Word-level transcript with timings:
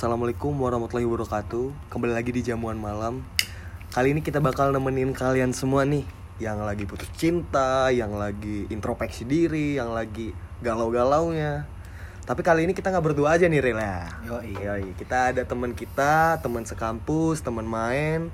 Assalamualaikum 0.00 0.56
warahmatullahi 0.56 1.04
wabarakatuh. 1.04 1.92
Kembali 1.92 2.16
lagi 2.16 2.32
di 2.32 2.40
Jamuan 2.40 2.80
Malam. 2.80 3.20
Kali 3.92 4.16
ini 4.16 4.24
kita 4.24 4.40
bakal 4.40 4.72
nemenin 4.72 5.12
kalian 5.12 5.52
semua 5.52 5.84
nih 5.84 6.08
Yang 6.40 6.58
lagi 6.64 6.84
putus 6.88 7.12
cinta 7.20 7.92
Yang 7.92 8.16
lagi 8.16 8.58
introspeksi 8.72 9.28
diri 9.28 9.76
Yang 9.76 9.90
lagi 9.92 10.28
galau-galaunya. 10.64 11.68
Tapi 12.24 12.40
kali 12.40 12.64
ini 12.64 12.72
kita 12.72 12.88
nggak 12.88 13.12
berdua 13.12 13.36
aja 13.36 13.44
nih 13.44 13.60
Ril 13.60 13.76
ya? 13.76 14.08
Yoi. 14.24 14.56
Yoi. 14.56 14.84
Kita 14.96 15.36
ada 15.36 15.44
teman 15.44 15.76
kita 15.76 16.40
Teman 16.40 16.64
sekampus 16.64 17.44
Teman 17.44 17.68
main. 17.68 18.32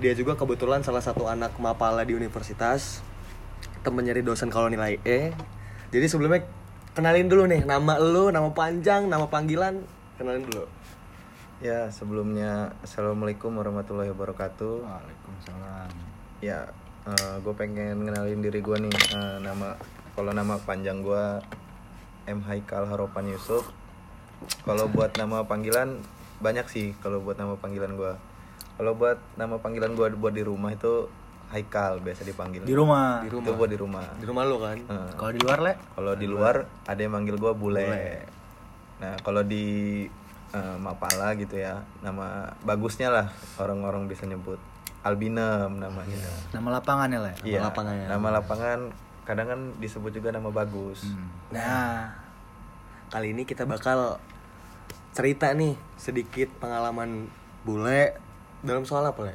Dia 0.00 0.16
juga 0.16 0.40
kebetulan 0.40 0.80
salah 0.88 1.04
satu 1.04 1.28
anak 1.28 1.52
mapala 1.60 2.00
di 2.08 2.16
universitas. 2.16 3.04
Temen 3.84 4.08
nyari 4.08 4.24
dosen 4.24 4.48
kalau 4.48 4.72
nilai 4.72 4.96
E. 5.04 5.36
Jadi 5.92 6.06
sebelumnya 6.08 6.48
kenalin 6.96 7.28
dulu 7.28 7.44
nih 7.44 7.68
Nama 7.68 8.00
lu, 8.00 8.32
nama 8.32 8.48
panjang, 8.56 9.04
nama 9.04 9.28
panggilan 9.28 9.84
Kenalin 10.16 10.48
dulu 10.48 10.77
Ya, 11.58 11.90
sebelumnya 11.90 12.70
Assalamualaikum 12.80 13.50
warahmatullahi 13.50 14.14
wabarakatuh. 14.14 14.74
Waalaikumsalam. 14.78 15.90
Ya, 16.38 16.70
gue 17.42 17.54
pengen 17.58 18.06
ngenalin 18.06 18.38
diri 18.38 18.62
gue 18.62 18.76
nih. 18.78 18.94
Eh, 19.10 19.36
nama 19.42 19.74
kalau 20.14 20.30
nama 20.30 20.54
panjang 20.62 21.02
gue 21.02 21.24
M 22.30 22.46
Haikal 22.46 22.86
Haropan 22.86 23.26
Yusuf. 23.26 23.66
Kalau 24.62 24.86
buat 24.86 25.18
nama 25.18 25.42
panggilan 25.42 25.98
banyak 26.38 26.70
sih. 26.70 26.94
Kalau 27.02 27.18
buat 27.18 27.34
nama 27.34 27.58
panggilan 27.58 27.98
gue. 27.98 28.12
Kalau 28.78 28.94
buat 28.94 29.18
nama 29.34 29.58
panggilan 29.58 29.98
gue 29.98 30.14
buat 30.14 30.30
di 30.32 30.46
rumah 30.46 30.70
itu 30.70 31.10
Haikal 31.50 31.98
biasa 31.98 32.22
dipanggil. 32.22 32.62
Di 32.62 32.76
rumah. 32.76 33.26
Di 33.26 33.34
Itu 33.34 33.42
rumah 33.42 33.52
buat 33.58 33.70
di 33.72 33.78
rumah. 33.80 34.04
Di 34.14 34.26
rumah 34.30 34.42
lu 34.46 34.62
kan 34.62 34.78
Eh, 34.78 35.10
Kalau 35.18 35.32
di 35.34 35.40
luar 35.42 35.58
le? 35.58 35.72
kalau 35.90 36.12
di 36.14 36.26
luar 36.28 36.54
ada 36.86 37.00
yang 37.02 37.18
manggil 37.18 37.34
gue 37.34 37.50
bule. 37.50 37.82
Bule. 37.82 38.10
Nah 39.02 39.14
kalau 39.18 39.42
di 39.42 39.66
eh, 40.54 40.76
Mapala 40.80 41.34
gitu 41.36 41.56
ya, 41.58 41.82
nama 42.00 42.48
bagusnya 42.64 43.08
lah 43.12 43.26
orang-orang 43.60 44.08
bisa 44.08 44.24
nyebut 44.24 44.58
albinem 45.06 45.78
namanya. 45.78 46.18
Nama 46.52 46.68
lapangannya 46.80 47.18
le. 47.22 47.32
Iya. 47.46 47.62
lapangannya. 47.64 48.06
Nama 48.10 48.28
lapangan 48.42 48.80
kadang 49.24 49.46
kan 49.46 49.60
disebut 49.78 50.10
juga 50.10 50.32
nama 50.34 50.48
bagus. 50.50 51.04
Hmm. 51.08 51.28
Nah 51.52 52.28
Kali 53.08 53.32
ini 53.32 53.48
kita 53.48 53.64
bakal 53.64 54.20
Cerita 55.16 55.48
nih 55.56 55.72
Sedikit 55.96 56.52
pengalaman 56.60 57.32
bule 57.64 58.12
Dalam 58.60 58.84
soal 58.84 59.08
apa 59.08 59.32
Le? 59.32 59.34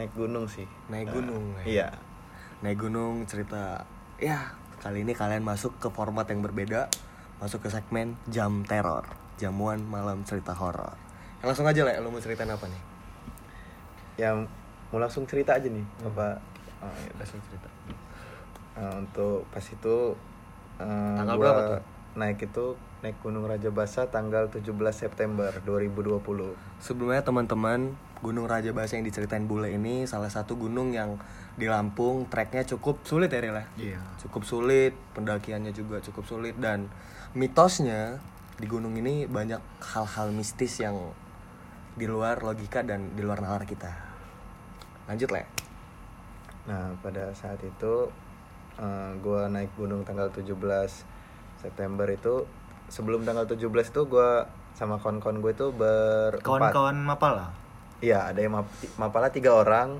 Naik 0.00 0.16
gunung 0.16 0.48
sih. 0.48 0.64
Naik 0.88 1.12
Nah, 1.12 1.14
gunung 1.20 1.44
ya. 1.60 1.64
Iya. 1.68 1.88
Naik 2.64 2.80
gunung 2.80 3.28
cerita 3.28 3.84
Ya 4.16 4.56
kali 4.80 5.04
ini 5.04 5.12
kalian 5.12 5.44
masuk 5.44 5.76
ke 5.76 5.92
format 5.92 6.24
yang 6.32 6.40
berbeda 6.40 6.88
Masuk 7.44 7.60
ke 7.60 7.68
segmen 7.68 8.16
Jam 8.24 8.64
Teror 8.64 9.27
Jamuan 9.38 9.80
malam 9.80 10.20
cerita 10.22 10.52
horor 10.52 10.98
Langsung 11.38 11.64
aja 11.64 11.86
Le, 11.86 11.94
lu 11.98 12.10
mau 12.10 12.18
ceritain 12.18 12.50
apa 12.50 12.66
nih? 12.66 12.82
Yang 14.18 14.50
mau 14.90 14.98
langsung 14.98 15.22
cerita 15.24 15.54
aja 15.54 15.70
nih 15.70 15.86
apa? 16.02 16.42
Oh, 16.82 16.90
ya. 16.98 17.12
Langsung 17.14 17.38
cerita 17.46 17.68
Eh, 18.74 18.94
untuk 18.94 19.42
pas 19.50 19.62
itu 19.62 19.96
eh, 20.78 21.14
Tanggal 21.18 21.34
gua 21.34 21.42
berapa 21.44 21.62
tuh? 21.64 21.82
naik 22.14 22.38
itu 22.42 22.66
naik 22.98 23.18
Gunung 23.18 23.46
Raja 23.46 23.70
Basa 23.70 24.06
tanggal 24.06 24.50
17 24.50 24.70
September 24.90 25.50
2020. 25.62 26.18
Sebelumnya 26.78 27.22
teman-teman 27.22 27.94
Gunung 28.18 28.46
Raja 28.46 28.70
Basa 28.70 28.94
yang 28.94 29.06
diceritain 29.06 29.46
bule 29.46 29.70
ini 29.70 30.02
salah 30.02 30.26
satu 30.26 30.54
gunung 30.54 30.90
yang 30.90 31.14
di 31.54 31.66
Lampung 31.66 32.26
treknya 32.26 32.66
cukup 32.66 33.02
sulit 33.02 33.30
ya 33.30 33.38
Rila? 33.38 33.62
Iya. 33.74 33.98
Cukup 34.18 34.42
sulit, 34.42 34.94
pendakiannya 35.14 35.70
juga 35.70 35.98
cukup 35.98 36.26
sulit 36.26 36.54
dan 36.58 36.90
mitosnya 37.34 38.18
di 38.58 38.66
gunung 38.66 38.94
ini 38.94 39.24
banyak 39.24 39.62
hal-hal 39.84 40.28
mistis 40.30 40.78
yang 40.78 41.14
di 41.94 42.04
luar 42.04 42.38
logika 42.40 42.82
dan 42.82 43.14
di 43.14 43.22
luar 43.22 43.38
nalar 43.38 43.62
kita. 43.62 43.90
Lanjut 45.06 45.30
Le. 45.30 45.42
Nah, 46.64 46.92
pada 46.98 47.30
saat 47.32 47.58
itu 47.60 48.10
eh, 48.76 49.10
gua 49.18 49.46
naik 49.46 49.74
gunung 49.74 50.02
tanggal 50.02 50.28
17 50.28 50.52
September 51.56 52.06
itu 52.06 52.44
sebelum 52.88 53.22
tanggal 53.22 53.44
17 53.44 53.62
itu 53.64 54.02
gua 54.04 54.46
sama 54.72 54.94
kawan-kawan 54.96 55.38
gue 55.40 55.52
itu 55.52 55.66
berempat. 55.72 56.44
Kawan-kawan 56.44 56.96
Mapala. 56.96 57.50
Iya, 57.98 58.30
ada 58.30 58.38
yang 58.38 58.54
map- 58.54 58.70
Mapala 58.94 59.26
tiga 59.28 59.52
orang. 59.52 59.98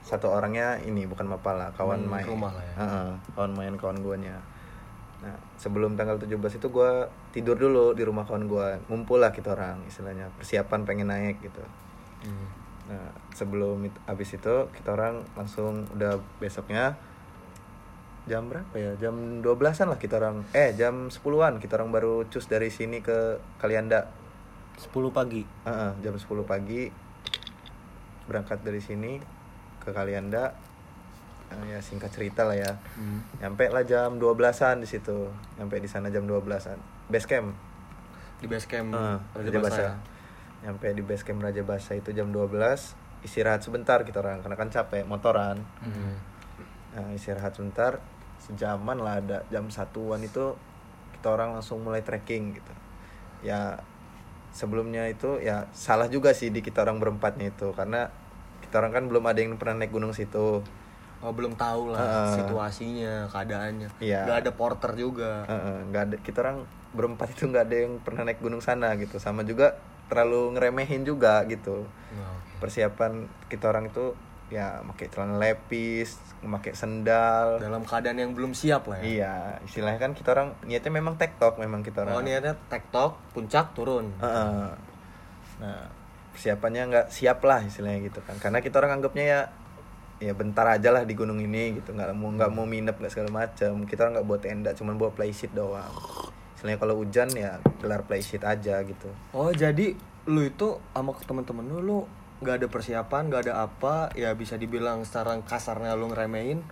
Satu 0.00 0.28
orangnya 0.28 0.80
ini 0.80 1.04
bukan 1.04 1.28
Mapala, 1.28 1.68
kawan 1.74 2.00
Hmm, 2.00 2.08
main. 2.10 2.24
rumah 2.24 2.48
lah 2.50 2.64
ya. 2.64 2.74
Heeh, 2.78 3.08
kawan 3.34 3.52
main 3.52 3.74
kawan 3.76 4.00
guanya. 4.00 4.40
Nah, 5.20 5.36
sebelum 5.54 5.92
tanggal 5.92 6.16
17 6.16 6.32
itu 6.54 6.66
gua 6.70 7.04
tidur 7.38 7.54
dulu 7.54 7.94
di 7.94 8.02
rumah 8.02 8.26
kawan 8.26 8.50
gua. 8.50 8.82
Ngumpul 8.90 9.22
lah 9.22 9.30
kita 9.30 9.54
orang 9.54 9.86
istilahnya, 9.86 10.34
persiapan 10.34 10.82
pengen 10.82 11.14
naik 11.14 11.38
gitu. 11.38 11.62
Nah, 12.90 13.14
sebelum 13.30 13.86
itu, 13.86 13.98
abis 14.10 14.34
itu 14.34 14.54
kita 14.74 14.96
orang 14.96 15.22
langsung 15.38 15.86
udah 15.94 16.18
besoknya 16.42 16.98
jam 18.26 18.50
berapa 18.50 18.74
ya? 18.74 18.92
Jam 18.98 19.44
12-an 19.44 19.94
lah 19.94 20.00
kita 20.00 20.18
orang. 20.18 20.42
Eh, 20.50 20.74
jam 20.74 21.08
10-an 21.08 21.62
kita 21.62 21.78
orang 21.78 21.94
baru 21.94 22.26
cus 22.26 22.50
dari 22.50 22.74
sini 22.74 22.98
ke 22.98 23.38
Kalianda. 23.62 24.10
10 24.80 24.90
pagi. 25.14 25.46
Heeh, 25.46 25.92
jam 26.02 26.14
10 26.18 26.26
pagi 26.42 26.90
berangkat 28.28 28.66
dari 28.66 28.82
sini 28.82 29.22
ke 29.80 29.94
Kalianda. 29.94 30.52
Eh, 31.48 31.76
ya 31.76 31.78
singkat 31.80 32.12
cerita 32.12 32.44
lah 32.44 32.56
ya. 32.56 32.72
Nyampe 33.40 33.68
lah 33.72 33.84
jam 33.84 34.20
12-an 34.20 34.84
di 34.84 34.88
situ. 34.88 35.28
Nyampe 35.56 35.80
di 35.80 35.88
sana 35.88 36.12
jam 36.12 36.28
12-an. 36.28 36.97
Base 37.08 37.26
camp. 37.26 37.56
Di 38.38 38.46
base 38.46 38.68
camp 38.70 38.94
Heeh, 38.94 39.18
Raja 39.34 39.48
Raja 39.48 39.58
Basa. 39.58 39.68
Basa. 39.68 39.88
Nyampe 40.64 40.86
di 40.94 41.02
base 41.02 41.24
camp 41.24 41.40
Raja 41.42 41.62
Basa 41.64 41.92
itu 41.96 42.12
jam 42.14 42.30
12. 42.30 42.48
Istirahat 43.26 43.66
sebentar 43.66 43.98
kita 44.06 44.22
orang 44.22 44.44
karena 44.44 44.56
kan 44.56 44.70
capek 44.70 45.02
motoran. 45.08 45.58
Hmm. 45.82 46.14
Nah, 46.94 47.10
istirahat 47.14 47.56
sebentar 47.56 47.98
sejaman 48.38 49.02
lah 49.02 49.18
ada 49.18 49.42
jam 49.50 49.66
satuan 49.68 50.22
itu 50.22 50.54
kita 51.18 51.34
orang 51.34 51.58
langsung 51.58 51.82
mulai 51.82 52.06
trekking 52.06 52.54
gitu 52.54 52.72
ya 53.42 53.78
sebelumnya 54.54 55.06
itu 55.10 55.38
ya 55.42 55.66
salah 55.74 56.06
juga 56.06 56.32
sih 56.34 56.50
di 56.50 56.62
kita 56.62 56.86
orang 56.86 57.02
berempatnya 57.02 57.50
itu 57.50 57.74
karena 57.74 58.10
kita 58.62 58.82
orang 58.82 58.92
kan 58.94 59.04
belum 59.10 59.24
ada 59.26 59.38
yang 59.42 59.58
pernah 59.58 59.84
naik 59.84 59.92
gunung 59.92 60.14
situ 60.14 60.62
Oh 61.18 61.34
belum 61.34 61.58
tahu 61.58 61.90
lah 61.90 61.98
Heeh. 61.98 62.30
situasinya, 62.38 63.26
keadaannya. 63.26 63.90
Iya. 63.98 64.22
Gak 64.22 64.38
ada 64.38 64.50
porter 64.54 64.94
juga. 64.94 65.42
Heeh, 65.50 65.90
nggak 65.90 66.02
ada 66.06 66.16
kita 66.22 66.46
orang 66.46 66.62
berempat 66.96 67.36
itu 67.36 67.48
nggak 67.48 67.64
ada 67.68 67.76
yang 67.84 67.92
pernah 68.00 68.24
naik 68.28 68.40
gunung 68.40 68.64
sana 68.64 68.96
gitu 68.96 69.20
sama 69.20 69.44
juga 69.44 69.76
terlalu 70.08 70.56
ngeremehin 70.56 71.04
juga 71.04 71.44
gitu 71.44 71.84
Nah, 72.16 72.32
oke. 72.32 72.64
persiapan 72.64 73.28
kita 73.52 73.68
orang 73.68 73.92
itu 73.92 74.16
ya 74.48 74.80
pakai 74.80 75.12
celana 75.12 75.36
lepis 75.36 76.16
memakai 76.40 76.72
sendal 76.72 77.60
Dalam 77.60 77.84
keadaan 77.84 78.16
yang 78.16 78.32
belum 78.32 78.56
siap 78.56 78.88
lah 78.88 78.96
ya. 79.00 79.04
Iya, 79.04 79.34
istilahnya 79.68 80.00
kan 80.00 80.16
kita 80.16 80.32
orang 80.32 80.56
niatnya 80.64 80.88
memang 80.88 81.20
tektok 81.20 81.60
memang 81.60 81.84
kita 81.84 82.08
orang. 82.08 82.16
Oh 82.16 82.24
niatnya 82.24 82.56
tektok, 82.72 83.20
puncak, 83.36 83.76
turun. 83.76 84.08
Heeh. 84.16 84.72
Nah, 85.60 85.84
persiapannya 86.32 86.82
nggak 86.88 87.06
siap 87.12 87.44
lah 87.44 87.60
istilahnya 87.60 88.08
gitu 88.08 88.24
kan. 88.24 88.40
Karena 88.40 88.64
kita 88.64 88.80
orang 88.80 89.04
anggapnya 89.04 89.24
ya 89.28 89.40
ya 90.18 90.32
bentar 90.34 90.66
aja 90.66 90.90
lah 90.90 91.06
di 91.06 91.14
gunung 91.14 91.38
ini 91.38 91.78
gitu 91.78 91.94
nggak 91.94 92.10
mau 92.18 92.34
nggak 92.34 92.50
mau 92.50 92.66
minep 92.66 92.98
nggak 92.98 93.12
segala 93.14 93.30
macam 93.30 93.86
kita 93.86 94.02
orang 94.02 94.18
nggak 94.18 94.26
buat 94.26 94.40
tenda 94.42 94.70
cuman 94.74 94.98
buat 94.98 95.14
playsheet 95.14 95.54
doang 95.54 95.94
istilahnya 96.58 96.82
kalau 96.82 96.98
hujan 96.98 97.30
ya 97.30 97.62
gelar 97.78 98.02
playsheet 98.02 98.42
aja 98.42 98.82
gitu 98.82 99.06
Oh 99.30 99.54
jadi 99.54 99.94
lu 100.26 100.42
itu 100.42 100.82
sama 100.90 101.14
temen-temen 101.14 101.62
lu 101.70 101.78
lu 101.78 101.98
nggak 102.38 102.54
ada 102.62 102.66
persiapan, 102.70 103.30
nggak 103.30 103.42
ada 103.46 103.66
apa, 103.66 104.14
ya 104.14 104.30
bisa 104.34 104.54
dibilang 104.54 105.02
secara 105.02 105.34
kasarnya 105.42 105.94
lu 105.94 106.06
ngeremehin 106.06 106.62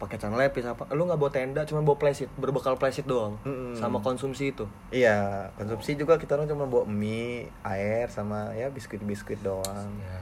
pakai 0.00 0.16
celana 0.16 0.40
lepis 0.40 0.64
apa, 0.64 0.88
lu 0.96 1.04
nggak 1.04 1.20
bawa 1.20 1.28
tenda, 1.28 1.60
cuma 1.68 1.84
bawa 1.84 2.00
playset, 2.00 2.24
berbekal 2.40 2.80
playset 2.80 3.04
doang, 3.04 3.36
Mm-mm. 3.44 3.76
sama 3.76 4.00
konsumsi 4.00 4.48
itu. 4.48 4.64
iya 4.88 5.44
konsumsi 5.60 5.92
juga 5.92 6.16
kita 6.16 6.40
orang 6.40 6.48
cuma 6.48 6.64
bawa 6.64 6.88
mie 6.88 7.52
air 7.60 8.08
sama 8.08 8.48
ya 8.56 8.72
biskuit 8.72 9.04
biskuit 9.04 9.36
doang 9.44 9.92
Ya, 10.00 10.20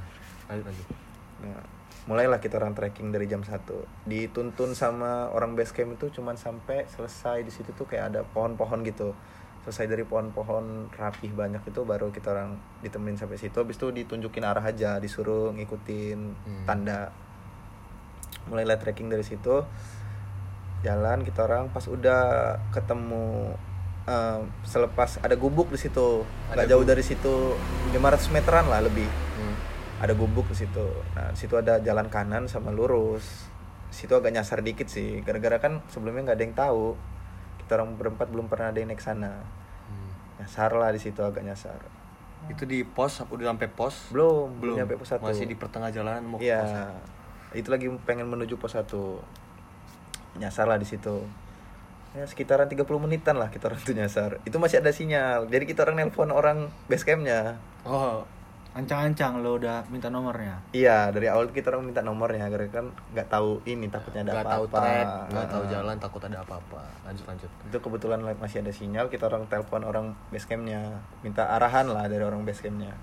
lanjut 0.50 0.66
lanjut. 0.66 0.86
Nah, 1.46 1.62
mulailah 2.08 2.40
kita 2.40 2.56
orang 2.56 2.72
trekking 2.72 3.12
dari 3.12 3.28
jam 3.28 3.44
1 3.44 3.68
Dituntun 4.08 4.72
sama 4.72 5.28
orang 5.28 5.52
base 5.52 5.76
camp 5.76 5.92
itu 5.92 6.08
cuman 6.08 6.40
sampai 6.40 6.88
selesai 6.88 7.44
di 7.44 7.52
situ 7.52 7.76
tuh 7.76 7.84
kayak 7.84 8.04
ada 8.10 8.20
pohon-pohon 8.24 8.80
gitu. 8.82 9.12
Selesai 9.68 9.92
dari 9.92 10.08
pohon-pohon 10.08 10.88
rapih 10.96 11.36
banyak 11.36 11.60
itu 11.68 11.84
baru 11.84 12.08
kita 12.08 12.32
orang 12.32 12.56
ditemenin 12.80 13.20
sampai 13.20 13.36
situ. 13.36 13.52
Habis 13.52 13.76
itu 13.76 13.92
ditunjukin 13.92 14.40
arah 14.40 14.64
aja, 14.64 14.96
disuruh 14.96 15.52
ngikutin 15.52 16.18
Hmm. 16.48 16.64
tanda. 16.64 17.12
Mulailah 18.48 18.80
trekking 18.80 19.12
dari 19.12 19.20
situ. 19.20 19.60
Jalan 20.80 21.28
kita 21.28 21.44
orang 21.44 21.68
pas 21.68 21.84
udah 21.84 22.56
ketemu 22.72 23.52
eh, 24.08 24.40
selepas 24.64 25.20
ada 25.20 25.36
gubuk 25.36 25.68
di 25.68 25.76
situ. 25.76 26.24
Nggak 26.48 26.64
jauh 26.72 26.80
gubuk. 26.80 26.90
dari 26.96 27.04
situ 27.04 27.52
500 27.92 28.32
meteran 28.32 28.64
lah 28.64 28.80
lebih. 28.80 29.27
Ada 29.98 30.14
gubuk 30.14 30.46
di 30.50 30.56
situ. 30.56 30.86
Nah, 31.18 31.34
situ 31.34 31.58
ada 31.58 31.82
jalan 31.82 32.06
kanan 32.06 32.46
sama 32.46 32.70
lurus. 32.70 33.50
Situ 33.90 34.14
agak 34.14 34.30
nyasar 34.30 34.62
dikit 34.62 34.86
sih, 34.86 35.24
gara-gara 35.26 35.58
kan 35.58 35.82
sebelumnya 35.90 36.30
nggak 36.30 36.38
ada 36.38 36.44
yang 36.44 36.56
tahu. 36.56 36.84
Kita 37.64 37.82
orang 37.82 37.98
berempat 37.98 38.30
belum 38.30 38.46
pernah 38.46 38.70
ada 38.70 38.78
yang 38.78 38.92
naik 38.94 39.02
sana. 39.02 39.42
Hmm. 39.90 40.10
Nyasar 40.38 40.70
lah 40.76 40.94
di 40.94 41.00
situ 41.02 41.18
agak 41.24 41.42
nyasar. 41.42 41.80
Itu 42.46 42.62
di 42.64 42.86
pos, 42.86 43.18
udah 43.26 43.50
sampai 43.50 43.66
pos? 43.66 44.14
belum 44.14 44.62
belum 44.62 44.74
nyampe 44.78 44.94
pos 44.94 45.10
satu 45.10 45.26
Masih 45.26 45.50
di 45.50 45.58
pertengah 45.58 45.90
jalan 45.90 46.22
mau 46.22 46.38
ke 46.38 46.46
Iya, 46.46 46.62
pos. 46.62 47.58
itu 47.58 47.68
lagi 47.74 47.90
pengen 48.06 48.30
menuju 48.30 48.54
pos 48.62 48.78
1 48.78 48.86
Nyasar 50.38 50.70
lah 50.70 50.78
di 50.78 50.86
situ. 50.86 51.26
Ya 52.14 52.24
sekitaran 52.24 52.70
30 52.70 52.86
menitan 53.02 53.36
lah 53.36 53.50
kita 53.50 53.68
orang 53.68 53.82
tuh 53.82 53.92
nyasar. 53.98 54.38
Itu 54.46 54.62
masih 54.62 54.78
ada 54.80 54.94
sinyal. 54.94 55.50
Jadi 55.50 55.64
kita 55.66 55.82
orang 55.82 55.98
nelpon 55.98 56.30
orang 56.30 56.70
base 56.86 57.02
campnya. 57.04 57.58
Oh, 57.82 58.22
Ancang-ancang 58.78 59.42
lo 59.42 59.58
udah 59.58 59.82
minta 59.90 60.06
nomornya. 60.06 60.54
Iya, 60.70 61.10
dari 61.10 61.26
awal 61.26 61.50
kita 61.50 61.74
orang 61.74 61.90
minta 61.90 61.98
nomornya 61.98 62.46
karena 62.46 62.70
kan 62.70 62.86
nggak 63.10 63.26
tahu 63.26 63.58
ini 63.66 63.90
takutnya 63.90 64.22
ada 64.22 64.38
nggak 64.38 64.46
tahu 64.46 64.64
apa-apa. 64.70 64.78
track, 64.78 65.06
nggak 65.34 65.48
tahu 65.50 65.62
jalan, 65.66 65.96
takut 65.98 66.22
ada 66.22 66.38
apa-apa. 66.46 66.82
Lanjut 67.02 67.26
lanjut. 67.26 67.50
Itu 67.66 67.78
kebetulan 67.82 68.22
masih 68.38 68.62
ada 68.62 68.70
sinyal, 68.70 69.10
kita 69.10 69.26
orang 69.26 69.50
telepon 69.50 69.82
orang 69.82 70.14
base 70.30 70.46
campnya, 70.46 71.02
minta 71.26 71.50
arahan 71.50 71.90
lah 71.90 72.06
dari 72.06 72.22
orang 72.22 72.46
base 72.46 72.62
campnya. 72.62 72.94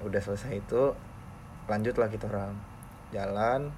Udah 0.00 0.16
selesai 0.16 0.64
itu, 0.64 0.96
lanjutlah 1.68 2.08
kita 2.08 2.32
orang 2.32 2.56
jalan. 3.12 3.68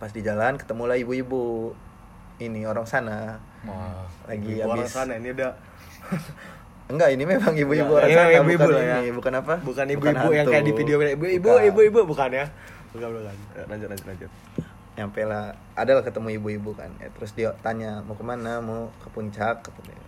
Pas 0.00 0.08
di 0.08 0.24
jalan 0.24 0.56
ketemulah 0.56 0.96
ibu-ibu. 0.96 1.76
Ini 2.34 2.64
orang 2.64 2.88
sana. 2.88 3.36
Wah, 3.68 4.08
Lagi 4.24 4.56
ibu 4.56 4.72
orang 4.72 4.88
habis- 4.88 4.96
sana 4.96 5.20
ini 5.20 5.36
udah 5.36 5.52
Enggak, 6.84 7.08
ini 7.10 7.24
memang 7.24 7.52
ibu-ibu 7.54 7.88
Enggak, 7.90 8.04
orang 8.04 8.10
sana, 8.28 8.38
ibu-ibu 8.38 8.60
bukan 8.60 8.74
lah 8.74 8.84
ya. 8.84 8.96
ini, 8.98 9.10
bukan 9.10 9.32
apa? 9.34 9.54
bukan 9.58 9.86
ibu-ibu 9.88 10.28
yang 10.30 10.46
kayak 10.46 10.64
di 10.64 10.72
video 10.74 10.96
ibu-ibu 11.00 11.48
Bukan. 11.48 11.64
ibu-ibu 11.66 12.00
bukan 12.04 12.30
ya? 12.30 12.46
Bukan 12.92 13.08
bukan. 13.10 13.34
Lanjut 13.66 13.88
lanjut 13.88 14.06
lanjut. 14.06 14.30
nyampe 14.94 15.20
lah 15.22 15.44
adalah 15.74 16.00
ketemu 16.00 16.38
ibu-ibu 16.38 16.70
kan 16.72 16.86
ya, 16.96 17.10
terus 17.10 17.32
dia 17.32 17.50
tanya 17.58 17.98
mau 18.00 18.14
ke 18.14 18.22
mana 18.22 18.62
mau 18.62 18.94
ke 18.96 19.10
puncak 19.10 19.58
kata 19.60 19.80
dia 19.82 19.98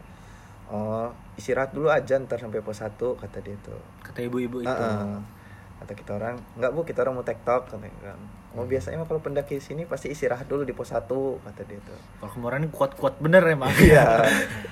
oh 0.67 1.11
istirahat 1.35 1.71
dulu 1.71 1.91
aja 1.91 2.15
ntar 2.17 2.39
sampai 2.39 2.63
pos 2.63 2.79
satu 2.79 3.15
kata 3.15 3.41
dia 3.41 3.59
tuh 3.61 3.75
Kata 4.01 4.23
ibu-ibu 4.23 4.63
itu. 4.63 4.69
Heeh. 4.69 5.19
kata 5.77 5.91
kita 5.93 6.11
orang 6.15 6.39
nggak 6.55 6.71
bu 6.71 6.81
kita 6.83 7.03
orang 7.03 7.15
mau 7.15 7.27
tektok 7.27 7.67
kata 7.67 7.83
dia 7.83 8.15
kan 8.57 8.59
oh 8.59 8.65
Hmm. 8.65 8.73
biasanya 8.73 8.97
mah 8.97 9.07
kalau 9.07 9.21
pendaki 9.21 9.57
sini 9.59 9.85
pasti 9.85 10.09
istirahat 10.09 10.45
dulu 10.45 10.63
di 10.63 10.73
pos 10.73 10.89
satu 10.89 11.37
kata 11.39 11.63
dia 11.63 11.77
tuh 11.79 11.93
Kalau 12.17 12.33
kemarin 12.33 12.59
ini 12.59 12.71
kuat-kuat 12.71 13.15
bener 13.19 13.45
emang. 13.45 13.69
iya 13.79 14.25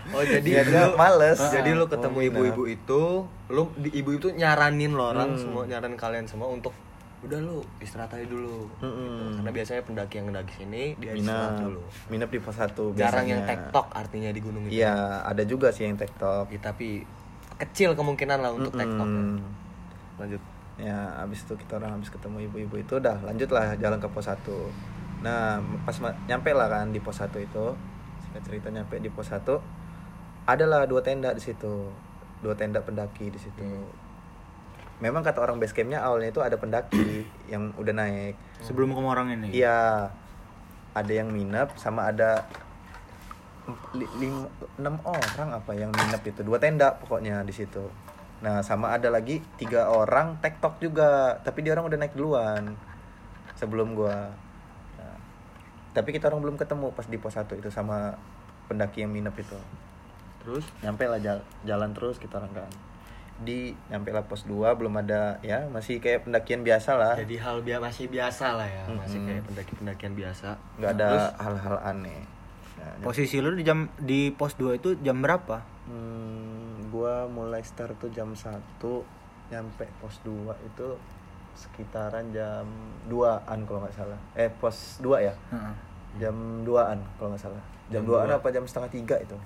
Oh 0.09 0.25
jadi 0.25 0.65
Dia 0.65 0.65
lu- 0.65 0.97
males. 0.97 1.37
Jadi 1.37 1.71
lu 1.71 1.85
Oh, 1.85 1.87
ketemu 1.87 2.19
benar. 2.19 2.29
ibu-ibu 2.31 2.63
itu, 2.67 3.03
lu 3.47 3.63
di 3.75 3.93
ibu 3.93 4.11
itu 4.11 4.31
nyaranin 4.31 4.91
lo 4.91 5.11
orang 5.11 5.29
Hmm. 5.31 5.39
semua, 5.39 5.63
nyaranin 5.65 5.95
kalian 5.95 6.25
semua 6.25 6.49
untuk 6.49 6.73
udah 7.21 7.37
lu 7.39 7.61
istirahat 7.79 8.13
aja 8.15 8.25
dulu. 8.25 8.69
Mm-mm. 8.79 8.93
Gitu. 8.95 9.25
Karena 9.35 9.51
biasanya 9.51 9.83
pendaki 9.83 10.15
yang 10.15 10.27
ngedaki 10.29 10.53
sini 10.57 10.83
dia 10.95 11.13
istirahat 11.13 11.53
minap 11.53 11.65
dulu. 11.67 11.81
minap 12.09 12.29
di 12.29 12.39
pos 12.39 12.55
satu 12.55 12.85
Jarang 12.91 13.25
biasanya. 13.25 13.29
yang 13.31 13.43
tektok 13.45 13.87
artinya 13.91 14.31
di 14.31 14.41
gunung 14.41 14.63
itu. 14.63 14.73
iya 14.75 14.95
ada 15.23 15.43
juga 15.43 15.69
sih 15.69 15.85
yang 15.85 15.95
tektok 15.95 16.49
Ya, 16.49 16.61
tapi 16.63 17.05
kecil 17.57 17.93
kemungkinan 17.93 18.39
lah 18.39 18.51
untuk 18.51 18.73
tektok. 18.73 19.03
ya. 19.03 19.13
Mm-mm. 19.19 19.41
Lanjut. 20.17 20.43
Ya 20.75 21.23
habis 21.23 21.47
itu 21.47 21.55
kita 21.55 21.79
orang 21.79 21.99
habis 21.99 22.11
ketemu 22.11 22.51
ibu-ibu 22.51 22.75
itu 22.83 22.99
udah 22.99 23.23
lanjutlah 23.23 23.79
jalan 23.79 24.03
ke 24.03 24.09
pos 24.11 24.27
1 24.27 24.43
nah 25.23 25.63
pas 25.87 25.97
nyampe 26.27 26.51
lah 26.51 26.67
kan 26.67 26.91
di 26.91 26.99
pos 26.99 27.23
1 27.23 27.31
itu 27.39 27.67
singkat 28.27 28.43
cerita 28.43 28.69
nyampe 28.75 28.99
di 28.99 29.09
pos 29.09 29.31
1 29.31 29.41
adalah 30.45 30.85
dua 30.85 31.01
tenda 31.01 31.33
di 31.33 31.41
situ 31.41 31.89
dua 32.45 32.53
tenda 32.53 32.85
pendaki 32.85 33.33
di 33.33 33.41
situ. 33.41 33.65
Memang 35.01 35.25
kata 35.25 35.41
orang 35.41 35.57
base 35.57 35.73
campnya 35.73 36.05
awalnya 36.05 36.29
itu 36.29 36.45
ada 36.45 36.61
pendaki 36.61 37.25
yang 37.53 37.73
udah 37.81 37.97
naik. 37.97 38.37
Sebelum 38.61 38.93
ke 38.93 39.01
orang 39.01 39.33
ini. 39.33 39.49
iya. 39.57 40.13
Ada 40.95 41.11
yang 41.25 41.35
minap 41.35 41.75
sama 41.75 42.07
ada 42.13 42.47
li- 43.97 44.13
lim- 44.23 44.47
enam 44.79 45.01
orang 45.03 45.49
apa 45.57 45.73
yang 45.75 45.91
minap 45.91 46.21
itu. 46.23 46.45
Dua 46.47 46.61
tenda 46.61 46.95
pokoknya 47.01 47.43
di 47.43 47.51
situ 47.51 47.83
nah 48.45 48.61
sama 48.61 48.93
ada 48.93 49.09
lagi 49.09 49.41
tiga 49.57 49.89
orang 49.89 50.37
tektok 50.39 50.77
juga 50.77 51.41
tapi 51.41 51.65
dia 51.65 51.73
orang 51.73 51.89
udah 51.89 51.99
naik 51.99 52.13
duluan 52.13 52.77
sebelum 53.55 53.97
gua. 53.97 54.29
Nah, 54.95 55.17
tapi 55.91 56.13
kita 56.13 56.29
orang 56.29 56.43
belum 56.43 56.57
ketemu 56.59 56.93
pas 56.93 57.07
di 57.07 57.17
pos 57.17 57.33
satu 57.33 57.57
itu 57.57 57.71
sama 57.71 58.13
pendaki 58.67 59.01
yang 59.01 59.11
minap 59.11 59.33
itu. 59.35 59.57
Terus? 60.45 60.67
Nyampe 60.83 61.07
lah 61.07 61.17
jal- 61.19 61.47
jalan 61.65 61.97
terus 61.97 62.19
kita 62.19 62.37
orang 62.37 62.53
kan. 62.53 62.71
Di 63.41 63.73
nyampe 63.89 64.11
lah 64.11 64.27
pos 64.27 64.45
2 64.45 64.75
belum 64.75 64.95
ada 65.01 65.39
ya 65.41 65.65
masih 65.67 65.99
kayak 65.99 66.29
pendakian 66.29 66.63
biasa 66.63 66.95
lah. 66.95 67.15
Jadi 67.17 67.41
hal 67.41 67.65
bia 67.65 67.81
masih 67.81 68.07
biasa 68.07 68.55
lah 68.55 68.69
ya, 68.69 68.85
masih 68.93 69.19
Mm-mm. 69.19 69.29
kayak 69.31 69.43
pendaki-pendakian 69.49 70.13
biasa. 70.15 70.49
nggak 70.77 70.93
ada 70.95 71.09
hal-hal 71.41 71.77
aneh. 71.81 72.23
Nah, 72.75 73.01
Posisi 73.01 73.41
lu 73.41 73.55
di 73.55 73.65
jam 73.65 73.89
di 73.97 74.29
pos 74.31 74.55
2 74.55 74.77
itu 74.77 74.95
jam 75.01 75.19
berapa? 75.19 75.63
Hmm, 75.85 76.24
gua 76.95 77.27
mulai 77.27 77.59
start 77.67 77.99
tuh 77.99 78.07
jam 78.15 78.31
1 78.31 78.55
nyampe 79.51 79.85
pos 79.99 80.23
2 80.23 80.55
itu 80.63 80.89
sekitaran 81.59 82.31
jam 82.31 82.63
2-an 83.11 83.59
kalau 83.67 83.83
nggak 83.83 83.95
salah. 83.99 84.21
Eh 84.39 84.47
pos 84.47 85.03
2 85.03 85.19
ya? 85.19 85.35
Heeh. 85.51 85.75
Jam 86.23 86.63
2-an 86.63 87.03
kalau 87.19 87.35
nggak 87.35 87.43
salah. 87.43 87.63
Jam, 87.91 88.07
Jam 88.07 88.15
2-an 88.15 88.31
dua. 88.31 88.39
apa 88.39 88.49
jam 88.55 88.63
setengah 88.63 89.19
3 89.19 89.27
itu? 89.27 89.39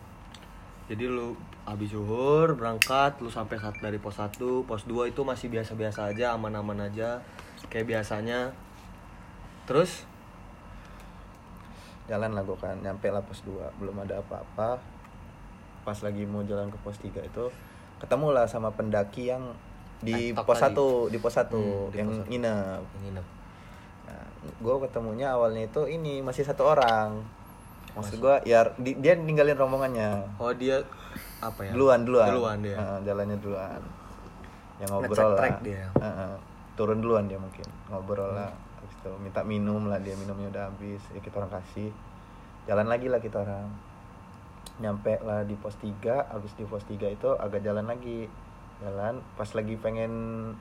Jadi 0.89 1.05
lu 1.05 1.37
habis 1.65 1.93
zuhur 1.93 2.56
berangkat, 2.56 3.21
lu 3.21 3.29
sampai 3.33 3.61
saat 3.61 3.77
dari 3.81 3.97
pos 3.97 4.21
1, 4.21 4.69
pos 4.69 4.85
2 4.85 5.09
itu 5.09 5.21
masih 5.25 5.49
biasa-biasa 5.49 6.12
aja, 6.12 6.37
aman-aman 6.37 6.85
aja 6.85 7.25
kayak 7.73 7.89
biasanya. 7.89 8.53
Terus 9.65 10.05
Jalan 12.09 12.33
lah 12.33 12.41
gua 12.41 12.56
kan, 12.56 12.81
nyampe 12.81 13.12
lah 13.12 13.21
pos 13.21 13.44
2, 13.44 13.69
belum 13.77 14.01
ada 14.01 14.25
apa-apa. 14.25 14.81
Pas 15.88 15.99
lagi 15.99 16.23
mau 16.23 16.44
jalan 16.44 16.69
ke 16.69 16.76
pos 16.79 17.00
3 17.00 17.08
itu 17.23 17.44
ketemu 17.96 18.29
lah 18.31 18.44
sama 18.44 18.69
pendaki 18.70 19.26
yang 19.26 19.56
di 19.99 20.31
Tektok 20.31 20.44
pos 20.44 20.61
tadi. 20.61 20.76
1, 20.76 21.08
di 21.08 21.19
pos 21.19 21.32
1 21.32 21.49
Hmm, 21.49 21.88
yang 21.90 22.06
pos 22.06 22.17
satu. 22.19 22.29
nginep. 22.29 22.81
yang 22.85 23.02
nginep. 23.02 23.26
Nah, 24.05 24.25
gue 24.38 24.75
ketemunya 24.85 25.26
awalnya 25.32 25.64
itu 25.64 25.81
ini 25.87 26.20
masih 26.20 26.44
satu 26.44 26.69
orang. 26.69 27.25
Maksud 27.90 28.20
gue 28.20 28.35
ya 28.44 28.69
di- 28.76 28.94
dia 28.94 29.17
ninggalin 29.17 29.56
rombongannya. 29.56 30.37
Oh, 30.37 30.52
dia 30.52 30.85
apa 31.40 31.61
ya? 31.62 31.73
Duluan 31.73 32.05
duluan. 32.05 32.29
Duluan 32.31 32.58
dia. 32.61 32.76
Heeh, 32.76 32.99
jalannya 33.02 33.37
duluan. 33.38 33.81
Yang 34.79 34.88
ngobrol 34.93 35.31
lah. 35.32 35.56
dia. 35.58 35.84
Heeh, 35.91 36.32
turun 36.76 37.00
duluan 37.00 37.25
dia 37.25 37.41
mungkin. 37.41 37.64
Ngobrol 37.88 38.37
lah. 38.37 38.52
Habis 38.76 38.93
itu 38.94 39.11
minta 39.19 39.41
minum 39.43 39.88
lah 39.88 39.99
dia 39.99 40.12
minumnya 40.14 40.52
udah 40.52 40.64
habis. 40.69 41.00
Ya 41.11 41.19
kita 41.19 41.41
orang 41.41 41.50
kasih. 41.50 41.91
Jalan 42.69 42.87
lagi 42.87 43.08
lah 43.08 43.19
kita 43.19 43.41
orang. 43.41 43.67
Nyampe 44.79 45.19
lah 45.21 45.43
di 45.43 45.55
pos 45.55 45.75
3, 45.77 46.31
habis 46.31 46.55
di 46.55 46.63
pos 46.63 46.83
3 46.83 47.11
itu 47.11 47.29
agak 47.35 47.61
jalan 47.61 47.85
lagi. 47.85 48.31
Jalan 48.79 49.19
pas 49.35 49.51
lagi 49.51 49.75
pengen 49.75 50.13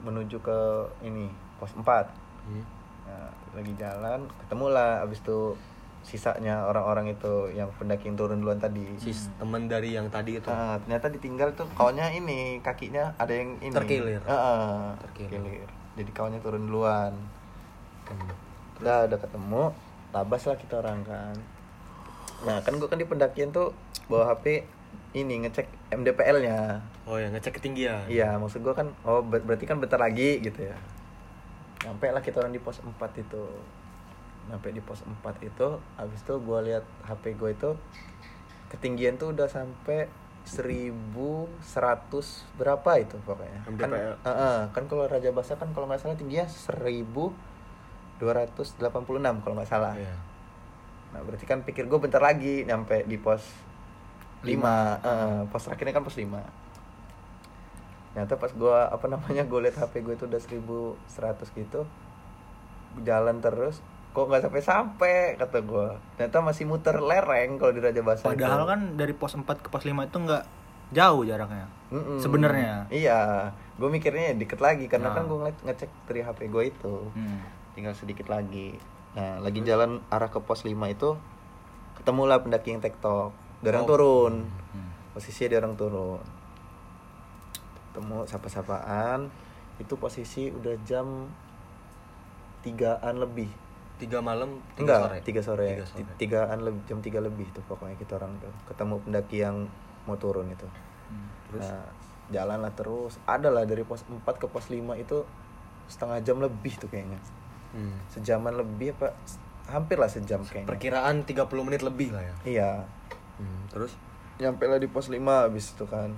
menuju 0.02 0.42
ke 0.42 0.60
ini 1.02 1.30
pos 1.57 1.69
4. 1.71 1.86
Hmm. 1.86 2.66
Nah, 3.06 3.30
lagi 3.54 3.74
jalan 3.78 4.26
ketemu 4.42 4.66
lah 4.68 5.02
abis 5.02 5.21
itu 5.21 5.54
sisanya 6.02 6.64
orang-orang 6.64 7.12
itu 7.12 7.52
yang 7.52 7.68
pendaki 7.76 8.07
yang 8.07 8.16
turun 8.16 8.40
duluan 8.40 8.56
tadi 8.56 8.95
Si 8.95 9.12
temen 9.36 9.68
dari 9.68 9.92
yang 9.92 10.07
tadi 10.07 10.40
itu. 10.40 10.47
Nah, 10.47 10.80
ternyata 10.80 11.12
ditinggal 11.12 11.52
tuh 11.52 11.68
kawannya 11.76 12.16
ini 12.16 12.64
kakinya 12.64 13.12
ada 13.18 13.33
yang 13.36 13.59
ini 13.59 13.76
Terkilir. 13.76 14.21
Heeh, 14.24 14.95
Terkilir. 15.04 15.30
terkilir. 15.36 15.69
jadi 15.97 16.09
kawannya 16.14 16.40
turun 16.40 16.64
duluan 16.66 17.14
Hmm. 18.07 18.24
udah 18.80 19.04
udah 19.04 19.19
ketemu 19.19 19.64
tabas 20.16 20.47
lah 20.47 20.56
kita 20.56 20.80
orang 20.80 21.04
kan 21.04 21.36
nah 22.45 22.61
kan 22.61 22.77
gue 22.77 22.85
kan 22.85 22.99
di 23.01 23.07
pendakian 23.09 23.49
tuh 23.49 23.73
bawa 24.06 24.35
HP 24.35 24.63
ini 25.17 25.47
ngecek 25.47 25.67
MDPL 25.89 26.37
nya 26.44 26.81
Oh 27.07 27.15
ya, 27.15 27.31
ngecek 27.31 27.63
ketinggian. 27.63 28.03
Iya, 28.11 28.35
maksud 28.35 28.59
gua 28.59 28.75
kan 28.75 28.91
oh 29.07 29.23
ber- 29.23 29.39
berarti 29.39 29.63
kan 29.63 29.79
bentar 29.79 29.95
lagi 29.95 30.44
gitu 30.44 30.67
ya. 30.67 30.75
Sampai 31.79 32.11
lah 32.11 32.19
kita 32.19 32.44
orang 32.44 32.51
di 32.51 32.59
pos 32.59 32.83
4 32.83 32.91
itu. 33.15 33.47
Sampai 34.51 34.75
di 34.75 34.83
pos 34.83 34.99
4 35.07 35.23
itu 35.39 35.67
habis 35.95 36.19
itu 36.19 36.35
gua 36.44 36.59
lihat 36.59 36.83
HP 37.07 37.39
gue 37.39 37.56
itu 37.56 37.69
ketinggian 38.67 39.15
tuh 39.15 39.31
udah 39.31 39.47
sampai 39.47 40.11
1100 40.44 41.47
berapa 42.59 42.91
itu 42.99 43.15
pokoknya. 43.23 43.63
Kan, 43.63 43.87
MDPL. 43.87 44.13
Heeh, 44.27 44.57
kan 44.75 44.83
kalau 44.91 45.07
Raja 45.07 45.31
Basa 45.31 45.56
kan 45.56 45.71
kalau 45.71 45.87
nggak 45.87 46.03
salah 46.03 46.19
tingginya 46.19 46.44
1286 46.44 48.19
kalau 49.39 49.56
nggak 49.56 49.71
salah. 49.71 49.95
Iya. 49.95 50.27
Nah, 51.07 51.21
berarti 51.21 51.44
kan 51.44 51.61
pikir 51.61 51.85
gue 51.85 51.97
bentar 51.97 52.19
lagi 52.19 52.64
nyampe 52.64 53.04
di 53.04 53.16
pos 53.16 53.42
5 54.40 54.54
Pos 55.47 55.61
terakhirnya 55.64 55.94
kan 55.94 56.04
pos 56.04 56.16
5 56.16 56.28
Ternyata 58.09 58.33
pas 58.35 58.49
gue, 58.49 58.78
apa 58.87 59.06
namanya, 59.07 59.44
gue 59.44 59.59
liat 59.59 59.76
HP 59.76 60.02
gue 60.02 60.14
itu 60.14 60.26
udah 60.26 60.42
1100 60.42 60.97
gitu 61.56 61.85
Jalan 62.99 63.37
terus, 63.40 63.80
kok 64.09 64.26
nggak 64.26 64.42
sampai-sampai 64.44 65.14
kata 65.37 65.61
gue 65.61 65.87
Ternyata 66.16 66.37
masih 66.42 66.66
muter 66.66 66.97
lereng 66.97 67.56
kalau 67.56 67.71
di 67.71 67.80
Raja 67.80 68.02
Basa 68.02 68.26
Padahal 68.26 68.59
itu. 68.59 68.68
kan 68.68 68.80
dari 68.95 69.14
pos 69.14 69.33
4 69.33 69.45
ke 69.45 69.68
pos 69.68 69.83
5 69.83 69.94
itu 70.04 70.18
nggak 70.18 70.44
jauh 70.90 71.21
jaraknya. 71.21 71.68
Mm-mm. 71.87 72.16
sebenarnya. 72.18 72.87
Iya, 72.90 73.47
gue 73.76 73.87
mikirnya 73.87 74.31
ya 74.31 74.35
dikit 74.35 74.59
lagi 74.59 74.87
Karena 74.87 75.07
Nah. 75.07 75.16
kan 75.16 75.23
gue 75.26 75.37
ngecek 75.61 75.87
dari 76.04 76.19
HP 76.21 76.40
gue 76.47 76.64
itu 76.66 76.95
Hmm. 77.11 77.40
tinggal 77.71 77.94
sedikit 77.94 78.28
lagi 78.28 78.76
nah 79.14 79.40
lagi 79.40 79.64
jalan 79.64 80.04
arah 80.09 80.28
ke 80.28 80.40
pos 80.42 80.66
5 80.66 80.73
itu 80.90 81.16
ketemulah 81.97 82.40
pendaki 82.40 82.71
yang 82.71 82.81
tektok. 82.81 83.33
Dia 83.59 83.73
Oh. 83.73 83.90
turun. 83.90 84.45
Hmm. 84.47 84.92
posisinya 85.18 85.49
dia 85.49 85.59
orang 85.59 85.73
turun. 85.73 86.21
Ketemu 87.90 88.18
sapa-sapaan. 88.30 89.33
Itu 89.81 89.97
posisi 89.97 90.54
udah 90.54 90.78
jam 90.85 91.26
tigaan 92.61 93.18
lebih. 93.18 93.49
Tiga 93.97 94.21
malam 94.21 94.61
tiga 94.78 94.81
enggak 94.85 95.02
sore? 95.02 95.18
tiga 95.26 95.42
sore, 95.42 95.68
Tiga 95.73 95.85
sore. 95.90 96.14
Tigaan 96.21 96.59
lebih 96.61 96.81
jam 96.85 96.99
tiga 97.02 97.18
lebih 97.18 97.49
tuh 97.49 97.66
pokoknya 97.66 97.97
kita 97.97 98.21
orang 98.21 98.37
tuh. 98.37 98.54
Ketemu 98.69 98.95
pendaki 99.02 99.37
yang 99.42 99.66
mau 100.06 100.16
turun 100.16 100.54
itu. 100.54 100.69
Terus? 101.49 101.66
nah 101.66 101.85
jalan 102.30 102.61
lah 102.61 102.73
terus. 102.78 103.18
Ada 103.26 103.49
lah 103.49 103.66
dari 103.66 103.81
pos 103.81 104.06
4 104.06 104.21
ke 104.37 104.45
pos 104.45 104.69
5 104.69 104.78
itu 104.95 105.26
setengah 105.90 106.21
jam 106.21 106.37
lebih 106.37 106.78
tuh 106.78 106.92
kayaknya 106.92 107.18
Hmm. 107.78 107.94
sejaman 108.10 108.57
lebih 108.57 108.98
apa? 108.98 109.14
Hampir 109.68 109.96
lah 109.96 110.07
sejam 110.07 110.42
kayaknya. 110.42 110.66
Perkiraan 110.66 111.22
30 111.22 111.38
menit 111.62 111.81
lebih 111.81 112.10
lah 112.10 112.24
ya. 112.24 112.36
Iya. 112.44 112.72
Hmm, 113.38 113.69
terus? 113.69 113.94
Nyampe 114.38 114.66
lah 114.66 114.78
di 114.78 114.88
pos 114.88 115.07
5 115.07 115.19
habis 115.44 115.72
itu 115.72 115.86
kan. 115.86 116.18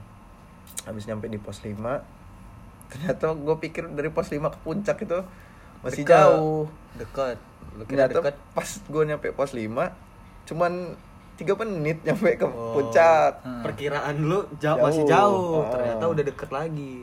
Habis 0.85 1.03
nyampe 1.03 1.27
di 1.27 1.35
pos 1.35 1.59
5 1.59 1.75
ternyata 2.87 3.29
gue 3.31 3.55
pikir 3.59 3.85
dari 3.87 4.09
pos 4.09 4.27
5 4.27 4.49
ke 4.49 4.59
puncak 4.59 4.97
itu 4.99 5.19
masih 5.79 6.01
Dekat. 6.01 6.25
jauh. 6.25 6.65
Dekat. 6.95 7.37
Lu 7.71 7.83
kira 7.83 8.07
ternyata 8.07 8.19
dekat? 8.23 8.35
pas 8.51 8.69
gue 8.81 9.03
nyampe 9.05 9.27
pos 9.29 9.51
5 9.51 9.93
cuman 10.45 10.73
tiga 11.35 11.53
menit 11.55 12.01
nyampe 12.01 12.33
ke 12.33 12.43
Oh. 12.43 12.73
puncak. 12.73 13.39
Hmm. 13.41 13.61
perkiraan 13.61 14.15
lu 14.21 14.41
jauh, 14.55 14.75
Jauh. 14.75 14.81
masih 14.81 15.03
jauh. 15.05 15.61
Ah. 15.61 15.69
ternyata 15.69 16.03
udah 16.07 16.23
deket 16.25 16.49
lagi. 16.49 16.93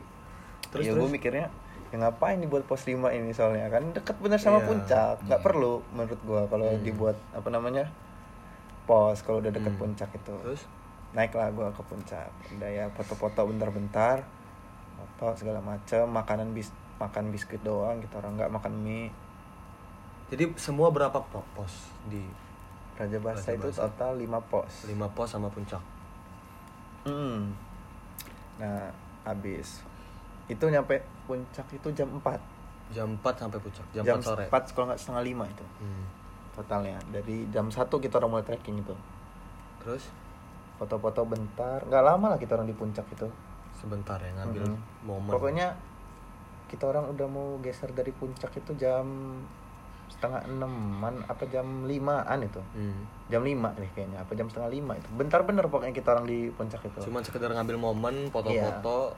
Terus 0.68 0.82
ya 0.82 0.92
terus? 0.92 1.00
gue 1.00 1.10
mikirnya 1.12 1.46
ya 1.86 1.96
ngapain 1.98 2.36
nih 2.36 2.46
buat 2.46 2.62
pos 2.62 2.82
5 2.82 2.94
ini 3.10 3.30
soalnya? 3.30 3.66
Kan 3.68 3.90
deket 3.90 4.16
bener 4.16 4.36
sama 4.36 4.58
Iya. 4.58 4.66
puncak. 4.66 5.14
Nggak 5.22 5.38
Hmm. 5.38 5.46
perlu 5.46 5.72
menurut 5.90 6.20
gue 6.20 6.42
kalau 6.46 6.68
Hmm. 6.68 6.82
dibuat 6.82 7.16
apa 7.30 7.48
namanya 7.48 7.84
pos 8.84 9.20
kalau 9.20 9.38
udah 9.38 9.50
deket 9.50 9.70
Hmm. 9.70 9.82
puncak 9.82 10.10
itu. 10.10 10.34
Terus? 10.36 10.62
Naiklah 11.12 11.48
gue 11.50 11.68
ke 11.68 11.82
puncak. 11.82 12.28
Udah 12.52 12.68
ya 12.68 12.84
foto-foto 12.90 13.42
bentar-bentar 13.44 14.26
foto 14.96 15.36
segala 15.36 15.60
macem 15.60 16.04
makanan 16.06 16.50
bis 16.50 16.68
makan 16.96 17.28
biskuit 17.28 17.60
doang 17.60 18.00
kita 18.00 18.16
orang 18.16 18.34
nggak 18.34 18.48
makan 18.50 18.72
mie. 18.78 19.12
Jadi 20.26 20.56
semua 20.56 20.88
berapa 20.88 21.20
po- 21.22 21.44
pos 21.52 21.72
di 22.04 22.24
Raja 22.94 23.18
Basa 23.18 23.44
Raja 23.46 23.52
itu 23.54 23.68
total 23.70 24.16
5 24.16 24.40
pos. 24.42 24.84
Lima 24.84 25.06
pos 25.06 25.28
sama 25.28 25.46
puncak. 25.46 25.80
Hmm. 27.02 27.54
nah 28.56 28.88
habis 29.22 29.84
itu 30.46 30.64
nyampe 30.64 30.94
puncak 31.24 31.66
itu 31.70 31.88
jam 31.92 32.08
4 32.14 32.38
jam 32.88 33.08
4 33.12 33.34
sampai 33.36 33.58
puncak 33.58 33.86
jam, 33.90 34.04
jam 34.04 34.18
4 34.18 34.22
sore. 34.22 34.44
4 34.46 34.70
kalau 34.70 34.86
nggak 34.88 35.00
setengah 35.00 35.22
5 35.24 35.44
itu. 35.48 35.66
Hmm. 35.80 36.04
totalnya. 36.54 36.96
Dari 37.12 37.44
jam 37.52 37.68
1 37.68 37.84
kita 38.00 38.16
orang 38.16 38.30
mulai 38.32 38.46
trekking 38.46 38.80
itu. 38.80 38.96
Terus? 39.76 40.08
Foto-foto 40.76 41.28
bentar. 41.28 41.84
Nggak 41.84 42.00
lama 42.02 42.26
lah 42.32 42.38
kita 42.40 42.56
orang 42.56 42.64
di 42.64 42.72
puncak 42.72 43.04
itu. 43.12 43.28
Sebentar 43.76 44.16
ya 44.16 44.32
ngambil 44.34 44.64
Mhm. 44.64 45.04
momen. 45.04 45.28
Pokoknya 45.28 45.76
kita 46.66 46.88
orang 46.88 47.12
udah 47.12 47.28
mau 47.28 47.60
geser 47.60 47.92
dari 47.92 48.08
puncak 48.08 48.56
itu 48.56 48.72
jam 48.74 49.04
setengah 50.08 50.48
enaman 50.48 51.28
apa 51.28 51.44
jam 51.44 51.84
limaan 51.84 52.40
itu. 52.40 52.62
Hmm. 52.72 53.04
jam 53.26 53.42
lima 53.42 53.74
nih 53.74 53.90
kayaknya 53.92 54.22
apa 54.22 54.32
jam 54.32 54.48
setengah 54.48 54.70
lima 54.70 54.92
itu. 54.96 55.08
Bentar 55.12 55.44
bener 55.44 55.66
pokoknya 55.66 55.92
kita 55.92 56.08
orang 56.10 56.24
di 56.24 56.48
puncak 56.48 56.80
itu. 56.80 57.04
Cuman 57.04 57.20
sekedar 57.20 57.52
ngambil 57.52 57.76
momen 57.76 58.32
foto-foto 58.32 59.12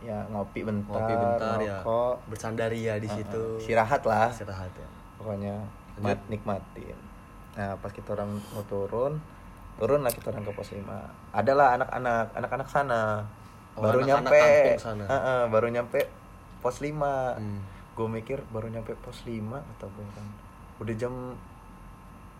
ya 0.00 0.24
ngopi 0.26 0.60
bentar 0.60 0.96
ngopi 0.96 1.12
bentar 1.12 1.56
ya. 1.56 1.78
ngerokok, 1.78 2.14
bersandaria 2.26 2.94
di 2.96 3.04
uh-uh, 3.04 3.16
situ. 3.16 3.42
istirahat 3.60 4.02
lah. 4.02 4.28
Istirahat 4.28 4.72
ya. 4.72 4.88
Pokoknya 5.16 5.54
Lanjut. 5.94 6.02
mat, 6.02 6.20
nikmatin. 6.26 6.98
Nah 7.52 7.76
pas 7.76 7.90
kita 7.90 8.14
orang 8.14 8.34
mau 8.50 8.64
turun 8.64 9.20
turun 9.76 10.00
lah 10.00 10.08
kita 10.08 10.28
orang 10.28 10.42
ke 10.42 10.52
pos 10.52 10.70
5 10.70 10.84
adalah 11.32 11.74
anak-anak 11.74 12.26
anak-anak 12.34 12.68
sana. 12.68 13.24
Oh, 13.72 13.80
baru 13.80 14.02
anak-anak 14.02 14.28
nyampe. 14.28 14.40
kampung 14.42 14.82
sana. 14.82 15.04
Uh-uh, 15.06 15.40
baru 15.48 15.66
nyampe 15.68 16.00
pos 16.58 16.76
5 16.78 16.92
Hmm. 17.36 17.60
gue 17.90 18.08
mikir 18.10 18.38
baru 18.48 18.68
nyampe 18.68 18.92
pos 18.96 19.20
5 19.22 19.36
atau 19.76 19.88
gue 19.88 20.06
kan. 20.10 20.26
Udah 20.78 20.94
jam 20.94 21.12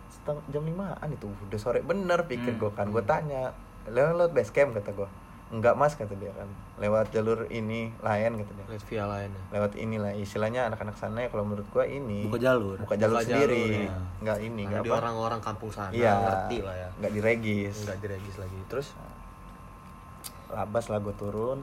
seteng 0.08 0.40
jam 0.48 0.62
limaan 0.62 1.08
itu. 1.08 1.28
Udah 1.42 1.56
sore 1.56 1.80
bener 1.80 2.24
pikir 2.24 2.52
Hmm. 2.52 2.60
gue 2.60 2.70
kan. 2.72 2.86
Gue 2.88 3.02
tanya 3.02 3.52
lewat 3.84 4.14
lewat 4.18 4.32
base 4.32 4.50
camp 4.50 4.72
kata 4.72 4.90
gue 4.90 5.08
enggak 5.50 5.74
mas 5.74 5.98
kata 5.98 6.14
dia 6.14 6.30
kan. 6.30 6.46
Lewat 6.78 7.10
jalur 7.10 7.50
ini 7.50 7.90
lain 7.98 8.30
kata 8.38 8.50
dia. 8.54 8.64
Lihat 8.70 8.84
via 8.86 9.04
lainnya 9.06 9.42
lewat 9.50 9.74
inilah 9.74 10.14
istilahnya 10.14 10.70
anak-anak 10.70 10.94
sana 10.94 11.26
ya 11.26 11.28
kalau 11.28 11.42
menurut 11.42 11.66
gua 11.74 11.84
ini 11.84 12.24
Buka 12.30 12.38
jalur. 12.38 12.78
buka 12.78 12.94
jalur 12.94 13.18
Buka 13.18 13.26
sendiri. 13.26 13.66
jalur, 13.66 13.82
ya. 13.82 13.98
nggak 14.22 14.38
ini 14.46 14.62
Karena 14.62 14.72
nggak 14.78 14.86
di 14.86 14.90
orang-orang 14.94 15.40
kampung 15.42 15.70
sana 15.74 15.90
iya. 15.90 16.14
ngerti 16.14 16.58
lah 16.62 16.74
ya. 16.78 16.88
Nggak 17.02 17.12
diregis. 17.18 17.76
Nggak 17.82 17.98
diregis 17.98 18.36
lagi. 18.38 18.58
Terus? 18.70 18.88
Labas 20.54 20.84
lah 20.86 20.98
gue 21.02 21.14
turun. 21.18 21.58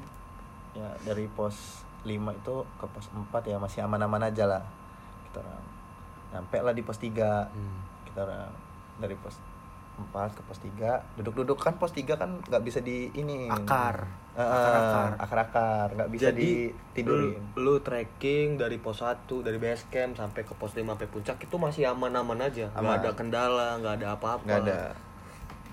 Ya 0.76 0.90
dari 1.08 1.26
pos 1.32 1.56
5 2.04 2.12
itu 2.12 2.56
ke 2.78 2.86
pos 2.92 3.08
4 3.10 3.52
ya 3.52 3.58
masih 3.58 3.88
aman-aman 3.88 4.28
aja 4.28 4.46
lah 4.46 4.64
kita 5.32 5.40
orang. 5.40 5.66
Nyampe 6.36 6.58
lah 6.60 6.74
di 6.76 6.84
pos 6.84 7.00
3 7.00 7.08
hmm. 7.08 7.80
kita 8.12 8.20
orang. 8.28 8.52
Dari 9.00 9.16
pos 9.16 9.36
4 9.98 10.30
ke 10.32 10.42
pos 10.42 10.60
3 10.60 11.18
duduk-duduk. 11.18 11.58
Kan 11.58 11.76
pos 11.76 11.92
3 11.92 12.06
kan 12.14 12.40
nggak 12.40 12.62
bisa 12.62 12.80
di 12.80 13.10
ini. 13.14 13.46
Akar. 13.48 14.06
Akar-akar. 14.34 15.10
akar-akar. 15.18 15.88
Nggak 15.94 16.10
bisa 16.14 16.30
Jadi 16.30 16.70
ditidurin. 16.70 17.42
lu, 17.58 17.74
lu 17.74 17.82
trekking 17.82 18.56
dari 18.56 18.78
pos 18.78 19.02
1 19.02 19.18
dari 19.42 19.58
base 19.58 19.90
camp 19.90 20.14
sampai 20.14 20.42
ke 20.42 20.54
pos 20.54 20.72
5 20.72 20.86
sampai 20.88 21.08
puncak 21.08 21.38
itu 21.40 21.56
masih 21.56 21.90
aman-aman 21.90 22.38
aja. 22.40 22.70
Nggak 22.70 22.86
Aman. 22.86 23.00
ada 23.00 23.10
kendala 23.12 23.68
nggak 23.78 23.94
ada 23.98 24.08
apa-apa. 24.14 24.46
Nggak 24.46 24.60
ada. 24.64 24.80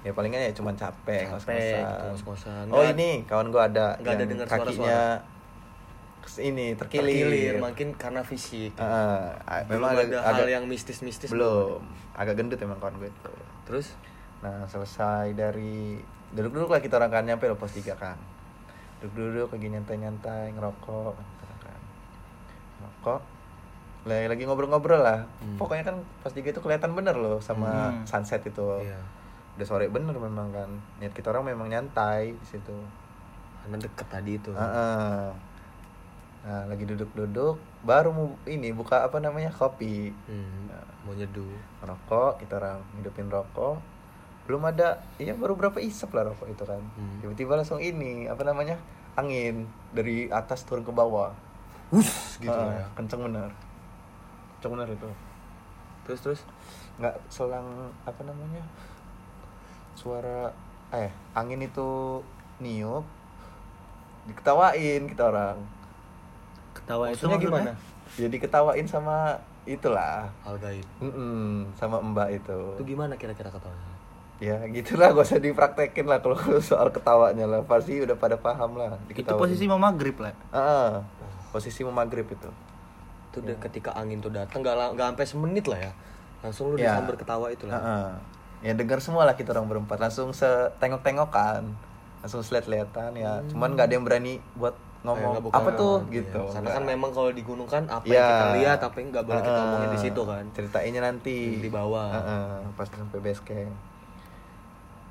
Ya 0.01 0.13
palingan 0.13 0.37
ya 0.39 0.53
cuma 0.53 0.69
capek 0.71 1.25
Capek, 1.27 1.81
ngos-ngosan. 1.81 2.05
ngos-ngosan. 2.13 2.65
oh 2.69 2.85
ini 2.87 3.25
kawan 3.25 3.49
gua 3.49 3.65
ada 3.65 3.97
nggak 3.97 4.13
ada 4.15 4.25
dengar 4.29 4.45
kakinya 4.47 5.17
suara-suara. 5.17 6.45
ini 6.45 6.67
terkilir, 6.75 7.25
terkilir 7.25 7.55
mungkin 7.57 7.89
karena 7.95 8.21
fisik. 8.21 8.77
Belum 8.77 9.65
memang 9.71 9.91
ada 9.93 10.05
agak, 10.05 10.21
hal 10.21 10.35
agak- 10.39 10.51
yang 10.51 10.65
mistis-mistis. 10.65 11.29
belum. 11.29 11.81
Agak 12.13 12.37
gendut 12.37 12.57
emang 12.59 12.77
kawan 12.77 12.97
gue 12.97 13.09
itu. 13.09 13.33
Terus 13.65 13.97
nah 14.45 14.69
selesai 14.69 15.33
dari 15.33 15.97
duduk-duduk 16.37 16.69
lah 16.69 16.85
kita 16.85 17.01
orang 17.01 17.09
kan 17.09 17.25
nyampe 17.25 17.49
lo 17.49 17.57
pos 17.57 17.73
3 17.73 17.97
kan. 17.97 18.21
Duduk-duduk 19.01 19.57
lagi 19.57 19.69
nyantai-nyantai 19.73 20.53
ngerokok 20.53 21.17
orang 21.17 21.57
kan. 21.65 21.81
Ngerokok 22.85 23.21
lagi, 24.05 24.27
lagi 24.29 24.43
ngobrol-ngobrol 24.45 25.01
lah. 25.01 25.25
Hmm. 25.41 25.57
pokoknya 25.57 25.89
kan 25.89 25.97
pos 26.21 26.37
3 26.37 26.53
itu 26.53 26.61
kelihatan 26.61 26.93
bener 26.93 27.17
loh 27.17 27.41
sama 27.41 27.89
Hmm. 27.89 28.05
sunset 28.05 28.45
itu. 28.45 28.85
Iya. 28.85 29.01
Udah 29.57 29.65
sore 29.65 29.89
bener 29.89 30.13
memang 30.13 30.53
kan. 30.53 30.69
Niat 31.01 31.17
kita 31.17 31.33
orang 31.33 31.49
memang 31.49 31.73
nyantai 31.73 32.37
di 32.37 32.45
situ. 32.45 32.77
Karena 33.65 33.81
deket 33.81 34.07
tadi 34.13 34.37
itu. 34.37 34.53
Heeh. 34.53 35.33
nah 36.45 36.69
lagi 36.69 36.85
duduk-duduk 36.85 37.57
baru 37.89 38.13
mau 38.13 38.37
ini 38.45 38.69
buka 38.69 39.01
apa 39.01 39.17
namanya 39.17 39.49
kopi. 39.49 40.13
Hmm, 40.29 40.69
mau 41.09 41.17
nyeduh. 41.17 41.57
Rokok 41.81 42.37
kita 42.37 42.61
orang 42.61 42.85
hidupin 43.01 43.33
rokok 43.33 43.81
belum 44.45 44.61
ada 44.69 45.01
iya 45.17 45.33
baru 45.33 45.57
berapa 45.57 45.81
isap 45.81 46.13
lah 46.13 46.29
rokok 46.29 46.49
itu 46.53 46.65
kan. 46.69 46.81
Hmm. 46.81 47.17
tiba-tiba 47.25 47.57
langsung 47.57 47.81
ini 47.81 48.29
apa 48.29 48.45
namanya 48.45 48.77
angin 49.17 49.65
dari 49.97 50.29
atas 50.29 50.69
turun 50.69 50.85
ke 50.85 50.93
bawah. 50.93 51.33
Wus, 51.93 52.41
gitu 52.43 52.51
lah 52.51 52.75
ya. 52.75 52.87
kenceng 52.97 53.25
bener 53.25 53.51
kenceng 54.59 54.73
bener 54.77 54.89
itu. 54.93 55.09
Terus 56.05 56.21
terus 56.21 56.41
nggak 57.01 57.17
selang 57.33 57.91
apa 58.05 58.21
namanya 58.23 58.63
suara 59.97 60.53
eh 60.93 61.11
angin 61.33 61.65
itu 61.65 62.21
niup 62.61 63.05
diketawain 64.29 65.09
kita 65.09 65.33
orang. 65.33 65.57
Ketawa 66.75 67.09
itu 67.09 67.25
Maksudnya 67.25 67.39
gimana? 67.41 67.71
ya 68.21 68.29
diketawain 68.29 68.85
sama 68.85 69.41
itulah. 69.65 70.29
Hal 70.45 70.61
gaib 70.61 70.85
Mm-mm, 71.01 71.73
sama 71.81 71.97
mbak 72.05 72.37
itu. 72.45 72.61
Itu 72.77 72.85
gimana 72.85 73.17
kira-kira 73.17 73.49
ketawanya 73.49 73.94
ya 74.37 74.59
gitulah 74.67 75.11
gak 75.11 75.25
usah 75.25 75.39
dipraktekin 75.39 76.05
lah 76.05 76.19
kalau 76.19 76.35
soal 76.61 76.89
ketawanya 76.89 77.45
lah. 77.45 77.61
Pasti 77.63 77.97
udah 77.97 78.15
pada 78.15 78.35
paham 78.35 78.75
lah 78.75 78.99
Itu 79.09 79.31
posisi 79.33 79.65
mau 79.65 79.77
maghrib 79.77 80.19
lah. 80.19 80.35
Ah, 80.51 81.03
posisi 81.51 81.81
mau 81.81 81.93
maghrib 81.93 82.27
itu. 82.27 82.51
Itu 83.29 83.41
udah 83.41 83.57
ketika 83.61 83.91
angin 83.93 84.19
tuh 84.19 84.29
datang 84.29 84.61
nggak 84.61 84.75
la- 84.75 84.93
nggak 84.93 85.07
sampai 85.11 85.27
semenit 85.27 85.65
lah 85.65 85.81
ya. 85.81 85.93
Langsung 86.41 86.69
lu 86.69 86.77
Ya. 86.77 86.93
disambar 86.93 87.15
ketawa 87.17 87.47
itu 87.49 87.65
lah. 87.65 87.77
Heeh. 87.77 88.09
ya 88.63 88.73
dengar 88.73 88.97
semua 88.99 89.23
lah 89.23 89.33
kita 89.33 89.53
orang 89.53 89.67
berempat. 89.67 89.99
Langsung 89.99 90.33
setengok-tengokan. 90.33 91.69
Langsung 92.21 92.41
seliat-lihatan 92.41 93.13
ya. 93.15 93.41
Cuman 93.47 93.73
nggak 93.73 93.87
ada 93.87 93.95
yang 93.95 94.05
berani 94.05 94.35
buat 94.55 94.73
ngomong. 95.03 95.37
buka- 95.43 95.53
apa 95.55 95.71
tuh? 95.75 96.01
Iya. 96.05 96.21
gitu. 96.23 96.41
karena 96.49 96.61
Nggak. 96.63 96.75
kan 96.75 96.85
memang 96.87 97.11
kalau 97.11 97.31
di 97.31 97.43
gunung 97.43 97.67
kan 97.67 97.85
apa 97.87 98.05
Ya. 98.05 98.15
yang 98.15 98.25
kita 98.27 98.47
lihat 98.57 98.79
apa 98.81 98.97
yang 98.97 99.09
nggak 99.11 99.25
boleh 99.25 99.43
kita 99.43 99.53
Heeh. 99.55 99.69
omongin 99.69 99.91
di 99.91 100.01
situ 100.01 100.21
kan. 100.23 100.45
Ceritainnya 100.51 101.01
nanti. 101.03 101.39
Di 101.59 101.69
bawah. 101.69 102.09
Heeh, 102.11 102.49
pas 102.73 102.89
sampai 102.89 103.21
base 103.21 103.41
camp 103.43 103.73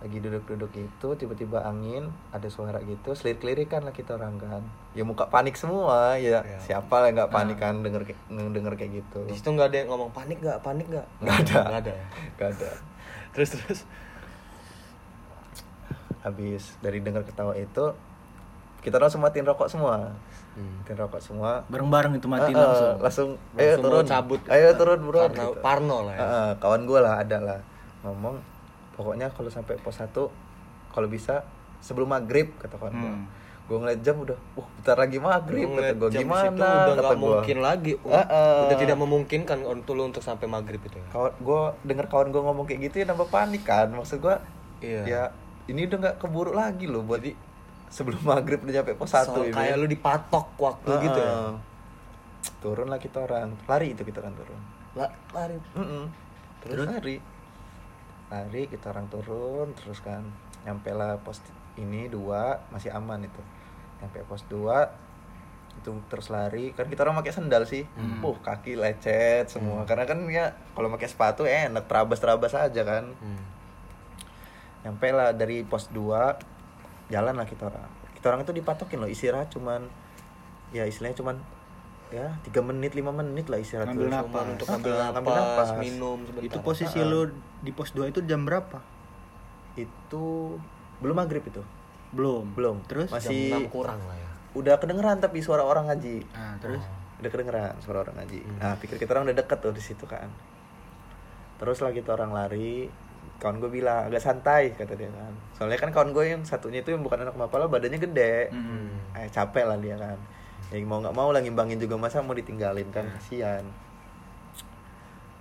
lagi 0.03 0.19
duduk-duduk 0.19 0.67
itu 0.75 1.07
tiba-tiba 1.15 1.63
angin 1.63 2.03
ada 2.29 2.45
suara 2.45 2.75
gitu 2.79 3.11
selir-kelirikan 3.11 3.81
lah 3.81 3.89
kita 3.89 4.13
orang 4.13 4.35
kan 4.35 4.59
ya 4.91 5.01
muka 5.01 5.25
panik 5.25 5.55
semua 5.55 6.19
ya 6.19 6.43
Ya. 6.43 6.59
siapa 6.59 6.99
lah 6.99 7.09
nggak 7.09 7.29
panik 7.29 7.55
kan 7.55 7.79
denger 7.79 8.03
kayak- 8.03 8.19
denger 8.27 8.73
kayak 8.75 8.91
gitu 8.99 9.23
di 9.23 9.33
situ 9.33 9.47
nggak 9.49 9.67
ada 9.69 9.77
yang 9.77 9.89
ngomong 9.89 10.11
panik 10.11 10.37
nggak 10.37 10.59
panik 10.59 10.85
nggak 10.85 11.07
Nggak 11.21 11.37
ada. 11.41 11.59
nggak 11.63 11.79
ada 11.79 11.91
ya? 11.93 12.05
Gak 12.35 12.49
ada 12.51 12.69
terus 13.31 13.49
terus 13.51 13.79
habis 16.21 16.63
dari 16.79 16.99
dengar 16.99 17.23
ketawa 17.23 17.51
itu 17.53 17.85
kita 18.79 18.95
langsung 18.97 19.19
matiin 19.19 19.43
rokok 19.45 19.67
semua 19.67 20.11
Hmm. 20.53 20.69
matiin 20.79 20.99
rokok 20.99 21.17
semua 21.17 21.65
Bareng-bareng 21.65 22.13
itu 22.13 22.27
mati 22.27 22.45
Eh, 22.45 22.53
eh, 22.53 22.61
langsung. 22.61 22.93
langsung 22.99 23.29
ayo 23.53 23.73
Langsung 23.73 23.83
turun 23.83 24.05
cabut. 24.05 24.39
ayo 24.45 24.67
turun 24.75 24.99
bro 25.01 25.19
Karena 25.25 25.43
gitu. 25.49 25.57
parno 25.59 25.97
lah 26.03 26.13
ya. 26.13 26.21
Eh, 26.21 26.51
kawan 26.59 26.81
gue 26.83 26.99
lah 26.99 27.13
ada 27.17 27.37
lah 27.39 27.59
ngomong 28.03 28.37
pokoknya 28.93 29.27
kalau 29.29 29.47
sampai 29.47 29.75
pos 29.77 29.97
1 29.97 30.09
kalau 30.89 31.07
bisa 31.07 31.41
sebelum 31.79 32.09
maghrib 32.09 32.53
kata 32.55 32.75
kawan 32.75 32.93
gue 32.93 33.03
Hmm. 33.05 33.25
gue 33.63 33.77
ngeliat 33.77 33.99
jam 33.99 34.15
udah 34.17 34.35
wah 34.53 34.67
bentar 34.73 34.97
lagi 34.97 35.17
maghrib 35.17 35.65
Gua 35.65 35.79
kata 35.79 35.93
gue 35.95 36.09
gimana? 36.13 36.43
situ 36.43 36.59
udah 36.59 36.83
kata 36.83 36.93
nggak 36.93 37.15
gua. 37.15 37.29
mungkin 37.33 37.57
lagi. 37.59 37.93
Eh, 37.95 38.11
eh. 38.11 38.61
udah 38.61 38.77
tidak 38.77 38.97
memungkinkan 38.97 39.57
untuk 39.63 39.93
lu 39.93 40.03
untuk 40.03 40.19
sampai 40.19 40.45
maghrib 40.45 40.79
itu 40.79 40.93
ya? 40.93 41.07
Kawan 41.09 41.31
gue 41.37 41.61
denger 41.83 42.05
kawan 42.05 42.27
gue 42.29 42.41
ngomong 42.41 42.65
kayak 42.65 42.79
gitu 42.83 42.95
ya 42.97 43.05
nambah 43.07 43.27
panik 43.27 43.63
kan. 43.63 43.87
Maksud 43.89 44.19
gue 44.19 44.35
Iya. 44.79 45.01
ya 45.05 45.23
ini 45.65 45.87
udah 45.87 45.97
nggak 45.97 46.15
keburu 46.17 46.51
lagi 46.51 46.85
loh 46.85 47.01
buat 47.01 47.23
sebelum 47.87 48.19
maghrib 48.29 48.59
udah 48.61 48.73
nyampe 48.75 48.93
pos 48.93 49.09
satu 49.09 49.41
ini. 49.41 49.53
kayak 49.53 49.75
lu 49.75 49.87
dipatok 49.87 50.47
waktu 50.57 50.89
Heeh. 50.89 51.01
gitu 51.01 51.19
ya? 51.19 51.33
Turun 52.59 52.87
lah 52.87 52.99
kita 52.99 53.17
orang. 53.21 53.55
Lari 53.63 53.91
itu 53.91 54.03
kita 54.03 54.19
orang 54.19 54.35
turun. 54.35 54.59
La- 54.93 55.15
lari. 55.31 55.55
Mm-mm. 55.73 56.03
terus? 56.61 56.83
Lari 56.85 57.15
lari 58.33 58.65
kita 58.65 58.89
orang 58.89 59.05
turun 59.13 59.77
terus 59.77 60.01
kan 60.01 60.25
nyampe 60.65 60.89
lah 60.89 61.21
pos 61.21 61.37
ini 61.77 62.09
dua 62.09 62.65
masih 62.73 62.89
aman 62.89 63.21
itu. 63.21 63.41
Nyampe 64.01 64.25
pos 64.25 64.41
dua 64.49 64.89
itu 65.77 65.93
terus 66.09 66.33
lari. 66.33 66.73
Kan 66.73 66.89
kita 66.89 67.05
orang 67.05 67.21
pakai 67.21 67.33
sendal 67.33 67.69
sih. 67.69 67.85
Uh 67.97 68.33
kaki 68.41 68.73
lecet 68.73 69.53
semua. 69.53 69.85
Karena 69.85 70.09
kan 70.09 70.17
ya 70.29 70.57
kalau 70.73 70.89
pakai 70.89 71.09
sepatu 71.09 71.45
enak 71.45 71.85
terabas 71.85 72.17
terabas 72.17 72.53
aja 72.57 72.81
kan. 72.81 73.13
Hmm. 73.21 73.43
nyampe 74.83 75.15
lah 75.15 75.31
dari 75.31 75.63
pos 75.63 75.87
2 75.95 77.07
jalan 77.07 77.39
lah 77.39 77.47
kita 77.47 77.71
orang. 77.71 77.87
Kita 78.19 78.25
orang 78.27 78.43
itu 78.43 78.51
dipatokin 78.51 78.99
loh 78.99 79.07
istirahat 79.07 79.47
cuman 79.47 79.87
ya 80.75 80.83
istilahnya 80.83 81.23
cuman 81.23 81.39
ya 82.13 82.29
tiga 82.41 82.61
menit 82.61 82.93
lima 82.93 83.09
menit 83.11 83.45
lah 83.47 83.57
istirahat 83.57 83.89
Ngambil 83.89 84.05
tuh. 84.05 84.13
napas. 84.13 84.45
Untuk 84.47 84.67
Ah, 84.67 84.75
ambil 84.75 84.91
ngambil 84.93 85.33
napas, 85.33 85.67
napas. 85.67 85.81
minum 85.81 86.17
sebentar 86.21 86.45
Itu 86.45 86.57
posisi 86.61 86.97
Ah, 86.97 87.03
ah. 87.03 87.09
lu 87.09 87.21
di 87.59 87.71
pos 87.71 87.89
2 87.91 88.05
itu 88.07 88.19
jam 88.23 88.41
berapa? 88.43 88.77
itu 89.73 90.25
belum 90.99 91.15
maghrib 91.15 91.41
itu 91.41 91.65
Belum. 92.11 92.45
belum 92.53 92.85
Terus? 92.85 93.09
jam 93.09 93.17
masih 93.17 93.49
6 93.59 93.67
kurang 93.67 93.97
lah 93.99 94.13
ya 94.13 94.29
udah 94.53 94.77
kedengeran 94.77 95.17
tapi 95.17 95.41
suara 95.41 95.65
orang 95.65 95.89
ngaji 95.89 96.21
Nah, 96.29 96.61
terus? 96.61 96.83
udah 97.17 97.25
kedengeran 97.27 97.73
suara 97.79 97.97
orang 97.99 98.15
ngaji 98.15 98.39
Hmm. 98.39 98.57
nah 98.59 98.73
pikir 98.75 98.95
kita 98.95 99.09
orang 99.11 99.25
udah 99.25 99.37
deket 99.39 99.57
tuh 99.59 99.73
di 99.73 99.81
situ 99.81 100.05
kan 100.05 100.29
terus 101.55 101.79
lah 101.79 101.89
kita 101.89 102.13
orang 102.13 102.29
lari 102.31 102.85
kawan 103.35 103.57
gue 103.57 103.71
bilang 103.71 104.05
agak 104.05 104.21
santai 104.21 104.71
kata 104.71 104.93
dia 104.93 105.09
kan 105.09 105.33
soalnya 105.51 105.75
kan 105.75 105.89
kawan 105.89 106.11
gue 106.11 106.25
yang 106.27 106.41
satunya 106.43 106.79
itu 106.79 106.91
yang 106.91 107.01
bukan 107.01 107.17
anak 107.19 107.33
mapala 107.33 107.65
badannya 107.65 107.97
gede 107.97 108.51
Hmm. 108.51 108.93
eh, 109.11 109.25
capek 109.27 109.65
lah 109.65 109.77
dia 109.77 109.95
kan 109.95 110.17
ya 110.71 110.77
mau 110.85 111.03
nggak 111.03 111.15
mau 111.15 111.33
lah 111.33 111.41
ngimbangin 111.41 111.81
juga 111.81 111.97
masa 111.99 112.23
mau 112.23 112.37
ditinggalin 112.37 112.87
kan? 112.93 113.09
Kasihan. 113.19 113.65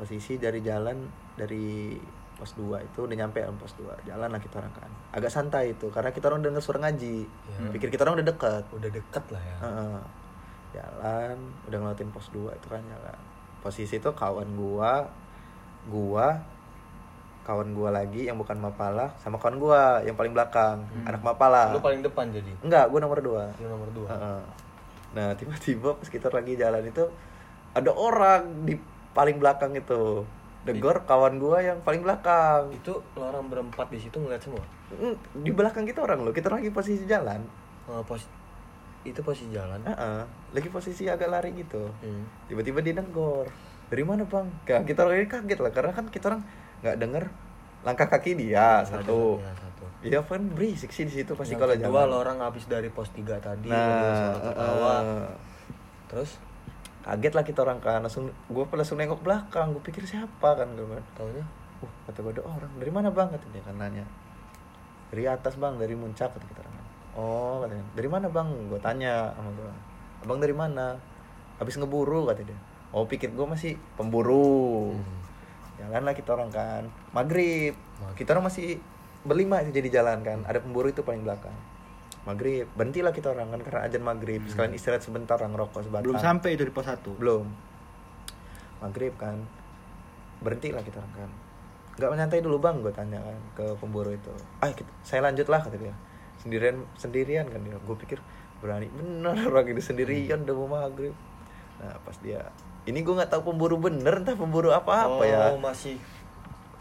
Posisi 0.00 0.40
dari 0.40 0.58
jalan 0.64 1.06
dari 1.38 1.94
pos 2.42 2.58
2 2.58 2.82
itu 2.82 3.06
udah 3.06 3.16
nyampe 3.16 3.38
kan 3.38 3.54
pos 3.54 3.78
2 3.78 4.08
jalan 4.08 4.26
lah 4.26 4.40
kita 4.42 4.58
orang 4.58 4.74
kan. 4.74 4.90
Agak 5.14 5.30
santai 5.30 5.78
itu 5.78 5.86
karena 5.94 6.10
kita 6.10 6.26
orang 6.26 6.42
denger 6.42 6.58
suara 6.58 6.90
ngaji. 6.90 7.22
Ya. 7.22 7.70
pikir 7.70 7.88
kita 7.94 8.02
orang 8.02 8.18
udah 8.18 8.28
deket. 8.34 8.64
Udah 8.74 8.90
deket 8.90 9.24
lah 9.30 9.42
ya. 9.42 9.56
Heeh. 9.62 9.98
jalan 10.72 11.36
udah 11.68 11.78
ngeliatin 11.84 12.08
pos 12.10 12.32
2 12.32 12.48
itu 12.56 12.66
kan 12.66 12.80
jalan. 12.80 13.18
Posisi 13.60 14.00
itu 14.00 14.10
kawan 14.10 14.56
gua 14.56 15.06
gua 15.86 16.40
kawan 17.44 17.76
gua 17.76 17.92
lagi 17.92 18.24
yang 18.24 18.40
bukan 18.40 18.56
mapala 18.56 19.12
sama 19.20 19.36
kawan 19.36 19.60
gua 19.60 20.00
yang 20.02 20.16
paling 20.16 20.32
belakang. 20.32 20.82
Anak 21.04 21.20
mapala. 21.20 21.70
Lu 21.70 21.78
paling 21.78 22.00
depan 22.00 22.32
jadi? 22.32 22.50
Enggak 22.64 22.88
gua 22.88 22.98
nomor 23.04 23.20
2 23.20 23.60
lu 23.60 23.66
nomor 23.68 23.88
dua. 23.92 24.10
Nah 25.12 25.36
tiba-tiba 25.38 25.96
pas 25.96 26.08
kita 26.08 26.28
lagi 26.32 26.56
jalan 26.56 26.84
itu 26.88 27.04
ada 27.72 27.90
orang 27.92 28.68
di 28.68 28.76
paling 29.12 29.36
belakang 29.40 29.76
itu 29.76 30.24
degor 30.62 31.02
kawan 31.04 31.42
gua 31.42 31.58
yang 31.58 31.78
paling 31.82 32.06
belakang. 32.06 32.70
itu 32.70 32.94
orang 33.18 33.50
berempat 33.50 33.90
di 33.90 33.98
situ 33.98 34.16
ngeliat 34.22 34.42
semua 34.42 34.62
Mm, 34.92 35.16
Di 35.40 35.50
belakang 35.56 35.88
kita 35.88 36.04
orang 36.04 36.20
loh, 36.20 36.36
kita 36.36 36.52
lagi 36.52 36.68
posisi 36.68 37.08
jalan. 37.08 37.40
Eh, 37.88 38.02
pos 38.04 38.28
itu 39.08 39.18
posisi 39.24 39.48
jalan 39.50 39.80
Heeh. 39.82 40.20
Lagi 40.52 40.68
posisi 40.68 41.08
agak 41.08 41.32
lari 41.32 41.50
gitu. 41.56 41.90
Hmm. 42.04 42.28
Tiba-tiba 42.46 42.84
dia 42.84 42.94
negor. 43.00 43.48
Dari 43.88 44.04
mana 44.04 44.28
bang? 44.28 44.46
Kayak 44.68 44.84
kita 44.84 45.00
orang 45.08 45.16
ini 45.24 45.28
kaget 45.32 45.58
lah 45.64 45.72
karena 45.72 45.92
kan 45.96 46.06
kita 46.12 46.24
orang 46.28 46.42
nggak 46.84 46.96
denger 47.00 47.24
langkah 47.82 48.06
kaki 48.06 48.38
dia 48.38 48.86
satu. 48.86 49.40
Ya, 49.40 49.48
satu 49.48 49.61
Iya 50.02 50.18
kan 50.26 50.42
berisik 50.58 50.90
sih 50.90 51.06
di 51.06 51.14
situ 51.14 51.38
pasti 51.38 51.54
Yang 51.54 51.62
kalau 51.62 51.74
kedua 51.78 52.00
lo 52.10 52.16
orang 52.18 52.42
habis 52.42 52.66
dari 52.66 52.90
pos 52.90 53.14
3 53.14 53.38
tadi 53.38 53.70
Nah, 53.70 54.34
ketawa 54.34 54.94
heeh. 54.98 55.26
terus? 56.10 56.42
Kaget 57.02 57.32
lah 57.34 57.44
kita 57.46 57.62
orang 57.62 57.78
kan 57.78 58.02
langsung 58.02 58.30
gue 58.30 58.64
langsung 58.74 58.98
nengok 58.98 59.22
belakang 59.22 59.74
gue 59.74 59.82
pikir 59.82 60.02
siapa 60.02 60.58
kan 60.58 60.74
gue 60.74 60.86
kan 60.86 61.02
taunya? 61.14 61.46
Uh 61.82 61.90
kata 62.06 62.18
gue 62.18 62.32
ada 62.38 62.42
orang. 62.46 62.70
Dari 62.78 62.90
mana 62.90 63.08
bang? 63.10 63.30
kata 63.30 63.46
dia 63.54 63.62
kan 63.62 63.74
nanya. 63.78 64.06
Dari 65.14 65.24
atas 65.26 65.54
bang 65.58 65.78
dari 65.78 65.94
muncak 65.94 66.34
kata 66.34 66.46
kita 66.46 66.60
orang. 66.66 66.74
Oh 67.14 67.54
katanya 67.62 67.86
dari 67.94 68.08
mana 68.10 68.26
bang? 68.26 68.48
Gue 68.70 68.78
tanya 68.82 69.30
sama 69.38 69.50
gue 69.54 69.70
abang 70.22 70.38
dari 70.38 70.54
mana? 70.54 70.98
Habis 71.58 71.78
ngeburu 71.78 72.26
kata 72.26 72.42
dia. 72.42 72.58
Oh 72.90 73.06
pikir 73.06 73.30
gue 73.34 73.46
masih 73.46 73.78
pemburu. 73.94 74.94
Jalan 75.78 76.02
lah 76.06 76.14
kita 76.14 76.34
orang 76.34 76.50
kan. 76.50 76.86
Maghrib. 77.10 77.74
Kita 78.14 78.34
orang 78.34 78.46
masih 78.46 78.78
berlima 79.22 79.62
itu 79.62 79.70
jadi 79.74 80.02
jalan 80.02 80.22
kan. 80.22 80.38
Ada 80.46 80.62
pemburu 80.62 80.90
itu 80.90 81.02
paling 81.06 81.22
belakang. 81.22 81.54
Maghrib. 82.22 82.70
Berhentilah 82.74 83.10
kita 83.10 83.34
orang 83.34 83.50
kan 83.50 83.60
karena 83.66 83.80
ajan 83.86 84.02
maghrib. 84.02 84.42
Sekalian 84.46 84.74
istirahat 84.78 85.02
sebentar 85.02 85.38
orang 85.42 85.54
rokok 85.58 85.82
sebatang. 85.82 86.06
Belum 86.06 86.18
sampai 86.18 86.54
itu 86.54 86.62
di 86.66 86.72
pos 86.74 86.86
1. 86.86 87.02
belum. 87.18 87.46
Maghrib 88.82 89.14
kan. 89.18 89.42
Berhenti 90.42 90.70
lah 90.70 90.82
kita 90.82 91.02
orang 91.02 91.14
kan. 91.26 91.30
Nggak 91.92 92.10
menyantai 92.10 92.40
dulu 92.40 92.56
bang 92.56 92.76
gue 92.80 92.92
tanya 92.94 93.18
kan 93.20 93.38
ke 93.58 93.64
pemburu 93.78 94.10
itu. 94.14 94.32
Ah 94.62 94.70
kita- 94.72 94.96
saya 95.04 95.20
lanjut 95.26 95.46
lah 95.50 95.60
kata 95.62 95.76
dia. 95.76 95.94
Sendirian 96.40 96.82
sendirian 96.98 97.46
kan 97.50 97.60
dia. 97.62 97.78
Gue 97.82 97.96
pikir 97.98 98.18
berani 98.62 98.86
bener 98.90 99.34
orang 99.50 99.66
ini 99.70 99.82
sendirian 99.82 100.46
udah 100.46 100.54
mau 100.56 100.68
maghrib. 100.78 101.14
Nah 101.82 101.98
pas 102.06 102.14
dia 102.22 102.48
ini 102.82 102.98
gue 103.06 103.14
nggak 103.14 103.30
tahu 103.30 103.54
pemburu 103.54 103.78
bener 103.78 104.22
entah 104.22 104.34
pemburu 104.34 104.74
apa 104.74 105.06
apa 105.06 105.22
oh, 105.22 105.26
ya. 105.26 105.54
masih 105.54 105.94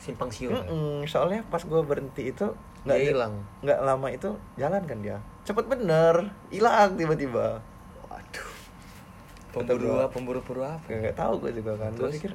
simpang 0.02 0.34
siur 0.34 0.58
ya? 0.58 0.66
Mm-mm, 0.66 1.06
soalnya 1.06 1.46
pas 1.54 1.62
gue 1.62 1.82
berhenti 1.86 2.34
itu 2.34 2.50
nggak 2.82 2.98
hilang. 2.98 3.34
nggak 3.62 3.80
lama 3.86 4.08
itu 4.10 4.30
jalan 4.58 4.82
kan 4.90 4.98
dia 5.06 5.18
cepet 5.46 5.66
bener 5.70 6.34
hilang 6.50 6.98
tiba-tiba 6.98 7.62
waduh 8.10 8.50
pemburu 9.54 9.86
gua. 9.86 10.10
apa 10.10 10.14
pemburu 10.18 10.40
pemburu 10.42 10.62
apa 10.66 10.90
nggak 10.90 11.14
tahu 11.14 11.34
gue 11.46 11.52
juga 11.62 11.78
kan 11.78 11.94
gue 11.94 12.02
Terus? 12.10 12.14
pikir 12.18 12.34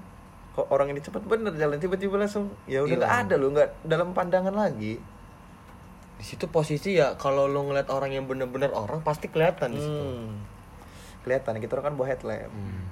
kok 0.55 0.66
orang 0.70 0.94
ini 0.94 1.00
cepet 1.02 1.22
bener 1.26 1.52
jalan 1.59 1.76
tiba-tiba 1.83 2.14
langsung 2.16 2.55
ya 2.70 2.87
udah 2.87 2.96
nggak 2.96 3.14
ada 3.26 3.35
loh 3.35 3.48
nggak 3.52 3.70
dalam 3.83 4.14
pandangan 4.14 4.55
lagi 4.55 5.02
di 6.16 6.24
situ 6.24 6.48
posisi 6.48 6.96
ya 6.96 7.12
kalau 7.20 7.44
lo 7.44 7.66
ngeliat 7.68 7.92
orang 7.92 8.14
yang 8.14 8.24
bener-bener 8.24 8.72
orang 8.72 9.05
pasti 9.05 9.29
kelihatan 9.29 9.74
di 9.76 9.81
situ 9.83 10.00
hmm. 10.00 10.33
kelihatan 11.26 11.61
kita 11.61 11.76
orang 11.76 11.92
kan 11.92 11.94
bawa 11.98 12.09
headlamp 12.09 12.48
Hmm. 12.55 12.85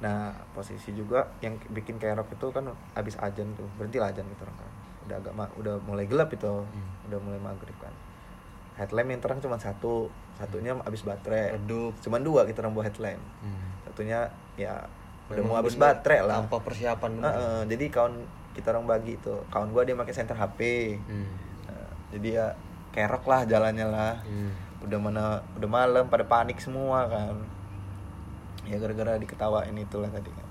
Nah 0.00 0.18
posisi 0.50 0.90
juga 0.90 1.24
yang 1.38 1.60
bikin 1.68 1.96
kerok 1.96 2.28
itu 2.30 2.46
kan 2.48 2.64
abis 2.94 3.16
ajan 3.16 3.52
tuh 3.52 3.68
berhenti 3.74 3.96
lah 3.96 4.08
ajan 4.08 4.24
kita 4.26 4.42
orang 4.42 4.56
kan. 4.56 4.70
Udah 5.02 5.16
agak 5.18 5.32
ma- 5.32 5.54
udah 5.54 5.74
mulai 5.82 6.04
gelap 6.04 6.30
itu 6.30 6.48
Hmm. 6.48 6.90
udah 7.04 7.18
mulai 7.18 7.36
maghrib 7.38 7.76
kan. 7.76 7.92
Headlamp 8.74 9.08
yang 9.08 9.20
terang 9.20 9.38
cuma 9.38 9.56
satu 9.56 10.08
satunya 10.34 10.72
abis 10.80 11.02
baterai. 11.02 11.52
Redup. 11.54 11.92
Cuman 12.00 12.20
dua 12.20 12.44
kita 12.44 12.60
orang 12.60 12.72
bawa 12.72 12.84
headlamp. 12.86 13.20
Hmm. 13.38 13.68
satunya 13.82 14.24
ya 14.54 14.86
udah 15.26 15.36
Memang 15.36 15.46
mau 15.46 15.58
habis 15.58 15.74
bener 15.74 15.94
baterai 15.94 16.20
lah. 16.22 16.36
tanpa 16.40 16.56
persiapan 16.60 17.10
bener. 17.12 17.30
Heeh, 17.30 17.60
jadi 17.68 17.84
kawan 17.90 18.14
kita 18.50 18.66
orang 18.70 18.86
bagi 18.86 19.12
itu. 19.14 19.34
Kawan 19.46 19.68
gua 19.68 19.82
dia 19.82 19.94
pakai 19.94 20.14
center 20.14 20.34
HP 20.34 20.60
Hmm. 21.02 21.28
Nah, 21.66 21.86
jadi 22.10 22.28
ya 22.32 22.46
kerok 22.90 23.24
lah 23.26 23.44
jalannya 23.44 23.86
lah. 23.86 24.14
Hmm. 24.22 24.52
udah 24.80 24.96
mana 24.96 25.24
udah 25.54 25.68
malam 25.68 26.08
pada 26.08 26.24
panik 26.24 26.56
semua 26.56 27.04
kan 27.04 27.36
ya 28.70 28.78
gara-gara 28.78 29.18
diketawain 29.18 29.74
itulah 29.74 30.06
tadi 30.06 30.30
kan 30.30 30.46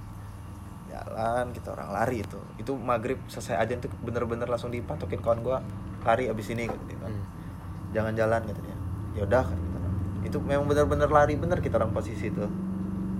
jalan 0.91 1.45
kita 1.55 1.71
orang 1.71 1.89
lari 1.95 2.17
itu 2.25 2.39
itu 2.59 2.71
maghrib 2.75 3.15
selesai 3.31 3.55
aja 3.55 3.73
tuh 3.79 3.87
bener-bener 4.03 4.49
langsung 4.49 4.73
dipatokin 4.73 5.23
kawan 5.23 5.39
gua 5.39 5.63
lari 6.03 6.27
abis 6.27 6.51
ini 6.51 6.67
dia 6.67 6.97
kan 6.99 7.09
Hmm. 7.09 7.25
jangan 7.95 8.13
jalan 8.13 8.41
kata 8.43 8.59
dia 8.59 8.77
ya 9.15 9.21
udah 9.23 9.45
kita 9.47 9.77
orang. 9.79 9.95
itu 10.27 10.37
memang 10.43 10.65
bener-bener 10.67 11.09
lari 11.09 11.33
bener 11.39 11.57
kita 11.63 11.79
orang 11.79 11.95
posisi 11.95 12.27
itu 12.27 12.43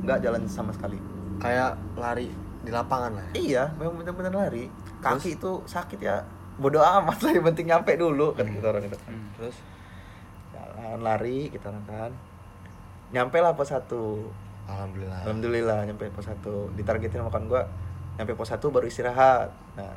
nggak 0.04 0.20
jalan 0.20 0.44
sama 0.52 0.76
sekali 0.76 1.00
kayak 1.40 1.80
lari 1.96 2.28
di 2.60 2.72
lapangan 2.76 3.12
lah 3.16 3.24
ya? 3.32 3.34
Iya, 3.40 3.64
memang 3.80 4.04
bener-bener 4.04 4.34
lari. 4.36 4.68
Kaki 5.00 5.40
itu 5.40 5.64
sakit 5.64 6.00
ya. 6.04 6.28
Bodoh 6.60 6.84
amat 6.84 7.24
lah, 7.24 7.32
yang 7.32 7.48
penting 7.48 7.72
nyampe 7.72 7.96
dulu 7.96 8.36
kan 8.36 8.44
kita 8.52 8.68
orang 8.68 8.84
itu. 8.84 9.00
Hmm. 9.08 9.32
terus 9.40 9.56
Jalan 10.52 11.00
lari 11.00 11.48
kita 11.48 11.72
orang 11.72 11.86
kan. 11.88 12.12
Nyampe 13.16 13.40
lah 13.40 13.56
pos 13.56 13.72
satu. 13.72 14.28
Alhamdulillah 14.70 15.20
Alhamdulillah 15.24 15.80
nyampe 15.86 16.06
pos 16.10 16.26
satu. 16.26 16.70
Ditargetin 16.74 17.22
makan 17.22 17.46
gua 17.46 17.66
nyampe 18.16 18.34
pos 18.34 18.50
satu 18.50 18.70
baru 18.70 18.86
istirahat. 18.86 19.50
Nah, 19.74 19.96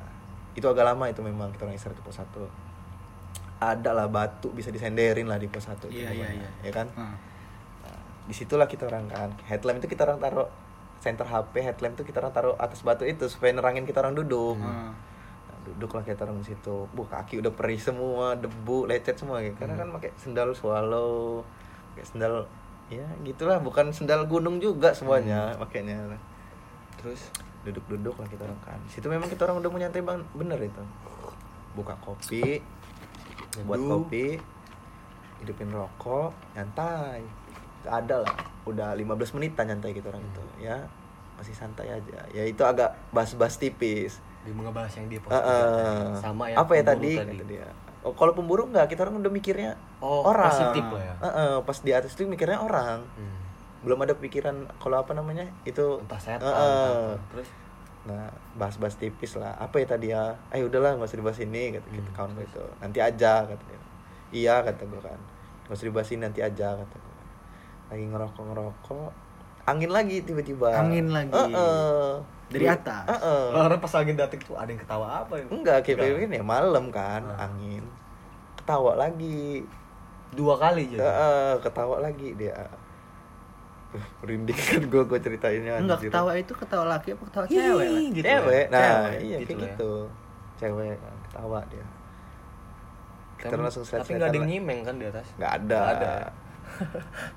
itu 0.53 0.65
agak 0.65 0.85
lama 0.85 1.05
itu 1.07 1.21
memang 1.21 1.51
kita 1.51 1.65
orang 1.65 1.75
istirahat 1.75 1.99
di 1.99 2.05
pos 2.05 2.17
satu. 2.17 2.45
ada 3.59 3.95
lah 3.95 4.11
batu 4.11 4.51
bisa 4.51 4.69
disenderin 4.69 5.31
lah 5.31 5.39
di 5.39 5.47
pos 5.47 5.63
satu 5.63 5.87
Iya, 5.87 6.11
iya, 6.11 6.35
iya. 6.35 6.51
ya 6.67 6.73
kan 6.73 6.91
Ah. 6.93 7.15
Nah, 7.81 7.99
di 8.27 8.35
situlah 8.35 8.67
kita 8.67 8.91
orang 8.91 9.07
kan 9.07 9.31
headlamp 9.47 9.79
itu 9.79 9.87
kita 9.87 10.03
orang 10.03 10.19
taruh 10.19 10.51
center 10.99 11.23
HP 11.23 11.63
headlamp 11.63 11.95
itu 11.95 12.03
kita 12.03 12.19
orang 12.19 12.35
taruh 12.35 12.55
atas 12.59 12.83
batu 12.83 13.07
itu 13.07 13.23
supaya 13.27 13.55
nerangin 13.55 13.87
kita 13.87 14.03
orang 14.03 14.19
duduk 14.19 14.59
Ah. 14.59 14.91
Nah, 15.47 15.59
duduk 15.63 15.95
lah 15.95 16.03
kita 16.03 16.27
orang 16.27 16.43
di 16.43 16.51
situ 16.51 16.91
bu 16.91 17.07
kaki 17.07 17.39
udah 17.39 17.55
perih 17.55 17.79
semua 17.79 18.35
debu 18.35 18.91
lecet 18.91 19.15
semua 19.15 19.39
gitu. 19.39 19.55
karena 19.55 19.79
kan 19.79 19.95
pakai 19.95 20.11
sendal 20.19 20.51
swallow 20.59 21.47
pakai 21.95 22.03
sendal 22.03 22.43
ya 22.91 23.07
gitulah 23.23 23.61
bukan 23.63 23.93
sendal 23.95 24.25
gunung 24.27 24.59
juga 24.59 24.93
semuanya 24.97 25.55
makanya. 25.61 26.19
Terus 26.99 27.31
duduk-duduk 27.63 28.19
lah 28.19 28.29
kita 28.29 28.43
orang 28.47 28.61
kan. 28.63 28.79
Situ 28.91 29.07
memang 29.07 29.31
kita 29.31 29.47
orang 29.47 29.63
udah 29.63 29.71
mau 29.71 29.81
nyantai 29.81 30.03
bang 30.03 30.21
bener 30.35 30.59
itu. 30.59 30.83
Buka 31.79 31.95
kopi 32.03 32.61
buat 33.69 33.81
kopi 33.81 34.41
hidupin 35.45 35.71
rokok 35.71 36.35
nyantai. 36.59 37.23
Ada 37.83 38.23
lah 38.23 38.37
udah 38.63 38.95
15 38.95 39.37
menitan 39.39 39.67
nyantai 39.71 39.95
kita 39.95 40.11
orang 40.11 40.23
itu 40.23 40.43
ya. 40.63 40.79
Masih 41.39 41.55
santai 41.55 41.91
aja. 41.91 42.19
Ya 42.31 42.47
itu 42.47 42.63
agak 42.63 42.95
bas-bas 43.11 43.59
tipis. 43.59 44.23
Di 44.43 44.51
ngebahas 44.51 44.91
yang 44.99 45.07
di 45.07 45.23
pos 45.23 45.31
Heeh. 45.31 45.39
tiga. 45.39 46.19
sama 46.19 46.51
ya 46.51 46.59
apa 46.59 46.73
ya 46.75 46.83
pemburu 46.83 46.99
tadi, 46.99 47.13
kata 47.15 47.45
dia 47.47 47.67
kalau 48.05 48.33
pemburu 48.33 48.67
enggak 48.67 48.87
kita 48.89 49.03
orang 49.03 49.19
udah 49.19 49.31
mikirnya 49.31 49.79
Oh, 49.99 50.23
orang. 50.25 50.51
positif 50.51 50.83
lah 50.85 50.99
ya. 51.01 51.15
Heeh, 51.21 51.53
pas 51.63 51.79
di 51.79 51.91
atas 51.91 52.11
itu 52.13 52.27
mikirnya 52.27 52.59
orang. 52.59 53.01
Hmm. 53.15 53.39
belum 53.83 53.99
ada 53.99 54.15
pikiran 54.15 54.55
kalau 54.79 54.95
apa 54.97 55.11
namanya 55.11 55.43
itu 55.63 55.99
entah 55.99 56.15
setan 56.15 56.39
entah 56.39 56.55
apa. 56.55 57.19
terus? 57.29 57.51
Nah 58.03 58.31
bahas-bahas 58.55 58.95
tipis 58.95 59.35
lah. 59.35 59.55
Apa 59.57 59.79
ya 59.79 59.87
tadi 59.89 60.07
ya? 60.09 60.39
Ayo 60.49 60.67
udahlah 60.67 60.95
nggak 60.95 61.07
usah 61.07 61.19
dibahas 61.19 61.39
ini 61.39 61.75
kata 61.75 61.89
kita 61.89 62.03
Hmm, 62.05 62.15
kawan 62.15 62.31
gue 62.33 62.47
itu. 62.47 62.63
Nanti 62.79 62.99
aja 62.99 63.43
kata 63.43 63.63
dia. 63.67 63.81
Iya 64.31 64.55
kata 64.63 64.87
gue 64.87 64.99
kan. 64.99 65.19
Nggak 65.67 65.75
usah 65.75 65.87
dibahas 65.87 66.09
ini 66.11 66.21
nanti 66.21 66.41
aja 66.41 66.69
kata 66.75 66.95
gue 66.95 67.11
lagi 67.91 68.05
ngerokok 68.09 68.43
ngerokok 68.49 69.11
angin 69.65 69.89
lagi 69.89 70.17
tiba-tiba 70.21 70.69
Angin 70.73 71.07
lagi. 71.09 71.31
Heeh. 71.31 72.11
Dari 72.49 72.67
atas? 72.67 73.07
Heeh. 73.07 73.45
orang 73.55 73.79
pas 73.79 73.93
angin 73.95 74.13
datang 74.13 74.39
tuh 74.39 74.55
ada 74.55 74.67
yang 74.67 74.77
ketawa 74.79 75.23
apa 75.23 75.35
ya 75.35 75.45
enggak 75.49 75.79
kayak 75.83 75.99
begini 75.99 76.37
ya 76.37 76.45
malam 76.45 76.89
kan 76.89 77.23
Ah. 77.27 77.47
angin 77.47 77.81
ketawa 78.55 78.93
lagi 78.95 79.65
dua 80.31 80.55
kali 80.57 80.87
jadi 80.87 81.01
Heeh, 81.01 81.53
ketawa 81.59 81.97
lagi 81.99 82.35
dia 82.35 82.57
Uh, 83.93 84.01
merinding 84.19 84.57
kan 84.57 84.81
gue 84.83 85.03
gue 85.05 85.21
ceritainnya 85.21 85.77
Enggak 85.77 86.01
anjir. 86.01 86.09
ketawa 86.09 86.33
itu 86.35 86.53
ketawa 86.55 86.85
laki 86.91 87.13
apa 87.13 87.23
ketawa 87.29 87.45
cewek 87.47 87.69
lah. 87.85 88.09
gitu 88.09 88.25
cewek 88.25 88.65
ya. 88.65 88.73
nah 88.73 88.81
Cewek, 89.05 89.21
iya 89.21 89.37
gitu 89.37 89.45
kayak 89.45 89.61
ya. 89.61 89.67
gitu 89.69 89.93
cewek 90.57 90.97
ketawa 91.23 91.59
dia 91.69 91.87
kita 93.35 93.49
Tapi- 93.51 93.61
langsung 93.61 93.85
tapi 93.85 94.11
nggak 94.15 94.31
ada 94.31 94.41
nyimeng 94.43 94.81
kan 94.81 94.95
di 94.97 95.05
atas 95.05 95.27
nggak 95.37 95.53
ada 95.55 95.77
Nggak 95.77 95.93
ada. 95.95 96.15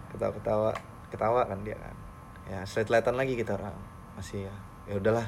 ketawa 0.07 0.31
ketawa 0.31 0.69
ketawa 1.09 1.41
kan 1.43 1.59
dia 1.61 1.75
kan 1.75 1.95
ya 2.45 2.61
selet-seletan 2.61 3.13
lagi 3.13 3.33
kita 3.33 3.53
orang 3.53 3.73
masih 4.13 4.45
ya 4.45 4.55
ya 4.85 4.93
udahlah 4.95 5.25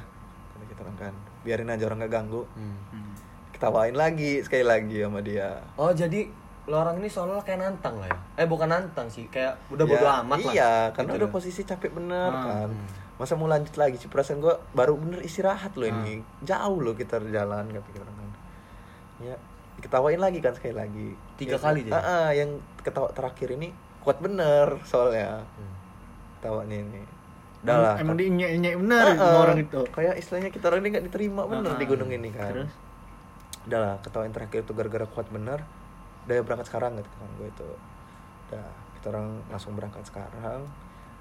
kata 0.52 0.66
kita 0.68 0.80
orang 0.82 0.98
kan 1.00 1.14
biarin 1.42 1.68
aja 1.68 1.84
orang 1.84 2.00
nggak 2.00 2.14
ganggu 2.14 2.44
Hmm. 2.54 2.78
Hmm. 2.92 3.14
ketawain 3.50 3.94
lagi 3.94 4.40
sekali 4.40 4.62
lagi 4.64 4.98
sama 5.00 5.20
dia 5.20 5.58
oh 5.76 5.90
jadi 5.92 6.30
lo 6.66 6.78
orang 6.78 7.00
ini 7.00 7.08
soalnya 7.08 7.42
kayak 7.42 7.60
nantang 7.60 7.96
lah 7.96 8.08
ya 8.08 8.20
eh 8.38 8.46
bukan 8.46 8.68
nantang 8.68 9.08
sih 9.08 9.26
kayak 9.28 9.56
udah 9.70 9.82
Ya, 9.82 9.92
bodo 9.94 10.08
amat 10.22 10.38
lah 10.38 10.52
iya 10.52 10.72
karena 10.92 11.10
Gitu 11.10 11.18
udah 11.18 11.30
ya. 11.30 11.34
posisi 11.34 11.62
capek 11.64 11.92
bener 11.92 12.30
Hmm. 12.30 12.46
kan 12.46 12.70
Hmm. 12.70 12.88
masa 13.18 13.34
mau 13.34 13.48
lanjut 13.48 13.74
lagi 13.74 13.98
sih 13.98 14.06
perasaan 14.06 14.38
gue 14.38 14.54
baru 14.72 14.94
bener 14.94 15.20
istirahat 15.22 15.74
loh 15.74 15.88
ini 15.88 16.20
Hmm. 16.20 16.28
jauh 16.44 16.80
loh 16.80 16.94
kita 16.94 17.18
jalan 17.24 17.66
kata 17.68 17.90
kita 17.90 18.06
kan 18.06 18.30
ya 19.20 19.36
diketawain 19.74 20.18
lagi 20.18 20.38
kan 20.38 20.54
sekali 20.54 20.76
lagi 20.76 21.08
Tiga 21.34 21.54
Ya, 21.54 21.60
kali 21.60 21.82
jadi? 21.82 21.92
ah, 21.92 22.02
ah, 22.02 22.30
yang 22.32 22.50
ketawa 22.80 23.10
terakhir 23.10 23.50
ini 23.52 23.74
kuat 24.00 24.20
bener 24.20 24.78
soalnya 24.84 25.42
Hmm. 25.56 25.74
Ketawanya 26.48 26.78
ini 26.80 27.02
udah 27.58 27.76
lah 27.76 27.94
emang 28.00 28.16
dia 28.16 28.30
nyek 28.32 28.76
bener 28.80 29.04
ah, 29.04 29.16
sama 29.18 29.38
orang 29.44 29.60
itu. 29.60 29.82
kayak 29.90 30.16
istilahnya 30.16 30.50
kita 30.50 30.66
orang 30.66 30.80
ini 30.80 30.90
nggak 30.90 31.06
diterima 31.06 31.42
bener 31.44 31.68
Ah, 31.68 31.76
di 31.76 31.86
gunung 31.86 32.08
ini 32.10 32.30
kan. 32.32 32.54
Terus? 32.54 32.72
udah 33.68 33.80
lah 33.82 33.94
ketawain 34.00 34.32
terakhir 34.32 34.64
itu 34.64 34.72
gara-gara 34.72 35.04
kuat 35.06 35.28
bener 35.28 35.60
udah 36.24 36.34
ya 36.34 36.42
berangkat 36.42 36.66
sekarang 36.66 36.96
gitu 36.96 37.10
kan 37.10 37.30
gue 37.34 37.48
itu. 37.50 37.70
Udah 38.46 38.64
kita 38.94 39.06
orang 39.10 39.28
langsung 39.48 39.72
berangkat 39.74 40.04
sekarang. 40.06 40.60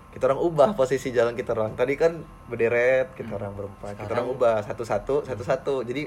Kita 0.09 0.23
orang 0.25 0.41
ubah 0.41 0.69
posisi 0.73 1.11
jalan 1.11 1.35
kita 1.35 1.51
orang. 1.53 1.75
Tadi 1.75 1.95
kan 1.95 2.13
berderet 2.47 3.11
kita 3.13 3.33
orang 3.33 3.53
berempat. 3.53 3.93
Kita 3.97 4.07
orang 4.09 4.23
Sekarang- 4.23 4.31
ubah 4.33 4.57
satu-satu 4.63 5.15
satu-satu. 5.25 5.75
Jadi 5.83 6.07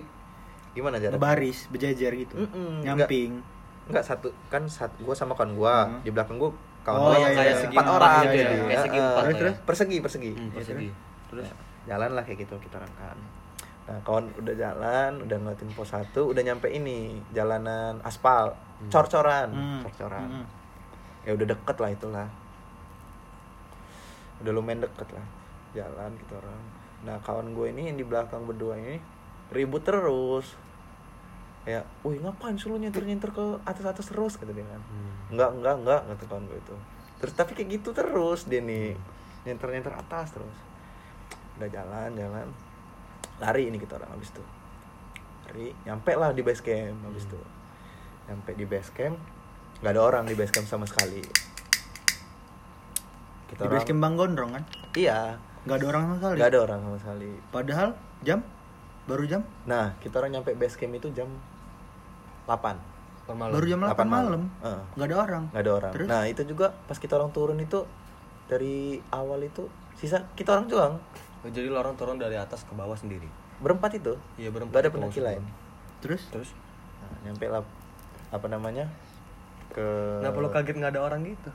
gimana 0.71 0.95
jarak? 0.95 1.17
Baris, 1.17 1.67
berjajar 1.67 2.12
gitu. 2.13 2.36
Mm-mm, 2.38 2.86
Nyamping. 2.86 3.43
enggak 3.86 4.05
satu 4.05 4.29
kan 4.47 4.63
satu 4.65 5.01
gua 5.01 5.12
sama 5.13 5.34
kawan 5.34 5.51
gua 5.53 5.75
Hmm. 5.84 5.99
di 5.99 6.10
belakang 6.10 6.38
gua 6.38 6.53
kawan 6.86 7.00
Oh, 7.00 7.12
iya, 7.12 7.20
yang 7.20 7.32
iya, 7.32 7.38
kayak 7.38 7.50
iya. 7.50 7.60
empat 7.60 7.84
Segi 7.86 7.94
orang 7.96 8.10
empat 8.10 8.24
gitu 8.24 8.34
ya, 8.34 8.44
jadi 8.44 8.56
kayak 8.60 8.80
segi 8.86 9.00
empat 9.00 9.24
ya. 9.26 9.52
persegi 9.68 9.98
persegi. 10.02 10.32
Hmm, 10.34 10.50
persegi. 10.56 10.89
terus? 11.30 11.48
Jalan 11.86 12.10
lah 12.13 12.24
kayak 12.26 12.39
gitu 12.46 12.56
kita 12.60 12.76
orang 12.82 12.96
kan 12.98 13.20
nah 13.89 13.98
kawan 14.06 14.30
udah 14.38 14.54
jalan 14.54 15.12
udah 15.26 15.38
ngeliatin 15.42 15.74
pos 15.74 15.89
satu 15.89 16.30
udah 16.30 16.46
nyampe 16.46 16.70
ini 16.70 17.18
jalanan 17.34 17.98
aspal. 18.06 18.54
Hmm. 18.78 18.89
cor-coran. 18.94 19.50
Hmm. 19.50 19.82
cor-coran. 19.82 20.30
Hmm. 20.30 20.46
ya 21.26 21.34
udah 21.34 21.48
deket 21.50 21.78
lah 21.82 21.89
itulah. 21.89 22.28
Udah 24.46 24.52
lumayan 24.54 24.86
deket 24.86 25.10
lah. 25.10 25.26
Jalan 25.74 26.13
gitu 26.22 26.38
orang. 26.38 26.62
Nah 27.02 27.18
kawan 27.26 27.58
gue 27.58 27.65
ini 27.74 27.89
yang 27.89 27.98
di 27.98 28.06
belakang 28.06 28.46
berdua 28.46 28.78
ini 28.78 29.02
ribut 29.50 29.82
terus 29.82 30.54
ya 31.69 31.82
wih 32.01 32.17
ngapain 32.17 32.58
sih 32.58 32.65
lu 32.65 32.82
nyenter 32.82 33.29
ke 33.29 33.45
atas 33.62 33.86
atas 33.86 34.05
terus? 34.10 34.34
Kata 34.41 34.49
dia 34.49 34.65
kan. 34.65 34.82
Hmm. 34.82 35.13
enggak 35.29 35.49
enggak 35.53 35.75
enggak 35.86 36.01
kata 36.10 36.23
kawan 36.25 36.43
gue 36.49 36.58
itu. 36.58 36.75
Terus 37.21 37.34
tapi 37.38 37.51
kayak 37.53 37.69
gitu 37.77 37.89
terus 37.93 38.49
dia 38.49 38.60
nih 38.60 38.97
nyenter 39.45 39.69
nyenter 39.69 39.93
atas 39.93 40.34
terus. 40.34 40.58
Udah 41.62 41.69
jalan 41.69 42.10
jalan. 42.17 42.47
Lari 43.38 43.69
ini 43.69 43.77
kita 43.77 44.01
orang 44.01 44.17
habis 44.17 44.34
itu. 44.34 44.43
Lari 45.45 45.67
nyampe 45.86 46.12
lah 46.17 46.34
di 46.34 46.41
base 46.41 46.62
camp 46.65 46.97
habis 47.05 47.23
itu. 47.29 47.39
Nyampe 48.27 48.51
di 48.58 48.65
base 48.65 48.89
camp 48.91 49.15
nggak 49.79 49.93
ada 49.95 50.01
orang 50.03 50.23
di 50.27 50.36
base 50.36 50.51
camp 50.51 50.67
sama 50.67 50.84
sekali. 50.89 51.23
Kita 53.49 53.65
Di 53.65 53.69
base 53.69 53.86
camp 53.86 53.99
Bang 54.01 54.15
Gondrong 54.17 54.51
kan? 54.53 54.63
iya. 54.93 55.38
Gak 55.67 55.84
ada 55.84 55.88
orang 55.91 56.01
sama 56.08 56.15
sekali. 56.23 56.36
nggak 56.39 56.49
ada 56.49 56.60
orang 56.63 56.79
sama 56.88 56.97
sekali. 57.03 57.32
Padahal 57.51 57.89
jam? 58.23 58.39
Baru 59.05 59.23
jam? 59.27 59.41
Nah 59.67 59.97
kita 59.99 60.23
orang 60.23 60.39
nyampe 60.39 60.55
base 60.55 60.79
camp 60.79 60.95
itu 60.95 61.12
jam 61.12 61.27
8 62.50 62.74
Kan 63.24 63.36
malam. 63.36 63.54
baru 63.54 63.66
jam 63.68 63.80
8 63.80 63.94
8 63.94 64.10
malam. 64.10 64.42
Heeh. 64.60 64.82
Gak 64.96 65.06
ada 65.06 65.18
orang. 65.20 65.44
nggak 65.48 65.62
ada 65.62 65.72
orang 65.76 65.92
Terus? 65.94 66.08
nah 66.08 66.22
itu 66.26 66.42
juga 66.44 66.74
pas 66.84 66.98
kita 66.98 67.14
orang 67.14 67.30
turun 67.30 67.58
itu 67.58 67.86
dari 68.46 68.78
awal 69.10 69.40
itu 69.42 69.70
sisa 69.94 70.26
kita 70.34 70.52
orang 70.52 70.66
doang 70.66 70.96
Oh, 71.40 71.48
jadi 71.48 71.66
lo 71.66 71.80
orang 71.80 71.96
turun 71.96 72.18
dari 72.18 72.36
atas 72.36 72.62
ke 72.62 72.74
bawah 72.74 72.94
sendiri 72.94 73.30
berempat 73.58 73.96
itu 73.96 74.18
Iya, 74.36 74.50
berempat 74.50 74.74
nggak 74.74 74.82
ada 74.82 74.92
pendaki 74.92 75.20
lain. 75.22 75.44
Terus 76.00 76.28
terus 76.28 76.50
nah, 76.98 77.16
nyampe 77.24 77.46
lah 77.46 77.64
apa 78.28 78.46
namanya 78.46 78.90
ke 79.70 79.86
kenapa 80.18 80.38
lo 80.38 80.50
kaget 80.50 80.76
nggak 80.76 80.92
ada 80.92 81.02
orang 81.02 81.22
gitu 81.24 81.52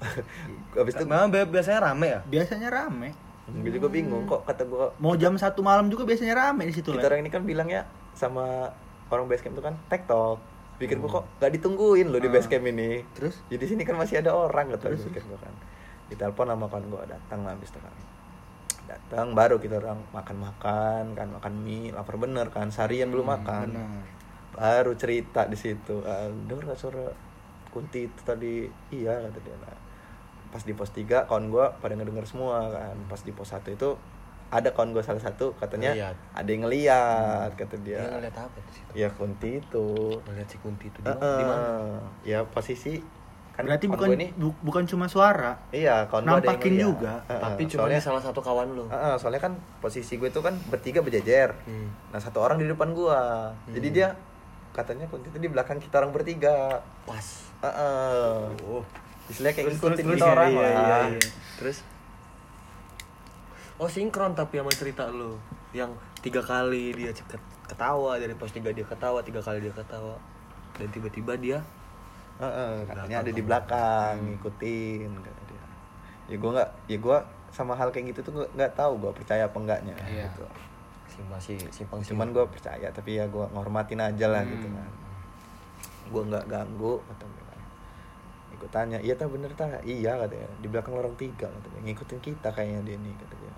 habis 0.74 0.92
itu 0.92 1.04
memang 1.04 1.28
bi- 1.28 1.46
biasanya 1.46 1.80
rame 1.82 2.06
ya 2.08 2.20
biasanya 2.24 2.68
rame. 2.68 3.10
gue 3.50 3.72
juga 3.72 3.88
bingung 3.88 4.24
kok 4.24 4.44
kata 4.44 4.62
gue 4.62 4.84
Mau 4.96 5.14
jam 5.14 5.34
satu 5.34 5.60
malam 5.60 5.86
juga 5.86 6.04
biasanya 6.04 6.34
rame 6.34 6.64
di 6.64 6.72
situ 6.72 6.88
kita 6.88 7.00
lah. 7.00 7.08
orang 7.08 7.20
ini 7.20 7.30
kan 7.30 7.42
bilang 7.42 7.66
ya 7.66 7.82
sama 8.12 8.70
orang 9.10 9.26
base 9.26 9.42
camp 9.42 9.54
itu 9.54 9.62
kan 9.62 9.74
tektok 9.86 10.38
pikir 10.78 10.96
gue 10.96 11.10
kok 11.10 11.28
nggak 11.36 11.52
ditungguin 11.60 12.08
loh 12.08 12.16
di 12.16 12.26
Ah. 12.26 12.32
base 12.32 12.48
camp 12.48 12.64
ini. 12.64 13.04
Terus? 13.12 13.44
Jadi 13.46 13.64
sini 13.66 13.82
kan 13.84 13.94
masih 13.94 14.24
ada 14.24 14.32
orang 14.32 14.72
kata 14.72 14.88
Terus, 14.88 15.04
pikir 15.04 15.20
gue 15.22 15.36
kan. 15.36 15.52
Ditelepon 16.08 16.48
sama 16.48 16.66
kawan 16.66 16.88
gue 16.88 17.02
datang 17.06 17.44
lah 17.44 17.52
habis 17.52 17.68
itu 17.68 17.78
kan. 17.78 17.92
Datang 18.88 19.36
baru 19.36 19.60
kita 19.60 19.76
orang 19.76 20.00
makan 20.10 20.36
makan 20.40 21.04
kan 21.14 21.28
makan 21.30 21.52
mie 21.60 21.92
lapar 21.92 22.16
bener 22.16 22.48
kan 22.48 22.70
seharian 22.70 23.12
belum 23.12 23.28
makan. 23.28 23.68
benar. 23.70 24.06
baru 24.50 24.92
cerita 24.94 25.46
di 25.46 25.54
situ 25.54 26.02
ah, 26.02 26.26
denger 26.26 26.64
gak 26.66 26.80
suara 26.80 27.06
kunti 27.68 28.08
itu 28.08 28.20
tadi? 28.24 28.66
Iya 28.90 29.20
kata 29.22 29.38
dia. 29.38 29.54
Nah, 29.54 29.76
pas 30.48 30.64
di 30.64 30.72
pos 30.72 30.90
3 30.90 31.28
kawan 31.28 31.46
gue 31.46 31.64
pada 31.78 31.94
ngedenger 31.94 32.26
semua 32.26 32.66
kan. 32.66 32.96
Pas 33.06 33.20
di 33.20 33.30
pos 33.30 33.46
1 33.46 33.68
itu 33.70 33.94
ada 34.50 34.68
kawan 34.68 34.90
gue 34.90 35.00
salah 35.00 35.18
satu 35.18 35.54
katanya 35.54 35.94
Ngeliat. 35.94 36.16
ada 36.32 36.48
yang 36.48 36.62
ngeliat 36.64 37.50
kata 37.54 37.76
dia 37.80 37.98
dia 37.98 38.10
ngeliat 38.10 38.36
apa 38.36 38.58
di 38.58 38.70
situ 38.72 38.90
ya 38.94 39.08
kunti 39.10 39.50
itu 39.56 39.86
ngeliat 40.20 40.46
si 40.46 40.56
kunti 40.58 40.86
itu 40.86 40.98
di 40.98 41.06
mana 41.06 41.22
di 41.32 41.44
mana 41.44 41.62
eh, 41.62 41.98
ya 42.26 42.38
posisi 42.44 42.98
kan 43.50 43.62
Berarti 43.62 43.86
bukan 43.86 44.08
ini 44.12 44.26
bu- 44.32 44.56
bukan 44.60 44.82
cuma 44.84 45.04
suara. 45.04 45.54
iya 45.70 46.02
kawan 46.04 46.22
gue 46.24 46.32
ada 46.40 46.54
yang 46.56 46.96
juga. 46.96 47.14
Eh, 47.24 47.36
tapi 47.36 47.62
cuma 47.64 47.78
soalnya 47.84 48.00
salah 48.00 48.18
satu 48.20 48.40
kawan 48.40 48.68
lo 48.72 48.84
eh, 48.84 48.96
eh, 48.96 49.14
soalnya 49.16 49.40
kan 49.40 49.52
posisi 49.78 50.16
gue 50.16 50.26
itu 50.26 50.40
kan 50.40 50.54
bertiga 50.66 50.98
berjejer 50.98 51.54
Hmm. 51.62 51.86
nah 52.08 52.18
satu 52.18 52.38
orang 52.38 52.56
di 52.56 52.66
depan 52.66 52.90
gua 52.90 53.50
jadi 53.66 53.86
Hmm. 53.86 53.96
dia 53.96 54.08
katanya 54.70 55.06
kunti 55.06 55.28
itu 55.28 55.38
di 55.38 55.46
belakang 55.46 55.76
kita 55.76 55.94
orang 55.96 56.10
bertiga 56.10 56.78
pas 57.04 57.26
Heeh. 57.60 58.50
oh 58.64 58.82
Istilahnya 59.26 59.52
kayak 59.52 59.66
Terus, 59.68 59.76
ngikutin 59.76 59.96
terus, 60.00 60.10
kita 60.12 60.24
iya, 60.24 60.32
orang 60.32 60.48
iya, 60.48 60.58
lah. 60.58 60.70
iya, 60.72 60.98
iya. 61.08 61.20
Terus 61.54 61.76
oh 63.80 63.88
sinkron 63.88 64.32
tapi 64.32 64.60
sama 64.60 64.68
cerita 64.70 65.08
lo 65.08 65.40
yang 65.72 65.88
tiga 66.20 66.38
kali 66.38 66.92
dia 66.92 67.10
ket- 67.10 67.40
ketawa 67.64 68.20
dari 68.20 68.34
pos 68.34 68.50
tiga 68.50 68.68
dia 68.68 68.84
ketawa 68.84 69.18
tiga 69.20 69.40
kali 69.40 69.58
dia 69.58 69.72
ketawa 69.72 70.20
dan 70.76 70.88
tiba-tiba 70.88 71.32
dia 71.34 71.58
Heeh, 72.38 72.74
katanya 72.86 73.16
ada 73.20 73.30
di 73.30 73.42
belakang. 73.42 74.16
belakang 74.16 74.16
ngikutin 74.32 75.10
kata 75.14 75.42
dia. 75.44 75.64
Ya 76.24 76.36
gua 76.36 76.50
nggak, 76.54 76.70
ya 76.86 76.96
gua 76.96 77.16
sama 77.50 77.72
hal 77.74 77.88
kayak 77.88 78.16
gitu 78.16 78.20
tuh 78.22 78.48
nggak 78.50 78.72
tahu 78.72 78.96
gua 78.96 79.12
percaya 79.12 79.44
apa 79.44 79.52
enggaknya 79.54 79.92
Iya. 80.02 80.24
gitu. 80.26 80.48
si 81.06 81.20
masih 81.26 81.58
simpang 81.68 82.00
Cuman 82.00 82.32
gua 82.32 82.46
percaya 82.46 82.88
tapi 82.88 83.16
ya 83.16 83.26
gua 83.26 83.44
ngormatin 83.50 84.00
aja 84.00 84.24
lah 84.26 84.40
gitu 84.42 84.66
Hmm. 84.66 84.72
kan. 84.74 84.90
Gua 86.08 86.22
nggak 86.26 86.44
ganggu. 86.46 86.96
Ya, 88.48 88.56
gua 88.56 88.70
tanya, 88.70 88.98
iya 88.98 89.12
tak 89.14 89.28
bener 89.28 89.52
tak? 89.52 89.84
Iya 89.84 90.16
katanya. 90.16 90.48
Di 90.56 90.66
belakang 90.66 90.94
orang 90.94 91.12
tiga 91.14 91.44
katanya. 91.44 91.80
Ngikutin 91.82 92.20
kita 92.20 92.48
kayaknya 92.48 92.80
dia 92.82 92.96
nih 92.96 93.12
kata 93.16 93.34
dia. 93.36 93.49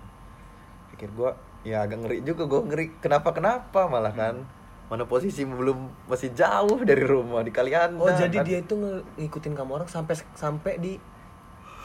Pikir 0.93 1.09
gua 1.17 1.33
ya 1.65 1.81
agak 1.83 2.05
ngeri 2.05 2.17
juga 2.21 2.45
gua 2.45 2.61
ngeri. 2.69 2.93
Kenapa 3.01 3.33
kenapa 3.33 3.89
malah 3.89 4.13
kan? 4.13 4.45
Mana 4.87 5.09
posisi 5.09 5.41
belum 5.41 6.05
masih 6.05 6.37
jauh 6.37 6.77
dari 6.85 7.01
rumah 7.01 7.41
di 7.41 7.49
kalian. 7.49 7.97
oh 7.97 8.13
jadi 8.13 8.37
dia 8.45 8.61
itu 8.61 8.77
ngikutin 9.17 9.57
kamu 9.57 9.81
orang 9.81 9.89
sampai 9.89 10.13
sampai 10.37 10.77
di 10.77 11.01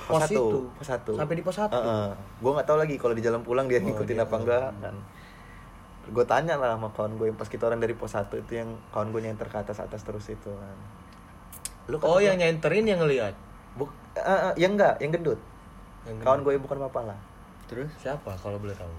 pos 0.08 0.20
pos 0.20 0.20
satu, 0.24 0.32
itu 0.32 0.58
pos 0.76 0.86
satu. 0.88 1.12
sampai 1.16 1.34
di 1.36 1.44
pos 1.44 1.56
satu 1.56 1.78
Gue 2.40 2.50
nggak 2.56 2.66
tahu 2.68 2.78
lagi 2.80 2.96
kalau 2.96 3.12
di 3.12 3.20
jalan 3.20 3.44
pulang 3.44 3.68
dia 3.68 3.80
Oh, 3.80 3.84
ngikutin 3.84 4.16
dia 4.16 4.24
apa 4.24 4.32
tahu. 4.32 4.40
enggak 4.44 4.68
kan. 4.80 4.96
Gue 6.08 6.24
tanya 6.24 6.54
lah 6.56 6.76
sama 6.76 6.88
kawan 6.92 7.20
gue 7.20 7.26
yang 7.28 7.36
pas 7.36 7.48
kita 7.48 7.68
orang 7.68 7.80
dari 7.80 7.92
pos 7.92 8.12
satu 8.12 8.40
itu 8.40 8.60
yang 8.60 8.76
kawan 8.92 9.12
gue 9.12 9.20
yang 9.24 9.36
ke 9.36 9.56
atas 9.56 9.80
atas 9.80 10.00
terus 10.04 10.28
itu 10.28 10.48
kan. 10.52 10.76
Lu 11.88 11.96
kata 11.96 12.08
oh 12.08 12.20
yang 12.20 12.36
nyenterin 12.36 12.84
yang 12.84 13.00
ngelihat 13.00 13.32
Buk, 13.76 13.94
eh, 14.18 14.20
eh, 14.20 14.52
yang 14.58 14.74
enggak, 14.74 14.98
yang 14.98 15.14
gendut. 15.14 15.40
Yang 16.08 16.16
kawan 16.24 16.40
gendut. 16.40 16.44
gue 16.44 16.52
yang 16.58 16.64
bukan 16.64 16.78
mapala. 16.82 17.16
Terus? 17.68 17.90
Siapa? 18.00 18.32
Kalau 18.34 18.56
boleh 18.56 18.72
tahu. 18.72 18.90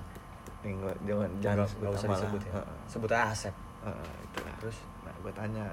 Gua, 0.59 0.91
jangan 1.07 1.29
jangan 1.39 1.63
Nggak- 1.63 1.71
sebut 1.71 1.83
nggak 1.87 1.95
usah 1.95 2.09
disebut 2.11 2.41
ya 2.43 2.51
Heeh. 2.51 2.77
sebut 2.85 3.09
aja 3.09 3.25
Asep. 3.31 3.55
Heeh, 3.79 4.11
itulah. 4.27 4.55
Terus 4.59 4.77
nah, 5.01 5.15
gue 5.17 5.31
tanya 5.31 5.65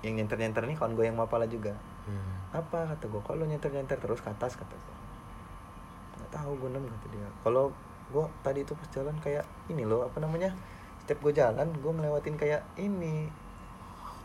yang 0.00 0.14
nyenter 0.14 0.38
nyenter 0.38 0.62
ini 0.64 0.74
kawan 0.74 0.94
gue 0.94 1.04
yang 1.04 1.18
mapala 1.18 1.44
juga. 1.44 1.74
hmm. 2.06 2.54
apa? 2.54 2.86
kata 2.94 3.04
gue 3.10 3.22
kalau 3.26 3.42
nyenter 3.42 3.66
nyenter 3.68 3.98
terus 3.98 4.22
ke 4.22 4.30
atas 4.30 4.54
kata 4.54 4.70
gue 4.70 4.96
nggak 6.16 6.30
tahu 6.32 6.50
gue 6.56 6.68
nem 6.70 6.86
kata 6.86 7.06
dia. 7.10 7.28
Kalau 7.42 7.74
gue 8.06 8.24
tadi 8.40 8.62
itu 8.62 8.72
pas 8.78 8.88
jalan 8.94 9.16
kayak 9.18 9.42
ini 9.66 9.82
loh 9.82 10.06
apa 10.06 10.22
namanya 10.22 10.54
setiap 11.02 11.18
gue 11.20 11.34
jalan 11.34 11.66
gue 11.74 11.92
ngelewatin 11.92 12.38
kayak 12.38 12.62
ini. 12.78 13.26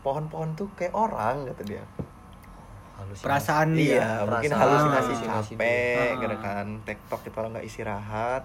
Pohon-pohon 0.02 0.54
tuh 0.54 0.66
kayak 0.74 0.94
orang 0.94 1.46
kata 1.46 1.62
dia 1.62 1.82
Halusinasi. 2.92 3.24
perasaan 3.24 3.68
dia. 3.72 3.86
iya 3.94 4.08
mungkin 4.22 4.50
perasaan. 4.50 4.62
halusinasi 4.62 5.12
Halusinasi 5.12 5.52
capek 5.56 6.10
gitu 6.18 6.36
kan 6.38 6.66
tektok 6.82 7.20
kita 7.24 7.36
orang 7.38 7.50
nggak 7.54 7.66
istirahat. 7.66 8.44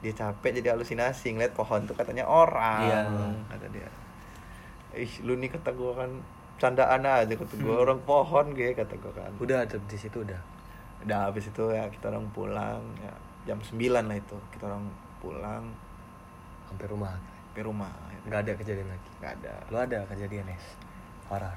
Dia 0.00 0.12
capek 0.12 0.50
jadi 0.56 0.68
halusinasi 0.72 1.26
ngeliat 1.34 1.52
pohon 1.52 1.84
tuh 1.84 1.92
katanya 1.92 2.24
orang 2.24 2.88
Iya. 2.88 3.00
kata 3.48 3.66
dia. 3.68 3.90
Ih 4.92 5.12
lu 5.22 5.36
nih 5.36 5.50
kata 5.50 5.70
gue 5.70 5.92
kan 5.92 6.10
candaan 6.56 7.02
aja 7.02 7.28
kata 7.30 7.54
gue 7.54 7.72
orang 7.72 8.00
pohon 8.02 8.46
gue 8.50 8.72
kata 8.72 8.94
gue 8.94 9.12
kan. 9.12 9.30
Udah 9.36 9.62
ada 9.62 9.76
di 9.76 9.96
situ 9.96 10.24
udah? 10.24 10.40
Udah 11.00 11.28
habis 11.28 11.46
itu 11.46 11.64
ya 11.68 11.84
kita 11.88 12.08
orang 12.08 12.26
pulang 12.30 12.80
ya 12.98 13.12
jam 13.44 13.60
9 13.60 13.76
lah 14.00 14.16
itu. 14.16 14.36
Kita 14.50 14.66
orang 14.66 14.84
pulang. 15.18 15.64
Sampai 16.66 16.86
rumah. 16.86 17.14
Ke 17.50 17.60
rumah. 17.60 17.90
Nggak 18.24 18.40
ada 18.46 18.52
kejadian 18.54 18.88
lagi? 18.88 19.08
Nggak 19.18 19.32
ada. 19.40 19.54
Lo 19.68 19.78
ada 19.78 19.98
kejadian 20.06 20.46
ya? 20.46 20.58
Parah 21.26 21.52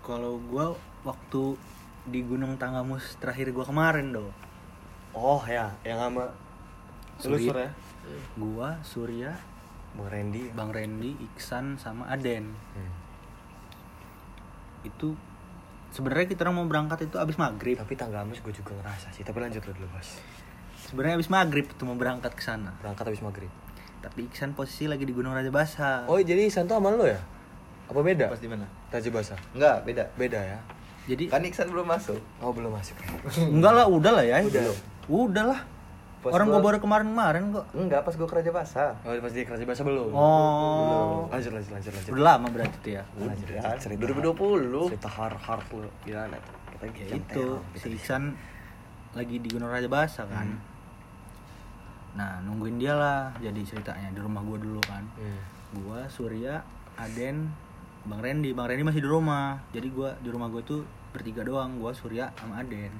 kalau 0.00 0.40
gua 0.48 0.76
waktu 1.04 1.56
di 2.08 2.20
Gunung 2.24 2.56
Tanggamus 2.56 3.16
terakhir 3.20 3.52
gua 3.52 3.64
kemarin 3.68 4.12
do 4.12 4.28
oh 5.12 5.42
ya 5.44 5.72
yang 5.84 6.00
sama 6.00 6.32
telusur 7.20 7.56
ya 7.56 7.70
gua 8.36 8.80
Surya 8.80 9.36
bang 9.90 10.08
Randy. 10.08 10.42
Ya? 10.46 10.52
Bang 10.54 10.70
Randy 10.70 11.10
Iksan 11.18 11.78
sama 11.80 12.06
Aden. 12.10 12.54
Hmm. 12.76 12.92
itu 14.80 15.12
sebenarnya 15.92 16.24
kita 16.24 16.40
orang 16.48 16.64
mau 16.64 16.64
berangkat 16.64 17.04
itu 17.04 17.20
abis 17.20 17.36
maghrib. 17.36 17.76
Tapi 17.76 17.92
tanggamus 18.00 18.40
gue 18.40 18.54
juga 18.54 18.72
ngerasa 18.80 19.12
sih 19.12 19.20
tapi 19.20 19.44
lanjut 19.44 19.60
dulu 19.60 19.84
bos. 19.92 20.16
Sebenarnya 20.88 21.20
abis 21.20 21.28
maghrib 21.28 21.68
itu 21.68 21.82
mau 21.84 21.98
berangkat 22.00 22.32
ke 22.32 22.40
sana. 22.40 22.72
Berangkat 22.80 23.12
habis 23.12 23.20
maghrib. 23.20 23.52
Tapi 24.00 24.32
Iksan 24.32 24.56
posisi 24.56 24.88
lagi 24.88 25.04
di 25.04 25.12
Gunung 25.12 25.36
Raja 25.36 25.52
Basa 25.52 26.08
oh 26.08 26.16
jadi 26.16 26.48
Santo 26.48 26.72
sama 26.72 26.88
lo 26.88 27.04
ya 27.04 27.20
apa 27.90 28.00
beda? 28.00 28.30
Pas 28.30 28.38
di 28.38 28.46
mana? 28.46 28.66
Raja 28.88 29.10
Basa 29.10 29.34
enggak 29.52 29.76
beda. 29.82 30.04
Beda 30.14 30.38
ya. 30.38 30.58
Jadi 31.10 31.26
kan 31.26 31.42
Iksan 31.42 31.66
belum 31.74 31.90
masuk. 31.90 32.22
Oh 32.38 32.54
belum 32.54 32.70
masuk. 32.70 32.94
Enggak 33.56 33.72
lah 33.74 33.86
udah 33.90 34.12
lah 34.14 34.24
ya. 34.24 34.38
Udah. 34.46 34.62
udah 35.10 35.44
lah. 35.50 35.60
Pas 36.20 36.36
orang 36.36 36.52
gua- 36.52 36.60
gua 36.60 36.66
baru 36.70 36.78
kemarin-kemarin 36.84 37.42
kok. 37.50 37.66
Enggak 37.72 38.00
pas 38.04 38.12
gue 38.14 38.28
ke 38.28 38.34
Raja 38.36 38.52
Basa 38.52 38.84
oh 39.02 39.10
pas 39.10 39.32
di 39.32 39.40
Raja 39.42 39.64
Basa 39.64 39.82
belum? 39.82 40.12
Oh. 40.12 41.26
Lanjut 41.32 41.50
lanjut 41.56 41.72
lanjut 41.72 41.92
lanjut. 41.96 42.12
Udah 42.14 42.24
lama 42.36 42.46
berarti 42.52 42.76
tuh 42.84 42.92
ya? 43.00 43.02
Lanjut, 43.16 43.48
Udah, 43.48 43.62
lanjut. 43.64 43.80
cerita 43.80 44.02
2020. 44.06 44.90
cerita 44.92 45.08
hard 45.10 45.64
lo 45.72 45.88
gimana 46.04 46.36
tuh? 46.38 46.54
Kita 46.80 46.84
ya 46.94 47.16
itu 47.16 47.24
teror, 47.26 47.60
si 47.76 47.88
Iksan 47.96 48.22
lagi 49.16 49.36
di 49.40 49.48
Gunung 49.48 49.72
Raja 49.72 49.88
Basa 49.88 50.28
kan. 50.28 50.60
Nah 52.14 52.44
nungguin 52.44 52.76
dia 52.76 52.94
lah 52.94 53.32
jadi 53.40 53.60
ceritanya 53.64 54.12
di 54.12 54.20
rumah 54.20 54.44
gua 54.44 54.60
dulu 54.60 54.78
kan. 54.84 55.02
Hmm. 55.16 55.40
gua 55.80 56.04
Surya 56.06 56.60
Aden 57.00 57.48
Bang 58.04 58.20
Randy 58.20 58.50
Bang 58.52 58.66
Randy 58.66 58.82
masih 58.82 59.02
di 59.02 59.10
rumah. 59.10 59.60
Jadi 59.70 59.88
gua 59.90 60.16
di 60.18 60.28
rumah 60.28 60.48
gua 60.48 60.62
tuh 60.62 60.82
bertiga 61.10 61.44
doang 61.44 61.76
gua 61.76 61.92
Surya 61.92 62.32
sama 62.34 62.60
Aden. 62.60 62.92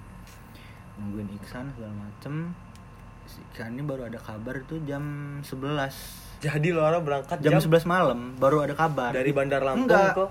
Nungguin 0.97 1.29
Iksan 1.37 1.73
segala 1.73 1.95
macem. 1.95 2.53
Iksan 3.53 3.79
ini 3.79 3.87
baru 3.87 4.05
ada 4.05 4.19
kabar 4.19 4.59
itu 4.59 4.83
jam 4.83 5.03
11 5.41 6.41
jadi 6.41 6.73
lo 6.73 6.83
orang 6.83 7.05
berangkat 7.05 7.39
jam, 7.39 7.53
11 7.55 7.85
malam 7.87 8.35
baru 8.35 8.65
ada 8.65 8.75
kabar. 8.75 9.13
dari 9.13 9.31
Bandar 9.31 9.61
Lampung 9.63 9.87
Enggak. 9.87 10.17
ke 10.17 10.25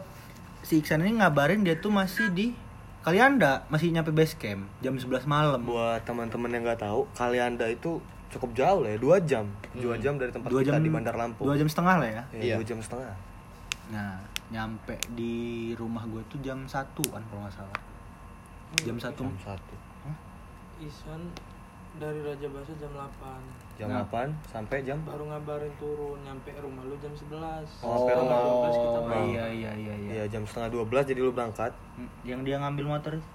si 0.65 0.82
Iksan 0.82 0.99
ini 0.99 1.21
ngabarin 1.21 1.63
dia 1.63 1.79
tuh 1.79 1.93
masih 1.93 2.27
di 2.27 2.51
Kalianda 2.99 3.63
masih 3.71 3.95
nyampe 3.95 4.12
base 4.12 4.36
camp 4.36 4.67
jam 4.84 4.99
11 4.99 5.23
malam. 5.23 5.63
Buat 5.63 6.03
teman-teman 6.03 6.51
yang 6.51 6.67
nggak 6.67 6.84
tahu 6.84 7.08
Kalianda 7.15 7.71
itu 7.71 8.03
cukup 8.29 8.51
jauh 8.51 8.84
lah 8.84 8.91
ya 8.91 8.99
dua 8.99 9.17
jam. 9.23 9.47
Dua 9.71 9.95
jam 9.95 10.19
dari 10.19 10.36
tempat 10.36 10.51
dua 10.51 10.60
kita 10.60 10.75
jam 10.75 10.84
di 10.84 10.91
Bandar 10.91 11.15
Lampung. 11.15 11.47
dua 11.47 11.55
jam 11.55 11.71
setengah 11.71 11.95
lah 12.03 12.10
ya. 12.10 12.23
Iya, 12.36 12.41
Iya. 12.43 12.55
dua 12.60 12.65
jam 12.67 12.79
setengah. 12.84 13.13
Nah 13.95 14.12
nyampe 14.49 14.97
di 15.13 15.33
rumah 15.73 16.01
gue 16.05 16.21
tuh 16.25 16.39
jam 16.39 16.65
satuan 16.65 17.21
kalau 17.27 17.41
nggak 17.41 17.55
salah. 17.55 17.79
Jam 18.79 18.97
satu. 18.97 19.23
Jam 19.23 19.38
satu. 19.45 19.75
Isan 20.79 21.21
dari 21.91 22.21
Raja 22.21 22.47
Basa 22.47 22.71
jam 22.73 22.91
8 22.93 23.12
jam 23.75 23.88
Nah. 23.89 24.05
8 24.05 24.31
sampai 24.47 24.81
jam? 24.81 24.95
Baru 25.03 25.25
ngabarin 25.25 25.73
turun 25.75 26.21
nyampe 26.21 26.53
rumah 26.55 26.85
lu 26.85 26.95
jam 26.95 27.12
11 27.12 27.65
Oh, 27.81 28.05
Sampai 28.05 28.13
rumah 28.15 28.39
oh, 28.39 28.63
12 28.63 28.77
kita 28.77 28.88
oh 28.88 29.03
balik 29.03 29.25
iya 29.27 29.45
iya 29.49 29.71
iya 29.75 29.93
iya. 29.97 30.12
Iya 30.15 30.23
jam 30.29 30.43
setengah 30.45 30.69
12 30.79 31.09
jadi 31.09 31.19
lu 31.19 31.31
berangkat. 31.31 31.73
Yang 32.21 32.41
dia 32.45 32.55
ngambil 32.57 32.85
motor 32.88 33.12
itu? 33.13 33.27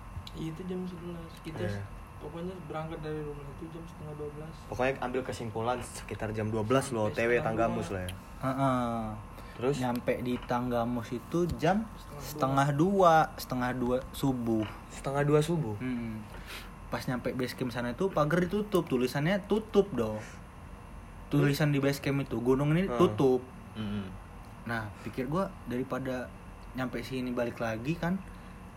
Jam 0.65 0.81
11 0.83 1.45
kita 1.45 1.59
Iya. 1.61 1.83
pokoknya 2.17 2.55
berangkat 2.65 2.99
dari 3.05 3.21
rumah 3.21 3.45
itu 3.45 3.65
jam 3.69 3.85
setengah 3.85 4.15
12 4.17 4.73
pokoknya 4.73 4.93
ambil 4.99 5.21
kesimpulan 5.23 5.77
sekitar 5.85 6.33
jam 6.33 6.49
12 6.49 6.57
lo 6.57 6.65
Sampai 6.65 6.97
OTW 7.05 7.21
setengah 7.29 7.45
Tanggamus 7.45 7.89
lah 7.93 8.03
ya. 8.03 8.11
Heeh. 8.41 9.05
Terus? 9.55 9.79
Nyampe 9.79 10.19
di 10.21 10.35
Tanggamus 10.45 11.11
itu 11.11 11.47
jam 11.57 11.87
setengah 12.19 12.71
dua 12.71 13.31
setengah 13.35 13.71
dua 13.73 13.97
subuh. 14.11 14.67
Setengah 14.91 15.23
dua 15.23 15.41
subuh? 15.41 15.77
Hmm. 15.79 16.23
pas 16.87 17.03
nyampe 17.05 17.35
base 17.35 17.59
camp 17.59 17.75
sana 17.75 17.91
itu 17.91 18.07
pagar 18.07 18.39
ditutup 18.39 18.87
tulisannya 18.87 19.43
tutup 19.45 19.91
dong 19.91 20.15
tulisan 21.27 21.75
di 21.75 21.83
base 21.83 21.99
camp 21.99 22.23
itu 22.23 22.39
gunung 22.39 22.71
ini 22.71 22.87
Hmm. 22.87 22.95
tutup. 22.95 23.43
Mm-mm. 23.75 24.07
nah 24.63 24.87
pikir 25.03 25.27
gua 25.27 25.51
daripada 25.67 26.31
nyampe 26.73 27.03
sini 27.03 27.35
balik 27.35 27.59
lagi 27.59 27.99
kan 27.99 28.15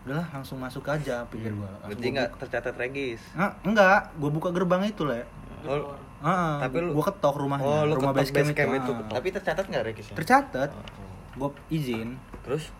udahlah 0.02 0.26
langsung 0.34 0.58
masuk 0.58 0.82
aja 0.84 1.22
pikir 1.30 1.54
gua. 1.54 1.70
Langsung 1.78 1.94
berarti 1.94 2.06
nggak 2.10 2.30
tercatat 2.42 2.74
regis? 2.74 3.22
Nah, 3.32 3.54
enggak 3.62 4.10
gua 4.18 4.30
buka 4.30 4.50
gerbang 4.50 4.82
itu 4.84 5.06
lah 5.06 5.22
Oh, 5.64 5.94
Heeh, 6.18 6.54
Tapi 6.60 6.76
lu- 6.82 6.92
gua 6.92 7.04
ketok 7.06 7.34
rumahnya 7.38 7.62
Oh, 7.62 7.82
lu 7.86 7.94
rumah 7.94 8.10
ketok 8.10 8.18
base 8.20 8.30
camp, 8.32 8.42
base 8.44 8.54
camp 8.54 8.72
itu, 8.72 8.82
itu, 8.84 8.92
Ah. 9.00 9.14
tapi 9.14 9.28
tercatat 9.30 9.64
nggak 9.64 9.84
regisnya 9.84 10.14
tercatat. 10.14 10.70
Oh, 10.70 10.82
oh. 10.82 10.84
gua 11.38 11.50
izin. 11.68 12.18
Terus? 12.42 12.74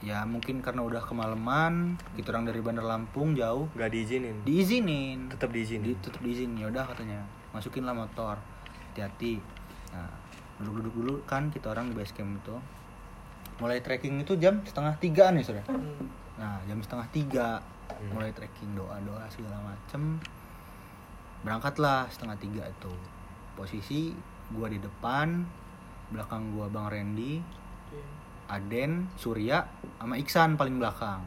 Ya 0.00 0.20
mungkin 0.22 0.58
karena 0.58 0.82
udah 0.82 1.00
kemalaman 1.00 1.96
kita 2.12 2.28
orang 2.28 2.44
dari 2.44 2.58
Bandar 2.58 2.82
Lampung 2.82 3.32
jauh. 3.32 3.70
Nggak 3.72 3.88
diizinin? 3.88 4.36
Diizinin. 4.42 5.18
Tetap 5.28 5.48
diizinin? 5.48 5.86
Di 5.86 5.96
tutup 5.96 6.20
diizin. 6.20 6.52
Ya 6.54 6.66
udah 6.66 6.84
katanya. 6.84 7.22
Masukin 7.50 7.82
lah 7.82 7.94
motor. 7.94 8.36
Hati-hati. 8.90 9.38
Nah 9.90 10.10
duduk-duduk 10.56 10.92
dulu 10.94 11.14
kan 11.24 11.48
kita 11.48 11.70
orang 11.70 11.88
di 11.88 11.96
base 11.96 12.12
camp 12.12 12.36
itu. 12.36 12.58
Mulai 13.56 13.80
trekking 13.80 14.18
itu 14.18 14.34
jam 14.34 14.60
setengah 14.60 14.98
tigaan 14.98 15.34
ya 15.34 15.44
sudah 15.44 15.64
Hmm. 15.64 16.10
nah 16.34 16.58
jam 16.64 16.78
setengah 16.78 17.06
tiga. 17.08 17.48
Hmm. 17.84 18.10
mulai 18.10 18.32
trekking 18.32 18.74
doa 18.74 18.96
doa 18.98 19.22
segala 19.28 19.54
macem 19.62 20.18
berangkatlah 21.44 22.08
setengah 22.08 22.36
tiga 22.36 22.64
itu 22.64 22.92
posisi 23.54 24.10
gua 24.50 24.66
di 24.66 24.76
depan 24.76 25.44
belakang 26.08 26.50
gua 26.50 26.66
bang 26.66 26.88
Randy. 26.88 27.34
Aden 28.44 29.08
Surya 29.14 29.64
sama 29.96 30.16
Iksan 30.16 30.54
paling 30.54 30.76
belakang 30.76 31.20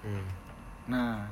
Hmm. 0.00 0.20
Nah, 0.84 1.24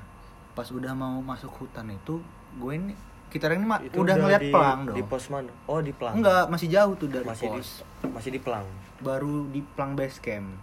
pas 0.50 0.64
udah 0.66 0.92
mau 0.92 1.20
masuk 1.20 1.52
hutan 1.55 1.85
itu, 1.88 2.24
gue 2.55 2.72
ini 2.72 2.96
kita 3.28 3.48
ini 3.48 3.61
ma- 3.62 3.76
Itu 3.78 4.00
udah 4.00 4.16
ngeliat 4.16 4.40
di, 4.40 4.48
pelang 4.48 4.81
dong. 4.83 4.96
di 4.96 5.05
pos 5.05 5.28
mana 5.28 5.52
oh 5.66 5.76
di 5.78 5.92
pelang 5.92 6.16
Enggak, 6.16 6.48
masih 6.48 6.68
jauh 6.70 6.94
tuh 6.94 7.05
dari 7.07 7.20
masih 7.22 7.48
pos. 7.50 7.85
di 8.00 8.09
masih 8.09 8.31
di 8.31 8.40
pelang 8.40 8.64
Baru 8.98 9.44
di 9.46 9.61
pelang 9.66 9.92
base 9.92 10.16
camp. 10.18 10.57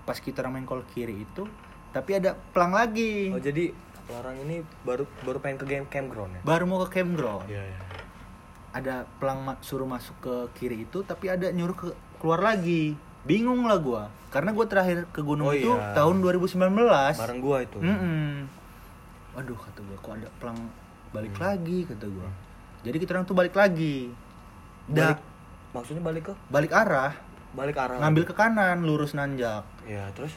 pas 0.00 0.14
kita 0.14 0.46
main 0.46 0.62
kol 0.62 0.86
kiri 0.88 1.20
itu 1.20 1.42
tapi 1.88 2.22
ada 2.22 2.34
pelang 2.54 2.70
lagi 2.70 3.30
Oh 3.30 3.38
jadi 3.38 3.74
orang 4.12 4.36
ini 4.40 4.56
baru 4.80 5.04
baru 5.20 5.38
pengen 5.38 5.56
ke 5.56 5.66
game 5.66 5.86
campground 5.86 6.32
ya? 6.32 6.40
baru 6.42 6.64
mau 6.64 6.82
ke 6.82 6.94
campground 6.94 7.46
Iya 7.46 7.62
iya. 7.62 7.78
ada 8.72 8.94
pelang 9.16 9.40
ma- 9.42 9.60
suruh 9.60 9.84
masuk 9.84 10.16
ke 10.18 10.34
kiri 10.56 10.84
itu 10.84 11.02
tapi 11.02 11.26
ada 11.26 11.48
nyuruh 11.48 11.74
ke 11.74 11.88
keluar 12.16 12.40
lagi 12.40 12.94
bingung 13.20 13.62
lah 13.62 13.76
gua 13.76 14.02
karena 14.28 14.50
gua 14.50 14.64
terakhir 14.64 15.04
ke 15.08 15.20
gunung 15.20 15.46
Oh 15.46 15.52
itu 15.52 15.68
iya. 15.68 15.92
tahun 15.92 16.18
2019 16.20 16.56
Bareng 17.12 17.40
gua 17.40 17.56
itu. 17.60 17.78
Mm-mm. 17.78 18.46
waduh 19.32 19.54
kata 19.56 19.80
gua 19.80 19.96
kok 19.96 20.12
ada 20.16 20.28
pelang 20.36 20.58
balik 21.10 21.32
Hmm. 21.32 21.42
lagi 21.44 21.78
kata 21.84 22.06
gua 22.06 22.28
jadi 22.80 22.96
kita 22.96 23.10
orang 23.12 23.24
tuh 23.24 23.34
balik 23.34 23.52
lagi 23.52 24.10
Dah, 24.86 25.12
Balik, 25.12 25.20
maksudnya 25.70 26.02
balik 26.02 26.22
ke 26.24 26.34
balik 26.48 26.72
arah 26.72 27.14
balik 27.50 27.76
arah. 27.76 27.98
ngambil 27.98 28.24
ke 28.24 28.32
kanan 28.32 28.82
lurus 28.82 29.12
nanjak 29.12 29.62
Iya 29.84 30.10
terus. 30.10 30.34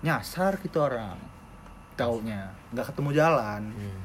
nyasar 0.00 0.56
gitu 0.58 0.78
orang 0.78 1.16
taunya 1.94 2.52
nggak 2.70 2.86
ketemu 2.86 3.10
jalan 3.12 3.62
Hmm. 3.68 3.98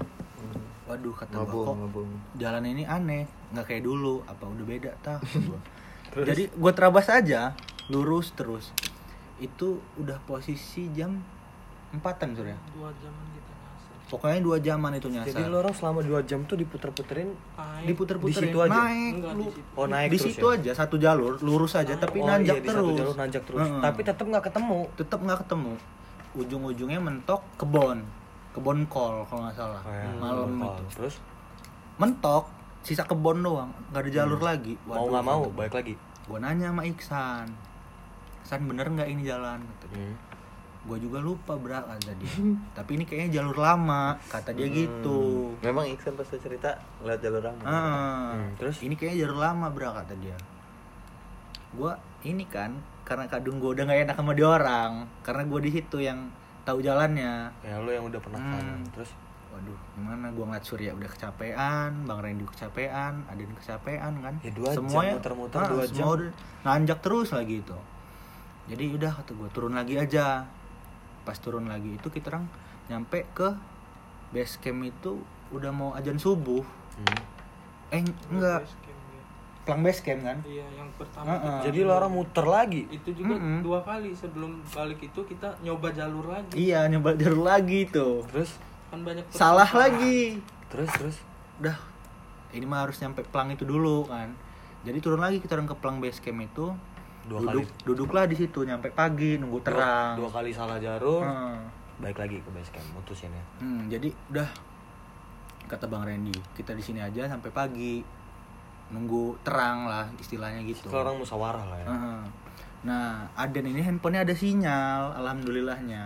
waduh 0.85 1.13
kata 1.13 1.31
ngabung 1.33 1.65
kok 1.65 1.75
ngabung 1.77 2.09
jalan 2.35 2.63
ini 2.65 2.83
aneh 2.83 3.23
nggak 3.49 3.65
kayak 3.65 3.83
dulu 3.83 4.19
apa 4.23 4.43
udah 4.45 4.65
beda 4.65 4.91
tah. 4.99 5.19
Terus? 6.11 6.25
jadi 6.25 6.43
gua 6.53 6.71
terabas 6.71 7.07
aja 7.07 7.57
lurus 7.87 8.31
terus 8.31 8.69
itu 9.37 9.67
udah 9.95 10.21
posisi 10.21 10.87
jam 10.91 11.17
empatan 11.89 12.31
surya 12.31 12.53
dua 12.71 12.93
jaman 12.93 13.23
kita 13.31 13.51
nyasar 13.51 13.95
pokoknya 14.05 14.39
dua 14.39 14.57
jaman 14.59 14.91
itu 14.93 15.07
nyasar 15.07 15.29
Jadi 15.31 15.41
lo 15.43 15.57
orang 15.57 15.73
selama 15.73 15.99
2 15.99 16.21
jam 16.23 16.39
tuh 16.43 16.55
diputer-puterin 16.55 17.29
naik 17.51 17.85
diputer-puterin 17.87 18.29
Di 18.39 18.47
situ 18.47 18.57
aja? 18.59 18.71
naik 18.77 19.13
Enggak, 19.15 19.33
lu 19.33 19.41
di 19.41 19.51
situ. 19.51 19.69
Oh 19.73 19.85
naik 19.85 20.07
di 20.07 20.11
terus 20.13 20.25
situ 20.29 20.45
ya? 20.45 20.53
aja 20.55 20.71
satu 20.75 20.95
jalur 20.97 21.33
lurus 21.39 21.73
aja 21.73 21.93
tapi 21.95 22.17
Oh, 22.17 22.25
nanjak 22.25 22.55
iya, 22.55 22.63
terus 22.63 22.77
satu 22.79 22.93
jalur 22.95 23.15
nanjak 23.15 23.43
terus. 23.43 23.59
Heeh. 23.59 23.81
Tapi 23.81 23.99
tetap 24.03 24.25
nggak 24.27 24.43
ketemu. 24.45 24.79
tetap 24.95 25.19
nggak 25.19 25.39
ketemu 25.41 25.73
ujung-ujungnya 26.35 26.99
mentok 26.99 27.41
kebon 27.55 28.05
kebon 28.53 28.85
kol 28.85 29.25
kalau 29.25 29.41
nggak 29.43 29.55
salah. 29.55 29.81
Oh, 29.81 29.89
iya. 29.89 30.09
malam 30.15 30.49
itu. 30.55 30.83
Terus? 30.95 31.15
Mentok 31.95 32.45
sisa 32.79 33.01
kebon 33.01 33.39
doang 33.39 33.71
nggak 33.89 34.01
ada 34.01 34.11
jalur 34.13 34.37
Hmm. 34.37 34.47
lagi. 34.47 34.73
Mau 34.83 35.05
nggak 35.07 35.23
mau 35.23 35.41
balik 35.49 35.73
lagi. 35.73 35.95
gue 36.23 36.37
nanya 36.37 36.69
sama 36.69 36.83
Iksan. 36.83 37.47
Iksan 38.39 38.61
bener 38.63 38.87
nggak 38.87 39.07
ini 39.07 39.23
jalan? 39.23 39.59
Dia. 39.85 39.99
Hmm. 39.99 40.15
gue 40.83 40.97
juga 40.99 41.17
lupa 41.17 41.55
bra 41.55 41.79
kata 41.81 42.11
dia. 42.13 42.27
Tapi 42.75 42.91
ini 42.93 43.03
kayaknya 43.03 43.39
jalur 43.39 43.55
lama 43.57 44.19
kata 44.25 44.51
dia 44.51 44.67
gitu. 44.67 45.55
Memang 45.59 45.87
Iksan 45.87 46.13
pas 46.13 46.27
cerita 46.27 46.75
lewat 46.99 47.19
jalur 47.19 47.39
rama 47.41 47.61
Ah, 47.61 48.35
Hmm, 48.35 48.51
terus? 48.55 48.79
ini 48.79 48.93
kayaknya 48.93 49.23
jalur 49.23 49.39
lama 49.41 49.67
bra 49.67 49.95
kata 49.95 50.13
dia. 50.17 50.35
Gue 51.71 51.91
ini 52.23 52.43
kan 52.45 52.75
karena 53.03 53.25
kadung 53.25 53.57
gue 53.57 53.67
udah 53.69 53.83
nggak 53.83 54.01
enak 54.05 54.15
sama 54.15 54.31
dia 54.31 54.47
orang 54.49 54.91
karena 55.21 55.43
gue 55.45 55.59
di 55.61 55.71
situ 55.73 55.97
yang 55.99 56.27
tahu 56.63 56.79
jalannya. 56.79 57.51
Ya 57.59 57.75
lo 57.77 57.87
yang 57.87 58.05
udah 58.05 58.19
pernah 58.19 58.39
Hmm. 58.39 58.53
kanan. 58.53 58.81
Terus? 58.91 59.11
Waduh 59.49 59.77
gimana 59.93 60.25
gue 60.27 60.41
ngeliat 60.41 60.65
Surya 60.65 60.91
udah 60.91 61.05
kecapean 61.05 62.09
bang 62.09 62.19
Randy 62.19 62.41
kecapean 62.43 63.21
Adin 63.29 63.53
kecapean 63.53 64.13
kan? 64.17 64.33
Ya, 64.41 64.49
dua 64.49 64.73
jam, 64.73 64.81
semuanya 64.81 65.13
muter-muter 65.13 65.59
ah, 65.59 65.69
dua 65.69 65.83
semua 65.85 65.93
jam. 65.93 66.07
udah 66.09 66.31
nanjak 66.65 66.99
terus 66.99 67.29
lagi 67.29 67.61
itu. 67.61 67.77
Jadi 68.65 68.83
udah 68.89 69.11
kata 69.13 69.31
gue 69.31 69.49
turun 69.53 69.77
lagi 69.77 69.93
aja. 69.95 70.49
Pas 71.21 71.37
turun 71.37 71.69
lagi 71.69 71.93
itu 71.93 72.07
kita 72.09 72.33
orang 72.33 72.49
nyampe 72.85 73.29
ke 73.31 73.53
base 74.31 74.57
camp 74.57 74.81
itu 74.81 75.21
udah 75.49 75.69
mau 75.69 75.93
ajan 75.93 76.17
subuh. 76.17 76.65
Hmm. 76.93 77.21
eh 77.91 78.01
enggak 78.27 78.65
Pelang 79.63 79.79
base 79.79 79.99
camp 79.99 80.21
kan 80.21 80.37
iya 80.43 80.65
yang 80.69 80.91
pertama 80.93 81.27
Heeh. 81.29 81.39
kita- 81.39 81.63
Jadi 81.65 81.79
lo 81.81 81.91
orang 81.93 82.11
muter 82.11 82.45
lagi. 82.45 82.81
itu 82.89 83.09
juga 83.13 83.33
Mm-mm. 83.33 83.57
dua 83.61 83.79
kali 83.79 84.11
sebelum 84.11 84.51
balik 84.65 84.99
itu 85.01 85.19
kita 85.23 85.55
nyoba 85.59 85.87
jalur 85.89 86.25
lagi 86.27 86.51
iya 86.59 86.83
nyoba 86.85 87.15
jalur 87.15 87.41
lagi 87.41 87.87
tuh 87.87 88.27
Terus 88.27 88.59
kan 88.87 88.99
banyak 89.01 89.23
salah 89.29 89.63
persimpangan. 89.63 89.79
lagi 89.95 90.19
terus 90.67 90.89
terus. 90.91 91.17
udah 91.55 91.77
ini 92.51 92.63
mah 92.63 92.83
harus 92.83 92.97
nyampe 92.97 93.23
pelang 93.23 93.49
itu 93.49 93.63
dulu 93.63 94.03
kan 94.05 94.35
jadi 94.81 94.99
turun 94.99 95.17
lagi 95.17 95.37
kita 95.37 95.53
orang 95.53 95.65
ke 95.65 95.75
pelang 95.75 95.97
base 95.97 96.19
camp 96.19 96.39
itu 96.39 96.75
Dua 97.23 97.39
duduk 97.39 97.63
kali. 97.63 97.85
duduklah 97.87 98.25
di 98.25 98.35
situ 98.35 98.59
nyampe 98.61 98.91
pagi 98.91 99.37
nunggu 99.37 99.63
terang 99.63 100.13
Dua, 100.13 100.27
dua 100.27 100.29
kali 100.33 100.51
salah 100.51 100.75
jalur. 100.75 101.23
Hmm. 101.23 101.71
Baik 101.95 102.19
lagi 102.19 102.35
ke 102.37 102.49
base 102.49 102.67
camp 102.69 102.83
mutusin 102.91 103.29
ya. 103.29 103.43
Hmm, 103.57 103.87
jadi 103.87 104.11
udah 104.27 104.49
kata 105.65 105.87
bang 105.87 106.03
Randy 106.03 106.35
kita 106.51 106.71
di 106.71 106.81
sini 106.81 106.99
aja 106.99 107.23
sampai 107.25 107.47
pagi 107.49 108.03
nunggu 108.93 109.23
terang 109.41 109.85
lah 109.85 110.05
istilahnya 110.15 110.61
gitu 110.63 110.85
Itu 110.85 110.95
orang 110.95 111.17
musyawarah 111.17 111.65
lah 111.65 111.77
ya. 111.77 111.87
Heeh. 111.87 112.21
nah 112.83 113.25
Aden 113.33 113.65
ini 113.65 113.81
handphonenya 113.81 114.21
ada 114.23 114.35
sinyal 114.35 115.01
alhamdulillahnya 115.15 116.03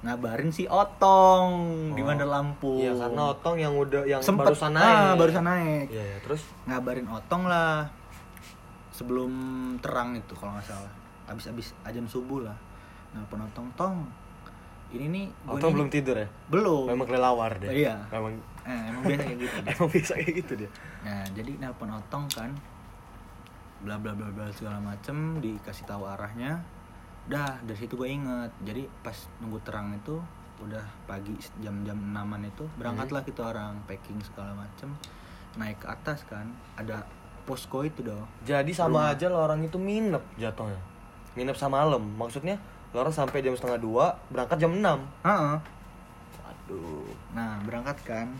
ngabarin 0.00 0.48
si 0.48 0.64
Otong 0.64 1.50
di 1.90 2.00
Oh. 2.00 2.04
Bandar 2.04 2.26
Lampung 2.26 2.80
Iya 2.80 2.90
karena 2.92 3.22
Otong 3.30 3.56
yang 3.56 3.74
udah 3.76 4.02
yang 4.02 4.18
Sempet, 4.18 4.48
barusan 4.48 4.72
naik. 4.72 4.88
ah, 4.88 5.14
barusan 5.14 5.44
naik 5.44 5.86
Iya 5.88 6.04
ya, 6.04 6.16
terus 6.20 6.42
ngabarin 6.64 7.06
Otong 7.06 7.44
lah 7.44 7.86
sebelum 8.90 9.32
terang 9.78 10.14
itu 10.14 10.32
kalau 10.32 10.52
nggak 10.52 10.66
salah 10.66 10.92
abis-abis 11.24 11.72
ajam 11.82 12.04
subuh 12.04 12.42
lah 12.42 12.56
nah 13.10 13.22
penonton 13.24 13.64
tong 13.72 14.04
ini 14.90 15.08
nih 15.08 15.26
Otong 15.46 15.60
nih- 15.66 15.74
belum 15.74 15.88
tidur 15.88 16.14
ya. 16.14 16.28
belum 16.46 16.84
Memang 16.86 17.06
kelelawar 17.06 17.52
dia. 17.56 17.70
Iya. 17.70 17.94
Memang 18.10 18.36
eh, 18.62 18.82
emang 18.90 19.02
biasa 19.02 19.22
kayak 19.26 19.38
gitu 19.40 19.58
emang 19.66 19.90
bisa 19.90 20.12
kayak 20.14 20.34
gitu 20.44 20.52
dia. 20.64 20.70
nah 21.02 21.22
jadi 21.34 21.50
nelpon 21.58 21.90
Otong 21.90 22.26
kan 22.30 22.50
bla 23.82 23.98
bla 23.98 24.14
bla 24.14 24.30
bla 24.30 24.46
segala 24.54 24.78
macem 24.78 25.42
dikasih 25.42 25.84
tahu 25.84 26.06
arahnya 26.06 26.62
dah 27.26 27.58
dari 27.62 27.78
situ 27.78 27.94
gue 27.94 28.06
inget 28.06 28.50
jadi 28.62 28.86
pas 29.02 29.14
nunggu 29.38 29.58
terang 29.62 29.94
itu 29.94 30.18
udah 30.62 30.82
pagi 31.06 31.34
jam-jam 31.58 31.98
enaman 31.98 32.46
itu 32.46 32.62
berangkatlah 32.78 33.26
kita 33.26 33.42
orang 33.50 33.82
packing 33.86 34.22
segala 34.22 34.54
macem 34.54 34.94
naik 35.58 35.82
ke 35.82 35.86
atas 35.90 36.22
kan 36.26 36.46
ada 36.78 37.02
posko 37.42 37.82
itu 37.82 38.06
dong 38.06 38.22
Jadi 38.46 38.70
sama 38.70 39.10
Rumah. 39.10 39.18
aja 39.18 39.26
lo 39.26 39.38
orang 39.42 39.66
itu 39.66 39.74
nginep 39.74 40.38
jatuhnya. 40.38 40.78
Nginep 41.34 41.56
sama 41.58 41.82
malam. 41.82 42.06
Maksudnya 42.14 42.54
lo 42.94 43.02
orang 43.02 43.10
sampai 43.10 43.42
jam 43.42 43.58
setengah 43.58 43.82
dua 43.82 44.14
berangkat 44.30 44.62
jam 44.62 44.70
6 44.70 44.86
Heeh. 45.26 45.56
Waduh. 46.38 47.10
Nah 47.34 47.58
berangkat 47.66 47.98
kan, 48.06 48.30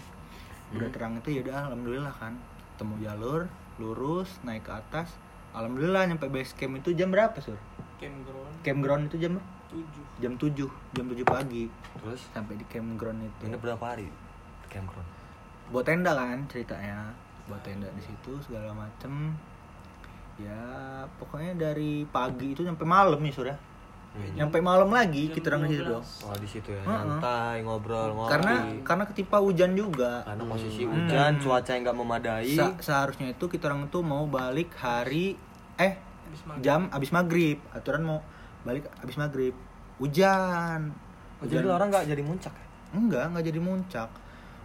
udah 0.72 0.88
terang 0.92 1.20
itu 1.20 1.28
ya 1.36 1.40
udah 1.44 1.72
alhamdulillah 1.72 2.14
kan, 2.16 2.36
temu 2.80 2.96
jalur, 3.00 3.48
lurus, 3.76 4.40
naik 4.44 4.64
ke 4.64 4.72
atas, 4.72 5.16
alhamdulillah 5.52 6.08
nyampe 6.08 6.28
base 6.32 6.56
camp 6.56 6.80
itu 6.80 6.96
jam 6.96 7.12
berapa 7.12 7.36
sur? 7.40 7.60
campground 8.02 8.54
Campground 8.66 9.02
itu 9.06 9.16
jam 9.22 9.32
tujuh 9.70 10.04
jam 10.20 10.32
7 10.36 10.68
jam 10.92 11.06
7 11.08 11.24
pagi 11.24 11.64
Terus 11.96 12.20
sampai 12.34 12.58
di 12.58 12.66
campground 12.68 13.24
itu. 13.24 13.46
nginep 13.46 13.60
berapa 13.62 13.84
hari? 13.94 14.10
Campground. 14.68 15.08
Buat 15.70 15.86
tenda 15.88 16.12
kan 16.12 16.44
ceritanya, 16.50 17.14
buat 17.46 17.62
tenda 17.64 17.88
di 17.94 18.02
situ 18.02 18.36
segala 18.42 18.74
macem. 18.74 19.32
Ya 20.36 20.60
pokoknya 21.16 21.56
dari 21.56 22.04
pagi 22.10 22.52
itu 22.52 22.66
sampai 22.66 22.84
malam 22.84 23.22
nih 23.22 23.32
sur 23.32 23.46
ya. 23.46 23.56
Hmm. 24.12 24.28
Nyampe 24.34 24.60
malam 24.60 24.88
lagi 24.88 25.24
Jam 25.24 25.34
kita 25.34 25.46
orang 25.48 25.62
di 25.62 25.72
situ 25.72 25.82
12. 25.82 25.88
dong. 25.88 26.04
Oh 26.22 26.36
di 26.36 26.44
situ 26.46 26.68
ya, 26.70 26.82
nyantai, 26.82 27.56
ngobrol, 27.60 28.10
ngopi. 28.12 28.28
Karena 28.28 28.54
karena 28.82 29.04
ketimpa 29.04 29.36
hujan 29.38 29.72
juga. 29.72 30.12
karena 30.22 30.44
posisi 30.44 30.82
Hmm. 30.82 30.92
hujan, 30.94 31.32
cuaca 31.38 31.70
yang 31.70 31.82
nggak 31.82 31.96
memadai. 31.96 32.52
Sa- 32.52 32.76
seharusnya 32.78 33.26
itu 33.30 33.44
kita 33.46 33.66
orang 33.66 33.88
tuh 33.88 34.02
mau 34.02 34.24
balik 34.26 34.68
hari 34.74 35.40
eh 35.74 35.96
Habis 35.96 36.42
maghrib. 36.44 36.62
jam 36.62 36.80
abis 36.88 37.10
maghrib 37.10 37.58
aturan 37.70 38.02
mau 38.02 38.20
balik 38.62 38.84
abis 38.98 39.16
maghrib 39.16 39.54
hujan 39.98 40.92
Oh, 41.34 41.44
jadi 41.44 41.64
lo 41.64 41.72
orang 41.72 41.88
nggak 41.88 42.06
jadi 42.06 42.22
muncak 42.22 42.52
ya? 42.52 42.66
enggak 42.92 43.24
enggak 43.26 43.44
jadi 43.44 43.58
muncak 43.58 44.08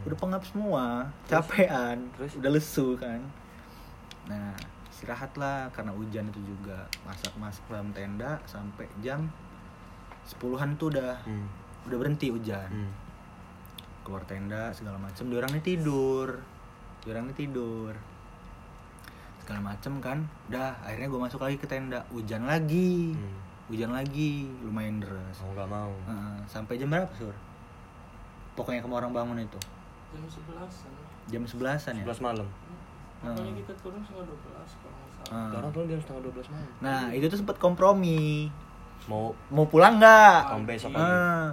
udah 0.03 0.13
pengap 0.15 0.43
semua 0.43 0.83
capean 1.25 2.05
Terus? 2.13 2.35
udah 2.35 2.51
lesu 2.51 2.87
kan 2.95 3.19
nah 4.25 4.53
istirahat 4.97 5.29
lah 5.37 5.69
karena 5.69 5.93
hujan 5.93 6.25
itu 6.25 6.41
juga 6.41 6.81
masak 7.05 7.29
masak 7.37 7.61
dalam 7.69 7.93
tenda 7.93 8.41
sampai 8.49 8.89
jam 8.97 9.29
sepuluhan 10.25 10.73
tuh 10.73 10.89
udah 10.89 11.13
Hmm. 11.21 11.45
udah 11.85 11.97
berhenti 12.01 12.33
hujan. 12.33 12.65
Hmm. 12.65 12.91
keluar 14.01 14.23
tenda 14.23 14.71
segala 14.71 14.95
macem. 14.97 15.27
Dia 15.27 15.37
orangnya 15.37 15.59
tidur. 15.59 16.39
Dia 17.03 17.11
orangnya 17.11 17.35
tidur. 17.35 17.91
Segala 19.37 19.59
macem 19.61 19.99
kan. 19.99 20.23
Udah 20.47 20.79
akhirnya 20.79 21.11
gue 21.11 21.19
masuk 21.21 21.43
lagi 21.43 21.59
ke 21.59 21.67
tenda. 21.67 22.01
Hujan 22.09 22.47
lagi. 22.47 23.13
Hmm. 23.13 23.35
hujan 23.67 23.91
lagi. 23.91 24.47
Lumayan 24.63 25.03
deras. 25.03 25.43
Mau 25.43 25.51
nggak 25.51 25.67
mau. 25.67 25.91
Heeh, 26.07 26.39
sampai 26.47 26.79
jam 26.79 26.87
berapa 26.87 27.11
sur? 27.13 27.35
Pokoknya 28.55 28.79
kamu 28.79 28.95
orang 28.95 29.11
bangun 29.11 29.37
itu? 29.43 29.59
Jam 30.09 30.23
sebelasan. 30.25 30.91
Jam 31.27 31.43
sebelasan 31.43 31.93
ya? 31.99 32.07
11 32.07 32.23
malam. 32.23 32.47
Makanya 33.19 33.43
Hmm. 33.47 33.57
kita 33.57 33.73
turun 33.79 33.99
setengah 33.99 34.25
dua 34.25 34.39
belas 34.43 34.69
kalau 34.77 34.93
nggak 34.93 35.11
salah 35.11 35.27
Heeh. 35.27 35.57
Orang 35.57 35.69
tuh 35.69 35.81
jam 35.83 35.99
setengah 35.99 36.21
12 36.23 36.47
malam. 36.47 36.69
nah 36.79 37.01
itu 37.09 37.25
tuh 37.25 37.37
sempat 37.37 37.57
kompromi 37.57 38.47
Mau 39.05 39.23
mau 39.47 39.65
pulang 39.65 39.95
nggak 39.95 40.41
om 40.51 40.63
besok 40.63 40.91
pagi. 40.91 41.01
Heeh. 41.01 41.45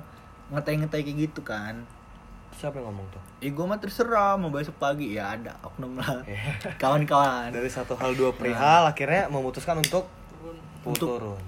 ngeteh-ngeteh 0.50 1.00
kayak 1.00 1.16
gitu 1.22 1.40
kan 1.40 1.74
Siapa 2.52 2.76
yang 2.76 2.86
ngomong 2.86 3.06
tuh? 3.10 3.22
Eh 3.40 3.48
gue 3.48 3.64
mah 3.64 3.76
terserah 3.76 4.34
mau 4.34 4.46
besok 4.48 4.76
pagi 4.76 5.12
ya 5.12 5.34
ada 5.34 5.58
oknum 5.60 5.94
lah 5.94 6.22
Iya. 6.28 6.74
kawan-kawan 6.76 7.50
Dari 7.50 7.66
satu 7.66 7.94
hal 7.94 8.12
dua 8.12 8.30
perihal 8.30 8.84
akhirnya 8.84 9.26
memutuskan 9.26 9.74
untuk 9.76 10.06
turun 10.30 10.56
Untuk- 10.84 11.10
turun. 11.16 11.42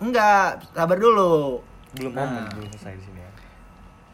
enggak 0.00 0.64
sabar 0.68 0.96
dulu 0.96 1.62
belum 1.92 2.10
Nah. 2.10 2.24
momen 2.24 2.44
belum 2.52 2.68
selesai 2.72 2.94
di 2.94 3.04
sini 3.04 3.18
ya 3.18 3.30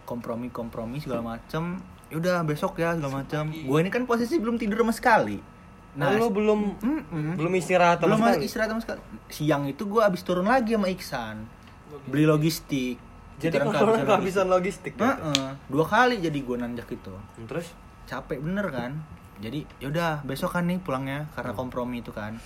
kompromi 0.02 0.48
kompromi 0.48 0.98
segala 0.98 1.22
macem 1.30 1.80
yaudah 2.15 2.47
besok 2.47 2.79
ya 2.79 2.95
segala 2.95 3.21
macem 3.21 3.51
gue 3.51 3.79
ini 3.81 3.91
kan 3.91 4.07
posisi 4.07 4.39
belum 4.39 4.55
tidur 4.55 4.87
sama 4.87 4.95
sekali. 4.95 5.39
Nah 5.95 6.11
lu 6.12 6.27
belum 6.29 6.61
Mm-mm. 6.79 7.35
belum 7.35 7.53
istirahat 7.55 7.99
sama 7.99 8.07
belum 8.09 8.21
sekali? 8.25 8.43
istirahat 8.45 8.71
sama 8.71 8.83
sekali. 8.83 9.01
Siang 9.29 9.62
itu 9.67 9.83
gue 9.85 9.99
abis 9.99 10.23
turun 10.23 10.47
lagi 10.47 10.75
sama 10.75 10.87
Iksan. 10.87 11.37
Beli 12.07 12.23
logistik. 12.25 12.99
Jadi 13.35 13.51
kan 13.53 13.67
kalau 13.69 13.95
kehabisan 13.95 14.07
kehabisan 14.07 14.47
logistik. 14.49 14.93
gitu. 14.95 15.03
Heeh. 15.03 15.51
dua 15.67 15.85
kali 15.85 16.19
jadi 16.19 16.35
gue 16.35 16.57
nanjak 16.57 16.87
itu. 16.89 17.15
Terus? 17.45 17.75
Capek 18.05 18.39
bener 18.39 18.67
kan? 18.71 19.03
Jadi 19.37 19.67
yaudah 19.79 20.23
besok 20.23 20.55
kan 20.55 20.65
nih 20.65 20.79
pulangnya 20.79 21.27
karena 21.35 21.51
Hmm. 21.51 21.61
kompromi 21.61 21.99
itu 21.99 22.11
kan. 22.11 22.39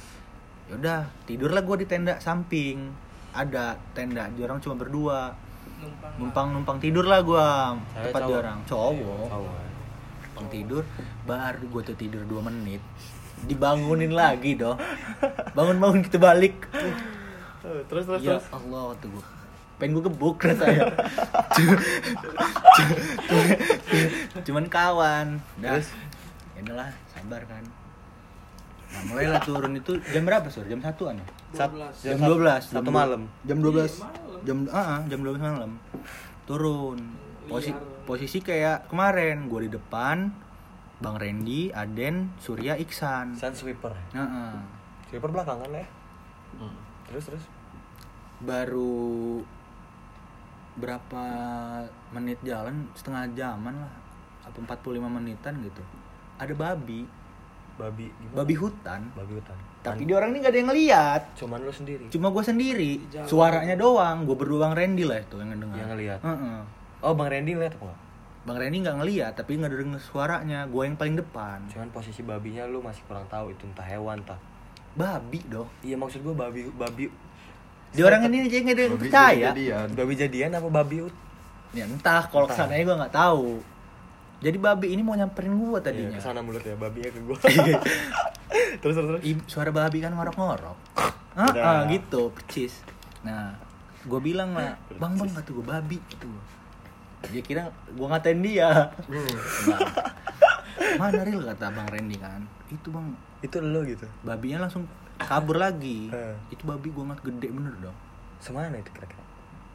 Yaudah 0.69 1.09
tidurlah 1.25 1.61
gue 1.61 1.77
di 1.79 1.87
tenda 1.87 2.17
samping. 2.19 2.89
Ada 3.31 3.77
tenda 3.93 4.29
di 4.29 4.41
orang 4.41 4.57
cuma 4.59 4.73
berdua 4.75 5.37
numpang 5.79 6.13
numpang 6.19 6.47
numpang 6.55 6.79
tidur 6.83 7.05
lah 7.07 7.21
gue 7.23 7.47
tempat 7.95 8.21
di 8.21 8.31
cowok? 8.31 8.41
orang 8.43 8.59
cowok. 8.67 9.27
Cowok. 9.31 9.57
numpang 10.23 10.49
tidur 10.51 10.83
baru 11.25 11.65
gue 11.67 11.83
tuh 11.87 11.97
tidur 11.97 12.23
dua 12.27 12.41
menit. 12.47 12.83
Dibangunin 13.47 14.11
lagi 14.11 14.59
dong. 14.59 14.79
Bangun 15.55 15.79
bangun 15.79 16.01
kita 16.03 16.19
balik. 16.19 16.67
Eh, 16.75 17.83
terus 17.87 18.05
terus 18.07 18.21
ya 18.23 18.39
terus. 18.39 18.47
Allah 18.51 18.95
tuh 18.99 19.09
gue 19.15 19.25
pengen 19.79 19.95
gue 19.95 20.11
gebuk 20.11 20.43
rasanya. 20.43 20.91
Cuman 24.47 24.67
kawan. 24.67 25.39
Dah. 25.63 25.79
Terus? 25.79 25.95
ya 26.59 26.91
sabar 27.15 27.43
kan 27.47 27.63
nah 28.89 29.03
mulailah 29.07 29.41
turun 29.41 29.73
itu 29.75 29.93
jam 30.07 30.23
berapa 30.23 30.49
sur? 30.49 30.65
Jam 30.65 30.79
satuan 30.79 31.17
ya? 31.17 31.27
Sat- 31.55 31.71
12. 31.71 31.93
jam 32.03 32.17
sat- 32.17 32.29
12 32.29 32.65
satu 32.71 32.91
malam. 32.91 33.23
Jam 33.43 33.59
12 33.59 34.01
Iya, 34.01 34.09
jam 34.45 34.59
ah 34.69 35.01
jam 35.05 35.19
12 35.19 35.39
malam. 35.39 35.71
Turun. 36.45 36.99
Posisi 37.45 37.71
Liar. 37.71 38.05
posisi 38.05 38.39
kayak 38.39 38.89
kemarin. 38.89 39.47
Gue 39.47 39.65
di 39.65 39.73
depan 39.73 40.29
Bang 40.99 41.17
Randy, 41.17 41.71
Aden, 41.71 42.33
Surya, 42.37 42.75
Iksan. 42.75 43.33
sun 43.33 43.53
sweeper. 43.53 43.93
Heeh. 44.11 44.53
sweeper 45.07 45.31
belakangan 45.31 45.69
ya? 45.71 45.87
Terus 47.07 47.25
terus? 47.25 47.45
Baru 48.39 49.41
berapa 50.75 51.25
menit 52.11 52.39
jalan? 52.41 52.87
Setengah 52.93 53.27
jaman 53.33 53.75
lah. 53.75 53.93
Apa 54.45 54.59
45 54.77 55.09
menitan 55.11 55.59
gitu. 55.61 55.83
Ada 56.37 56.53
babi 56.53 57.05
babi 57.79 58.07
gimana? 58.11 58.37
Babi 58.43 58.55
hutan. 58.59 59.01
Babi 59.15 59.33
hutan. 59.39 59.57
Tapi 59.79 60.03
dia 60.05 60.17
orang 60.19 60.35
ini 60.35 60.39
gak 60.43 60.53
ada 60.53 60.59
yang 60.59 60.69
ngeliat. 60.69 61.23
Cuman 61.39 61.59
lu 61.63 61.71
sendiri. 61.73 62.05
Cuma 62.11 62.29
gue 62.29 62.45
sendiri. 62.45 62.91
Di 62.99 63.09
jalan. 63.15 63.29
suaranya 63.31 63.77
doang. 63.79 64.27
Gue 64.27 64.37
berdua 64.37 64.69
bang 64.69 64.75
Randy 64.75 65.05
lah 65.07 65.19
itu 65.23 65.35
yang 65.39 65.51
ngedengar. 65.55 65.77
Yang 65.79 65.89
ngeliat. 65.95 66.21
Heeh. 66.27 66.59
oh 66.99 67.13
bang 67.15 67.29
Randy 67.31 67.53
lihat 67.55 67.75
apa? 67.79 67.95
Bang 68.43 68.59
Randy 68.59 68.79
nggak 68.83 68.97
ngeliat 68.99 69.33
tapi 69.39 69.51
nggak 69.57 69.71
denger 69.71 70.01
suaranya. 70.03 70.67
Gue 70.67 70.83
yang 70.91 70.99
paling 70.99 71.17
depan. 71.17 71.59
Cuman 71.71 71.89
posisi 71.95 72.21
babinya 72.21 72.67
lu 72.67 72.83
masih 72.83 73.01
kurang 73.07 73.31
tahu 73.31 73.55
itu 73.55 73.63
entah 73.65 73.87
hewan 73.87 74.21
entah. 74.21 74.41
Babi 74.99 75.41
dong. 75.47 75.71
Iya 75.87 75.95
maksud 75.95 76.27
gua 76.27 76.35
babi 76.35 76.67
babi. 76.75 77.07
Dia 77.95 78.05
orang 78.05 78.27
ini 78.29 78.45
aja 78.45 78.57
nggak 78.61 78.75
ada 78.75 78.83
yang 78.83 78.93
Babi 78.93 79.03
percaya. 79.07 79.49
babi 79.95 80.13
jadian 80.19 80.51
apa 80.53 80.69
babi 80.69 80.97
ut? 81.07 81.15
Ya 81.71 81.87
entah. 81.87 82.27
Kalau 82.27 82.45
ke 82.45 82.53
sananya 82.53 82.83
gue 82.83 82.97
nggak 83.07 83.15
tahu 83.15 83.63
jadi 84.39 84.57
babi 84.57 84.87
ini 84.91 85.03
mau 85.03 85.13
nyamperin 85.13 85.51
gue 85.51 85.67
Iya, 85.69 85.81
tadinya. 85.81 86.15
ke 86.15 86.23
sana 86.23 86.41
mulut 86.41 86.63
ya 86.63 86.75
babinya 86.75 87.11
ke 87.11 87.21
gua. 87.21 87.39
Terus 88.81 88.95
terus 88.95 89.09
terus. 89.09 89.23
I- 89.23 89.45
suara 89.45 89.69
babi 89.69 89.99
kan 89.99 90.13
ngorok-ngorok. 90.13 90.79
Ah, 91.35 91.51
ah, 91.55 91.81
gitu 91.87 92.31
percis 92.31 92.83
nah 93.19 93.51
gue 94.01 94.21
bilang 94.21 94.55
lah 94.55 94.79
bang 94.89 95.11
bang 95.13 95.27
kata 95.29 95.51
gue 95.53 95.63
babi 95.65 95.99
gitu 96.09 96.27
dia 97.29 97.43
kira 97.43 97.63
gue 97.89 98.07
ngatain 98.07 98.39
dia. 98.41 98.95
Nah, 99.67 99.81
mana 100.97 101.21
real 101.21 101.43
kata 101.45 101.67
bang 101.69 101.87
Randy 101.89 102.17
kan. 102.17 102.47
Itu 102.69 102.89
bang. 102.89 103.11
Itu 103.39 103.59
lo 103.59 103.83
gitu? 103.83 104.07
Babinya 104.23 104.63
langsung 104.63 104.87
kabur 105.19 105.59
lagi. 105.59 106.09
Eh. 106.09 106.35
itu 106.49 106.63
babi 106.63 106.89
gue 106.89 107.03
ngeliat 107.03 107.21
gede 107.21 107.49
bener 107.51 107.75
dong. 107.81 107.97
Semana 108.39 108.71
itu 108.73 108.87
kira-kira? 108.89 109.23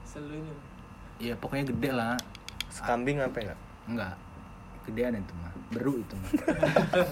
Selunya 0.03 0.55
ya 1.19 1.35
pokoknya 1.35 1.67
gede 1.69 1.89
lah. 1.91 2.15
Sekambing 2.69 3.19
apa 3.19 3.37
enggak 3.43 3.59
enggak 3.85 4.15
gedean 4.87 5.15
itu 5.19 5.33
mah 5.39 5.53
beru 5.73 5.93
itu 5.97 6.13
mah. 6.13 6.31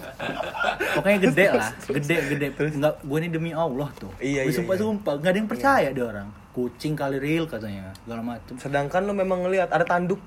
Pokoknya 1.00 1.20
gede 1.30 1.46
lah 1.50 1.70
gede 1.90 2.16
gede. 2.30 2.48
Enggak 2.78 2.94
gue 3.02 3.18
ini 3.18 3.30
demi 3.34 3.52
Allah 3.52 3.90
tuh. 3.98 4.14
Iya, 4.22 4.46
Gua 4.46 4.52
iya, 4.52 4.58
sumpah 4.58 4.76
iya. 4.78 4.82
sumpah 4.86 5.14
nggak 5.18 5.32
ada 5.34 5.40
yang 5.42 5.50
percaya 5.50 5.88
dia 5.90 6.06
orang. 6.06 6.28
Kucing 6.52 6.94
kali 6.94 7.18
real 7.18 7.50
katanya 7.50 7.90
segala 8.04 8.22
macem. 8.22 8.54
Sedangkan 8.62 9.02
lu 9.08 9.14
memang 9.18 9.42
ngelihat 9.48 9.74
ada 9.74 9.86
tanduk. 9.88 10.22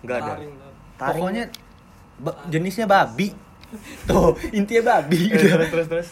Nggak 0.00 0.16
ada? 0.24 0.32
Taring 0.96 1.20
pokoknya 1.20 1.44
ba- 2.20 2.38
jenisnya 2.48 2.86
babi. 2.88 3.34
Tuh 4.08 4.34
intinya 4.56 4.98
babi. 4.98 5.30
Eh, 5.30 5.38
terus 5.38 5.68
terus 5.68 5.88
terus. 5.88 6.08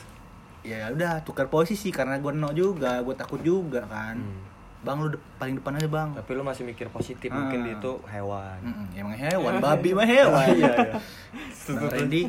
Ya 0.66 0.92
udah 0.92 1.24
tukar 1.24 1.48
posisi 1.48 1.88
karena 1.88 2.20
gue 2.20 2.34
no 2.34 2.52
juga 2.52 3.00
gue 3.00 3.14
takut 3.16 3.40
juga 3.40 3.88
kan. 3.88 4.20
Hmm. 4.20 4.47
Bang 4.78 4.96
lu 4.96 5.08
de- 5.10 5.22
paling 5.34 5.54
depan 5.54 5.74
aja 5.74 5.88
bang 5.88 6.08
tapi 6.14 6.30
lu 6.32 6.42
masih 6.42 6.62
mikir 6.62 6.86
positif 6.88 7.28
Ah. 7.28 7.34
mungkin 7.36 7.66
itu 7.68 7.92
hewan 8.06 8.58
Mm-mm, 8.60 8.86
emang 8.94 9.14
hewan 9.14 9.52
babi 9.64 9.90
mah 9.90 10.06
hewan 10.06 10.46
iya 10.52 10.72
iya 10.72 10.94
Bang 11.68 11.90
Randy 11.90 12.22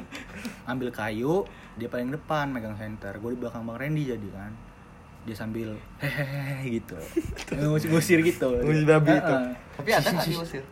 ambil 0.66 0.90
kayu, 0.90 1.48
dia 1.74 1.88
paling 1.88 2.10
depan 2.10 2.50
megang 2.50 2.76
center. 2.76 3.16
Gue 3.16 3.32
di 3.32 3.40
belakang 3.40 3.64
Bang 3.64 3.80
Randy 3.80 4.04
jadi 4.06 4.28
kan. 4.30 4.52
Dia 5.22 5.32
sambil 5.34 5.80
hehehe 5.96 6.60
gitu. 6.76 7.00
Ngusir 7.88 8.20
gitu. 8.20 8.52
Ngusir 8.58 8.84
babi 8.86 9.16
itu. 9.16 9.36
Tapi 9.74 9.90
ada 9.90 10.10
nggak 10.10 10.28
diusir? 10.28 10.64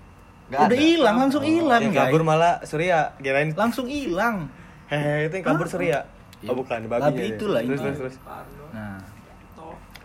Nggak 0.48 0.60
Udah 0.60 0.68
ada. 0.68 0.76
hilang, 0.78 1.16
langsung 1.18 1.44
hilang, 1.44 1.80
yang 1.82 1.96
guys. 1.96 2.12
kabur 2.12 2.22
malah 2.22 2.60
Surya 2.62 3.16
kirain 3.18 3.52
Langsung 3.54 3.88
hilang. 3.88 4.52
hehehe 4.86 5.28
itu 5.28 5.36
yang 5.38 5.46
kabur. 5.48 5.66
Surya 5.66 6.04
Ya, 6.38 6.52
oh 6.52 6.56
bukan 6.56 6.80
babinya 6.86 7.08
babi 7.08 7.24
ya. 7.24 7.34
itulah 7.34 7.60
terus 7.62 7.80
terus 7.82 7.98
terus 7.98 8.16
Nah, 8.70 9.00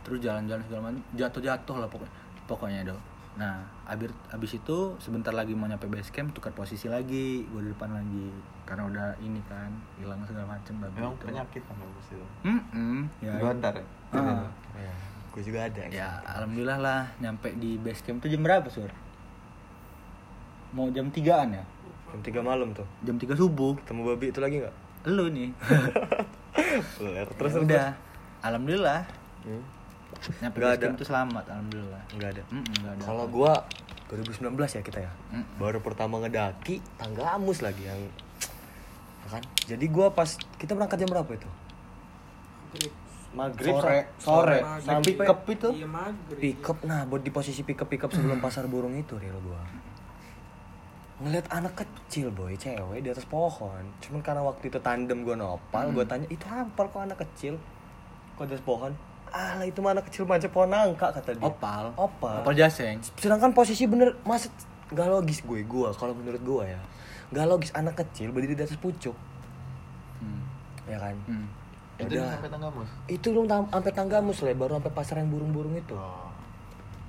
terus 0.03 0.19
jalan-jalan 0.19 0.63
segala 0.63 0.83
macam, 0.89 1.03
jatuh-jatuh 1.13 1.77
lah 1.77 1.89
pokoknya. 1.89 2.15
Pokoknya 2.45 2.81
dong. 2.85 3.01
Nah, 3.33 3.65
abis, 3.87 4.13
abis 4.29 4.57
itu 4.57 4.79
sebentar 4.99 5.33
lagi 5.33 5.53
mau 5.53 5.65
nyampe 5.65 5.87
base 5.87 6.11
camp 6.11 6.31
tukar 6.31 6.53
posisi 6.53 6.85
lagi, 6.85 7.43
gue 7.43 7.61
di 7.63 7.71
depan 7.71 7.89
lagi 7.91 8.29
karena 8.63 8.85
udah 8.85 9.07
ini 9.19 9.41
kan 9.43 9.73
hilang 9.97 10.21
segala 10.23 10.53
macam 10.53 10.75
babi 10.79 10.97
Memang 10.97 11.15
itu. 11.15 11.25
penyakit 11.27 11.63
kan 11.65 11.75
bagus 11.75 12.07
itu. 12.09 12.27
Mm-mm, 12.45 12.99
ya, 13.19 13.33
Gua 13.35 13.51
antar 13.51 13.73
ya. 13.75 13.85
Ah. 14.13 14.45
ya, 14.77 14.93
gue 15.33 15.43
juga 15.43 15.59
ada 15.65 15.83
Ya, 15.89 16.21
alhamdulillah 16.29 16.77
lah 16.77 17.01
nyampe 17.19 17.57
di 17.57 17.81
base 17.81 18.03
camp 18.03 18.21
tuh 18.21 18.29
jam 18.29 18.45
berapa, 18.45 18.69
Sur? 18.69 18.93
Mau 20.73 20.89
jam 20.91 21.09
3-an 21.09 21.53
ya? 21.53 21.65
jam 22.13 22.21
tiga 22.21 22.45
malam 22.45 22.77
tuh 22.77 22.85
Jam 23.01 23.17
3 23.17 23.33
subuh. 23.33 23.73
ketemu 23.79 24.01
babi 24.07 24.27
itu 24.29 24.39
lagi 24.39 24.61
nggak 24.61 24.75
Lu 25.09 25.27
nih. 25.27 25.49
Terus 27.01 27.29
terus 27.33 27.55
udah. 27.59 27.97
Alhamdulillah 28.41 29.09
Hmm, 29.43 29.59
nyampe 30.39 30.57
Nggak 30.57 30.67
base 30.67 30.75
ada. 30.75 30.85
camp 30.85 30.97
tuh 30.97 31.07
selamat, 31.07 31.45
alhamdulillah. 31.47 32.03
nggak 32.13 32.31
ada 32.31 32.43
nggak 32.51 32.93
ada. 32.93 33.03
kalau 33.03 33.25
gua 33.27 33.53
2019 34.09 34.45
ya 34.69 34.83
kita 34.83 34.99
ya 35.01 35.13
Mm-mm. 35.31 35.45
baru 35.57 35.79
pertama 35.79 36.21
ngedaki 36.21 36.79
tangga 36.95 37.33
amus 37.33 37.61
lagi 37.61 37.83
yang 37.83 37.97
ya 39.23 39.29
kan 39.31 39.43
jadi 39.67 39.85
gua 39.89 40.11
pas 40.11 40.29
kita 40.55 40.73
berangkat 40.73 40.99
jam 40.99 41.09
berapa 41.09 41.31
itu 41.31 41.49
maghrib 42.71 42.93
maghrib 43.33 43.73
Sore. 43.75 43.99
sore 44.19 44.59
Maghrib. 44.61 44.85
sampai 44.85 45.09
Pick 45.11 45.25
up 45.27 45.41
itu. 45.47 45.69
iya 45.73 45.89
maghrib 45.89 46.39
pick 46.39 46.65
up 46.67 46.79
nah 46.83 47.01
buat 47.03 47.21
di 47.21 47.31
posisi 47.31 47.61
pick 47.63 47.79
up 47.79 47.89
pick 47.89 48.03
up 48.03 48.11
sebelum 48.11 48.39
pasar 48.39 48.67
burung 48.67 48.93
itu 48.95 49.17
real 49.17 49.41
gua 49.41 49.65
ngeliat 51.19 51.47
anak 51.49 51.79
kecil 51.79 52.29
boy 52.29 52.53
cewek 52.55 52.99
di 52.99 53.09
atas 53.09 53.25
pohon 53.25 53.81
cuman 53.99 54.21
karena 54.21 54.43
waktu 54.43 54.69
itu 54.69 54.79
tandem 54.79 55.23
gua 55.23 55.39
nopal 55.39 55.89
gua 55.89 56.03
tanya 56.03 56.29
itu 56.29 56.45
apa 56.45 56.83
kok 56.83 56.99
anak 56.99 57.19
kecil 57.19 57.57
kok 58.35 58.45
di 58.45 58.53
atas 58.53 58.61
pohon 58.63 58.93
alah 59.33 59.65
itu 59.65 59.79
mah 59.79 59.93
anak 59.93 60.05
kecil 60.07 60.23
pohon 60.25 60.69
nangka 60.69 61.09
kata 61.11 61.33
dia 61.33 61.43
Opal. 61.43 61.91
opal 61.95 62.41
Opal 62.41 62.53
jaseng. 62.53 63.01
sedangkan 63.17 63.51
posisi 63.51 63.85
bener 63.85 64.15
mas 64.23 64.47
nggak 64.89 65.09
logis 65.09 65.41
gue 65.41 65.65
gua 65.65 65.91
kalau 65.91 66.13
menurut 66.13 66.39
gua 66.39 66.63
ya 66.67 66.81
nggak 67.31 67.47
logis 67.47 67.73
anak 67.73 67.97
kecil 67.97 68.29
berdiri 68.29 68.53
di 68.53 68.63
atas 68.63 68.77
pucuk 68.77 69.17
Hmm. 70.17 70.43
ya 70.85 70.97
kan 70.97 71.17
Hmm. 71.25 71.47
Ya 71.95 72.05
Itu 72.05 72.15
udah. 72.15 72.31
sampai 72.31 72.51
tangga 72.51 72.69
mus. 72.71 72.89
itu 73.07 73.27
belum 73.27 73.47
sampai 73.69 73.93
tanggamus 73.93 74.39
le 74.41 74.53
baru 74.53 74.73
sampai 74.75 74.93
pasar 74.93 75.17
yang 75.19 75.29
burung-burung 75.29 75.75
itu 75.75 75.97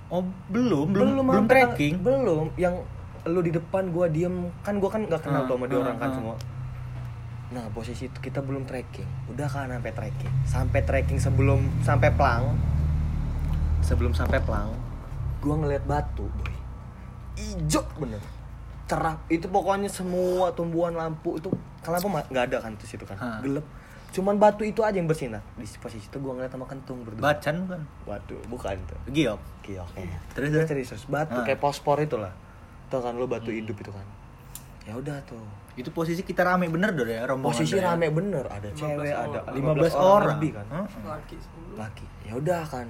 Oh, 0.06 0.22
belum, 0.48 0.90
belum, 0.90 1.08
belum, 1.12 1.26
sampai 1.26 1.36
tang- 1.36 1.50
tracking. 1.72 1.94
belum 2.00 2.46
yang 2.56 2.76
lu 3.26 3.40
di 3.40 3.50
depan 3.50 3.90
gua 3.90 4.06
diem 4.08 4.34
kan 4.60 4.78
gua 4.78 4.90
kan 4.90 5.02
nggak 5.04 5.22
kenal 5.22 5.42
Ah, 5.42 5.46
tuh 5.46 5.56
sama 5.56 5.66
dia 5.66 5.76
ah, 5.76 5.82
orang 5.82 5.98
kan 5.98 6.06
ah. 6.06 6.14
semua 6.14 6.36
nah 7.54 7.70
posisi 7.70 8.10
itu 8.10 8.18
kita 8.18 8.42
belum 8.42 8.66
tracking. 8.66 9.06
Udah 9.30 9.46
kan 9.46 9.70
sampai 9.70 9.94
tracking. 9.94 10.34
Sampai 10.50 10.82
tracking 10.82 11.20
sebelum 11.22 11.62
sampai 11.86 12.10
plang 12.10 12.58
sebelum 13.84 14.16
sampai 14.16 14.40
plang 14.42 14.72
gua 15.44 15.60
ngeliat 15.60 15.84
batu 15.86 16.26
boy. 16.26 16.56
Ijo 17.38 17.84
bener. 18.00 18.24
Cerah. 18.88 19.20
Itu 19.28 19.52
pokoknya 19.52 19.92
semua 19.92 20.56
tumbuhan 20.56 20.96
lampu 20.96 21.38
itu 21.38 21.52
kan 21.84 22.00
lampu 22.00 22.08
nggak 22.10 22.46
ada 22.50 22.58
kan 22.64 22.74
di 22.80 22.86
situ 22.88 23.04
kan? 23.04 23.20
Ah. 23.20 23.40
gelap. 23.44 23.68
Cuman 24.14 24.38
batu 24.38 24.62
itu 24.64 24.86
aja 24.86 24.96
yang 24.96 25.10
bersinar. 25.10 25.42
Di 25.58 25.66
posisi 25.82 26.06
itu 26.06 26.18
gue 26.22 26.32
ngeliat 26.32 26.54
sama 26.54 26.70
kentung 26.70 27.02
berdua. 27.02 27.34
Bacan 27.34 27.66
kan? 27.66 27.82
waduh 28.06 28.40
bukan 28.48 28.78
tuh. 28.86 28.98
Giok. 29.10 29.42
kiok 29.66 29.90
eh. 30.00 30.06
Terus, 30.38 30.50
Terus? 30.70 30.88
Terus? 30.96 31.04
batu 31.10 31.38
Ah. 31.38 31.44
kayak 31.44 31.60
pospor 31.60 31.98
itu 32.00 32.16
lah 32.16 32.32
tuh 32.94 33.02
kan 33.02 33.18
lu 33.18 33.26
batu 33.26 33.50
hidup 33.50 33.74
itu 33.74 33.92
kan. 33.92 34.06
Ya 34.86 34.94
udah 34.94 35.18
tuh 35.26 35.42
Itu 35.74 35.90
posisi 35.90 36.22
kita 36.22 36.46
rame 36.46 36.70
bener 36.70 36.94
dong 36.94 37.10
ya 37.10 37.26
rombongan. 37.26 37.58
posisi 37.58 37.76
ya. 37.82 37.94
rame 37.94 38.14
bener. 38.14 38.46
Ada 38.46 38.70
15 38.70 38.78
cewek 38.78 39.14
ada 39.14 39.40
orang. 39.50 39.56
15 39.58 39.98
orang. 39.98 40.30
lebih 40.38 40.52
kan. 40.54 40.66
Heeh. 40.70 40.88
laki 41.10 41.36
semua 41.42 41.76
laki. 41.82 42.06
Ya 42.30 42.34
udah 42.38 42.64
kan. 42.70 42.88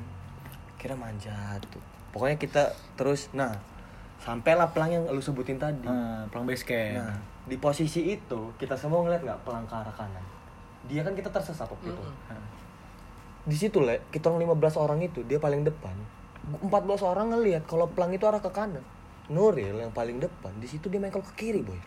Kira 0.75 0.95
manjat 0.99 1.63
tuh. 1.71 1.83
Pokoknya 2.11 2.35
kita 2.35 2.75
terus 2.99 3.31
nah 3.31 3.55
sampailah 4.19 4.75
pelang 4.75 4.91
yang 4.91 5.03
lu 5.07 5.23
sebutin 5.23 5.55
tadi. 5.55 5.87
Heeh, 5.87 6.27
pelang 6.27 6.43
base 6.43 6.63
camp. 6.67 6.99
nah 6.99 7.15
di 7.43 7.59
posisi 7.59 8.07
itu 8.07 8.55
kita 8.55 8.75
semua 8.79 9.03
ngeliat 9.03 9.23
nggak 9.23 9.39
pelang 9.47 9.63
ke 9.63 9.75
arah 9.75 9.95
kanan? 9.95 10.25
Dia 10.91 11.07
kan 11.07 11.15
kita 11.15 11.31
tersesat 11.31 11.67
waktu 11.71 11.87
itu. 11.87 12.03
Di 13.47 13.55
situ 13.55 13.79
le 13.79 14.03
kita 14.11 14.27
orang 14.27 14.59
15 14.59 14.83
orang 14.83 14.99
itu 14.99 15.23
dia 15.23 15.39
paling 15.39 15.63
depan. 15.63 15.95
14 16.43 16.67
orang 17.07 17.31
ngelihat 17.31 17.63
kalau 17.63 17.87
pelang 17.87 18.11
itu 18.11 18.27
arah 18.27 18.43
ke 18.43 18.51
kanan. 18.51 18.83
Nuril 19.31 19.79
yang 19.79 19.95
paling 19.95 20.19
depan 20.19 20.51
di 20.59 20.67
situ 20.67 20.91
dia 20.91 20.99
mengkel 20.99 21.23
ke 21.23 21.31
kiri 21.39 21.63
boy 21.63 21.79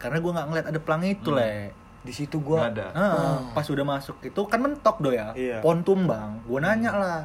Karena 0.00 0.16
gua 0.18 0.32
nggak 0.34 0.46
ngeliat 0.48 0.66
ada 0.66 0.80
pelang 0.80 1.04
itu, 1.04 1.30
Le. 1.30 1.76
di 2.00 2.10
situ 2.10 2.40
gua 2.40 2.64
Nggak 2.64 2.72
ada. 2.74 2.86
Heeh, 2.90 3.12
Ah. 3.36 3.38
pas 3.52 3.66
udah 3.66 3.84
masuk 3.84 4.16
itu 4.20 4.40
kan 4.48 4.58
mentok 4.58 4.96
do 4.98 5.12
ya. 5.12 5.30
Iya. 5.32 5.60
Pohon 5.60 5.84
tumbang. 5.84 6.40
Gua 6.42 6.58
nanya 6.58 6.90
lah. 6.90 7.20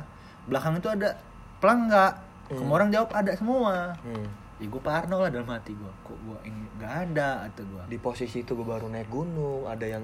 Belakang 0.46 0.76
itu 0.76 0.86
ada 0.86 1.16
pelang 1.58 1.88
nggak? 1.88 2.14
Semua 2.52 2.76
orang 2.76 2.92
jawab 2.92 3.10
ada 3.10 3.32
semua. 3.32 3.96
Hmm. 4.04 4.28
Ya 4.56 4.68
gue 4.68 4.80
parno 4.80 5.18
lah 5.18 5.28
dalam 5.28 5.48
hati 5.48 5.74
gua. 5.74 5.92
Kok 6.02 6.18
gua 6.22 6.38
ini 6.44 6.68
nggak 6.76 6.94
ada 7.10 7.44
atau 7.46 7.64
gua. 7.66 7.84
di 7.86 7.98
posisi 7.98 8.40
itu 8.40 8.52
gue 8.52 8.64
baru 8.64 8.86
naik 8.86 9.08
gunung 9.08 9.64
ada 9.64 9.84
yang 9.84 10.04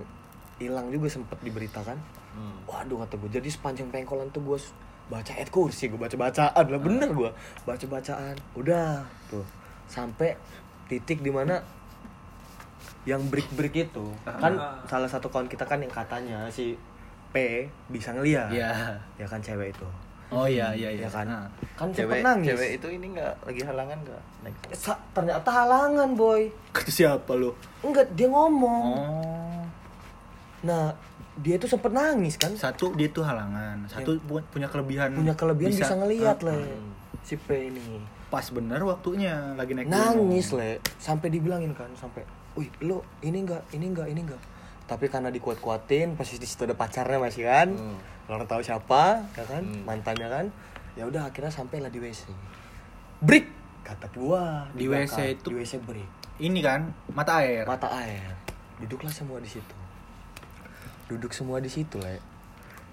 hilang 0.57 0.87
juga 0.87 1.07
sempet 1.07 1.35
diberitakan 1.39 1.99
Hmm. 2.31 2.63
waduh 2.63 2.95
kata 2.97 3.17
gue 3.17 3.29
jadi 3.33 3.49
sepanjang 3.49 3.91
pengkolan 3.91 4.31
tuh 4.31 4.39
gue 4.41 4.55
baca 5.07 5.31
ayat 5.33 5.51
kursi 5.51 5.91
gue 5.91 5.99
baca 5.99 6.15
bacaan 6.15 6.63
lah 6.63 6.79
bener 6.79 7.11
gue 7.11 7.27
baca 7.61 7.85
bacaan 7.85 8.39
udah 8.53 9.03
tuh 9.27 9.43
sampai 9.85 10.39
titik 10.87 11.19
di 11.19 11.27
mana 11.27 11.59
yang 13.03 13.21
break 13.27 13.49
break 13.51 13.73
itu 13.81 14.05
kan 14.23 14.53
Ah. 14.53 14.77
salah 14.85 15.05
satu 15.05 15.27
kawan 15.27 15.45
kita 15.45 15.63
kan 15.63 15.77
yang 15.77 15.89
katanya 15.89 16.45
si 16.47 16.77
P 17.29 17.65
bisa 17.87 18.11
ngeliat 18.11 18.49
Iya. 18.49 18.93
ya 19.15 19.25
kan 19.25 19.39
cewek 19.39 19.71
itu 19.71 19.87
Oh 20.29 20.45
iya 20.45 20.71
iya 20.71 20.87
iya. 20.89 21.03
ya 21.03 21.09
kan 21.11 21.25
Nah. 21.25 21.43
kan 21.73 21.91
Cewek, 21.91 22.21
nangis 22.21 22.47
cewek 22.49 22.69
itu 22.77 22.87
ini 22.89 23.11
nggak 23.11 23.33
lagi 23.41 23.61
halangan 23.61 23.99
nggak? 23.99 24.21
Naik. 24.41 24.55
Sa- 24.71 25.01
ternyata 25.11 25.49
halangan 25.49 26.09
boy 26.13 26.47
Kata 26.71 26.87
siapa 26.87 27.31
lu? 27.33 27.51
enggak 27.81 28.07
dia 28.11 28.27
ngomong 28.27 28.83
Oh. 28.87 29.63
nah 30.61 30.95
dia 31.35 31.57
tuh 31.57 31.67
sempet 31.67 31.89
nangis 31.89 32.35
kan 32.35 32.53
Satu 32.53 32.93
dia 32.93 33.07
tuh 33.07 33.23
halangan, 33.23 33.81
satu 33.87 34.15
pu- 34.21 34.45
punya 34.47 34.67
kelebihan 34.67 35.11
punya 35.11 35.33
kelebihan 35.33 35.71
bisa, 35.73 35.95
ngelihat 35.95 36.37
Ah, 36.39 36.53
le 36.53 36.59
si 37.21 37.35
P 37.35 37.47
ini 37.67 37.99
Pas 38.27 38.47
bener 38.47 38.79
waktunya 38.81 39.35
lagi 39.53 39.73
naik 39.73 39.87
nangis 39.87 40.47
gunung. 40.47 40.59
le 40.59 40.71
sampai 40.95 41.27
dibilangin 41.27 41.73
kan 41.73 41.91
sampai 41.91 42.23
wih 42.53 42.67
lo 42.83 43.07
ini 43.23 43.43
enggak 43.43 43.63
ini 43.71 43.85
enggak 43.87 44.07
ini 44.11 44.21
enggak 44.21 44.41
tapi 44.83 45.07
karena 45.07 45.31
dikuat-kuatin 45.31 46.19
pasti 46.19 46.35
di 46.35 46.43
situ 46.43 46.67
ada 46.67 46.75
pacarnya 46.75 47.15
masih 47.15 47.47
kan? 47.47 47.71
Hmm. 47.71 47.95
kalau 48.27 48.43
tahu 48.43 48.59
siapa 48.59 49.23
ya 49.39 49.45
kan? 49.47 49.63
Hmm. 49.63 49.87
mantannya 49.87 50.27
kan? 50.27 50.45
Ya 50.99 51.07
udah 51.07 51.31
akhirnya 51.31 51.47
sampailah 51.47 51.87
di 51.87 52.03
WC 52.03 52.27
break 53.23 53.47
kata 53.87 54.11
gua 54.11 54.67
Di. 54.75 54.91
WC 54.91 55.39
itu- 55.39 55.47
di 55.47 55.63
WC 55.63 55.79
break. 55.79 56.09
Ini 56.43 56.59
kan 56.59 56.91
mata 57.15 57.39
air. 57.39 57.63
mata 57.63 57.87
air. 57.87 58.35
Duduklah 58.83 59.13
semua 59.13 59.39
di 59.39 59.47
situ. 59.47 59.77
Duduk 61.07 61.31
semua 61.31 61.63
di 61.63 61.71
situ 61.71 61.95
le. 61.95 62.19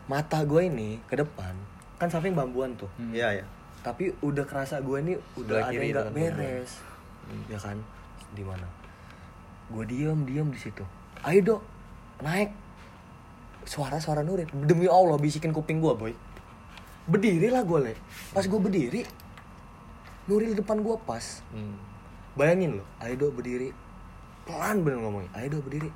Mata 0.07 0.39
gue 0.47 0.71
ini 0.71 1.03
ke 1.11 1.19
depan 1.19 1.55
kan 1.99 2.07
samping 2.07 2.39
bambuan 2.39 2.79
tuh. 2.79 2.87
Hmm. 2.95 3.11
Iya 3.11 3.43
ya. 3.43 3.47
tapi 3.79 4.11
udah 4.23 4.43
kerasa 4.47 4.83
gue 4.83 4.99
ini 5.01 5.15
udah 5.39 5.65
Sebelah 5.65 5.71
ada 5.71 5.83
nggak 5.83 6.05
kan 6.05 6.15
beres. 6.15 6.71
Ya 7.51 7.59
kan? 7.59 7.79
Di 8.35 8.43
mana 8.47 8.78
gue 9.69 9.85
diem 9.85 10.19
diem 10.25 10.49
di 10.49 10.59
situ. 10.61 10.85
Ayo 11.25 11.41
dok. 11.45 11.61
Naik. 12.25 12.51
Suara 13.69 14.01
suara 14.01 14.25
Nuril 14.25 14.49
demi 14.65 14.89
Allah 14.89 15.21
bisikin 15.21 15.53
kuping 15.53 15.79
gue 15.79 15.93
boy. 15.93 16.13
Berdiri 17.05 17.53
lah 17.53 17.65
gue 17.65 17.93
le. 17.93 17.95
Pas 18.33 18.45
gue 18.45 18.61
berdiri 18.61 19.05
Nuril 20.29 20.53
di 20.53 20.59
depan 20.61 20.81
gue 20.81 20.97
pas. 21.05 21.45
Hmm. 21.53 21.77
bayangin 22.39 22.81
lo. 22.81 22.85
Ayo 23.03 23.29
dok 23.29 23.43
berdiri. 23.43 23.75
Pelan 24.49 24.87
bener 24.87 25.05
ngomongnya. 25.05 25.31
Ayo 25.37 25.59
dok 25.59 25.69
berdiri. 25.69 25.91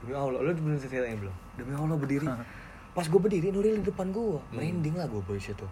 Demi 0.00 0.12
Allah 0.14 0.40
lo 0.40 0.50
bener 0.54 0.78
ceritain 0.78 1.18
belum? 1.18 1.36
Demi 1.58 1.72
Allah 1.74 1.96
berdiri. 1.98 2.26
Pas 2.96 3.06
gue 3.06 3.20
berdiri 3.22 3.54
Nuril 3.54 3.82
di 3.82 3.86
depan 3.86 4.10
gue 4.10 4.38
merinding 4.54 4.98
lah 4.98 5.06
gue 5.10 5.22
boy 5.22 5.38
situ. 5.38 5.66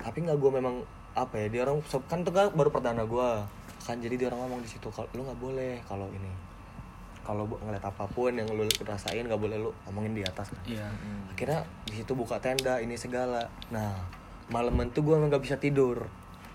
Tapi 0.00 0.24
nggak 0.24 0.36
gue 0.40 0.50
memang 0.50 0.84
apa 1.12 1.36
ya 1.36 1.46
dia 1.52 1.60
orang 1.68 1.84
kan 2.08 2.24
tuh 2.24 2.32
kan 2.32 2.48
baru 2.56 2.72
perdana 2.72 3.04
gue 3.04 3.28
kan 3.84 3.96
jadi 4.00 4.14
dia 4.16 4.26
orang 4.32 4.48
ngomong 4.48 4.60
di 4.64 4.70
situ 4.72 4.88
kalau 4.88 5.08
lo 5.12 5.28
nggak 5.28 5.40
boleh 5.44 5.74
kalau 5.84 6.08
ini 6.08 6.32
kalau 7.22 7.46
bu- 7.46 7.58
ngeliat 7.58 7.80
apa 7.80 8.04
pun 8.04 8.30
yang 8.30 8.46
lo 8.46 8.62
rasain 8.82 9.22
nggak 9.22 9.36
boleh 9.36 9.56
lo 9.56 9.70
ngomongin 9.84 10.12
di 10.12 10.22
atas. 10.22 10.50
Kan 10.50 10.62
Iya. 10.64 10.86
akhirnya 11.28 11.60
di 11.84 11.94
situ 11.96 12.12
buka 12.12 12.36
tenda 12.36 12.76
ini 12.76 12.94
segala. 12.94 13.46
Nah 13.68 13.94
malam 14.48 14.74
itu 14.80 15.00
gue 15.00 15.14
nggak 15.14 15.38
bisa 15.40 15.56
tidur. 15.56 16.06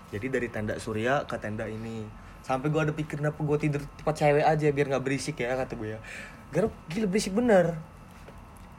Jadi 0.08 0.28
dari 0.28 0.48
tenda 0.48 0.76
surya 0.76 1.24
ke 1.24 1.36
tenda 1.36 1.64
ini. 1.64 2.04
Sampai 2.40 2.68
gue 2.68 2.80
ada 2.80 2.92
pikir 2.92 3.18
kenapa 3.18 3.36
gue 3.38 3.58
tidur 3.58 3.82
tempat 3.94 4.14
cewek 4.14 4.40
aja 4.42 4.66
biar 4.68 4.86
nggak 4.88 5.02
berisik 5.02 5.36
ya 5.36 5.52
kata 5.54 5.72
gue 5.74 5.96
ya. 5.96 6.00
Garap 6.48 6.72
gila 6.86 7.04
berisik 7.06 7.32
bener. 7.32 7.76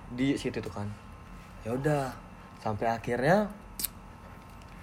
Di 0.09 0.33
situ 0.35 0.57
tuh 0.57 0.69
kan. 0.69 0.89
Ya 1.61 1.73
udah 1.73 2.13
sampai 2.57 2.85
akhirnya 2.87 3.49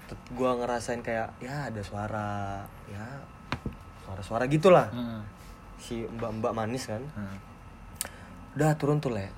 gue 0.06 0.50
ngerasain 0.52 1.02
kayak 1.02 1.34
ya 1.38 1.66
ada 1.66 1.82
suara 1.82 2.62
ya 2.86 3.02
suara-suara 4.02 4.46
gitulah. 4.46 4.86
Heeh. 4.90 5.22
Si 5.78 6.04
mbak-mbak 6.06 6.52
manis 6.52 6.86
kan 6.86 7.02
Heeh. 7.06 7.38
udah 8.54 8.72
turun 8.74 8.98
tuh 8.98 9.12
le 9.12 9.28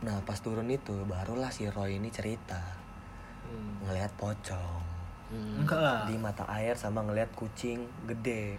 nah 0.00 0.18
pas 0.20 0.36
turun 0.36 0.66
itu 0.66 0.96
barulah 1.04 1.48
si 1.48 1.66
Roy 1.66 1.96
ini 1.96 2.08
cerita 2.08 2.78
Hmm. 3.42 3.82
ngelihat 3.82 4.14
pocong 4.14 4.78
Enggak 5.30 5.78
lah. 5.78 6.00
di 6.04 6.14
mata 6.14 6.46
air 6.48 6.74
sama 6.74 7.02
ngelihat 7.02 7.30
kucing 7.32 7.82
gede 8.04 8.58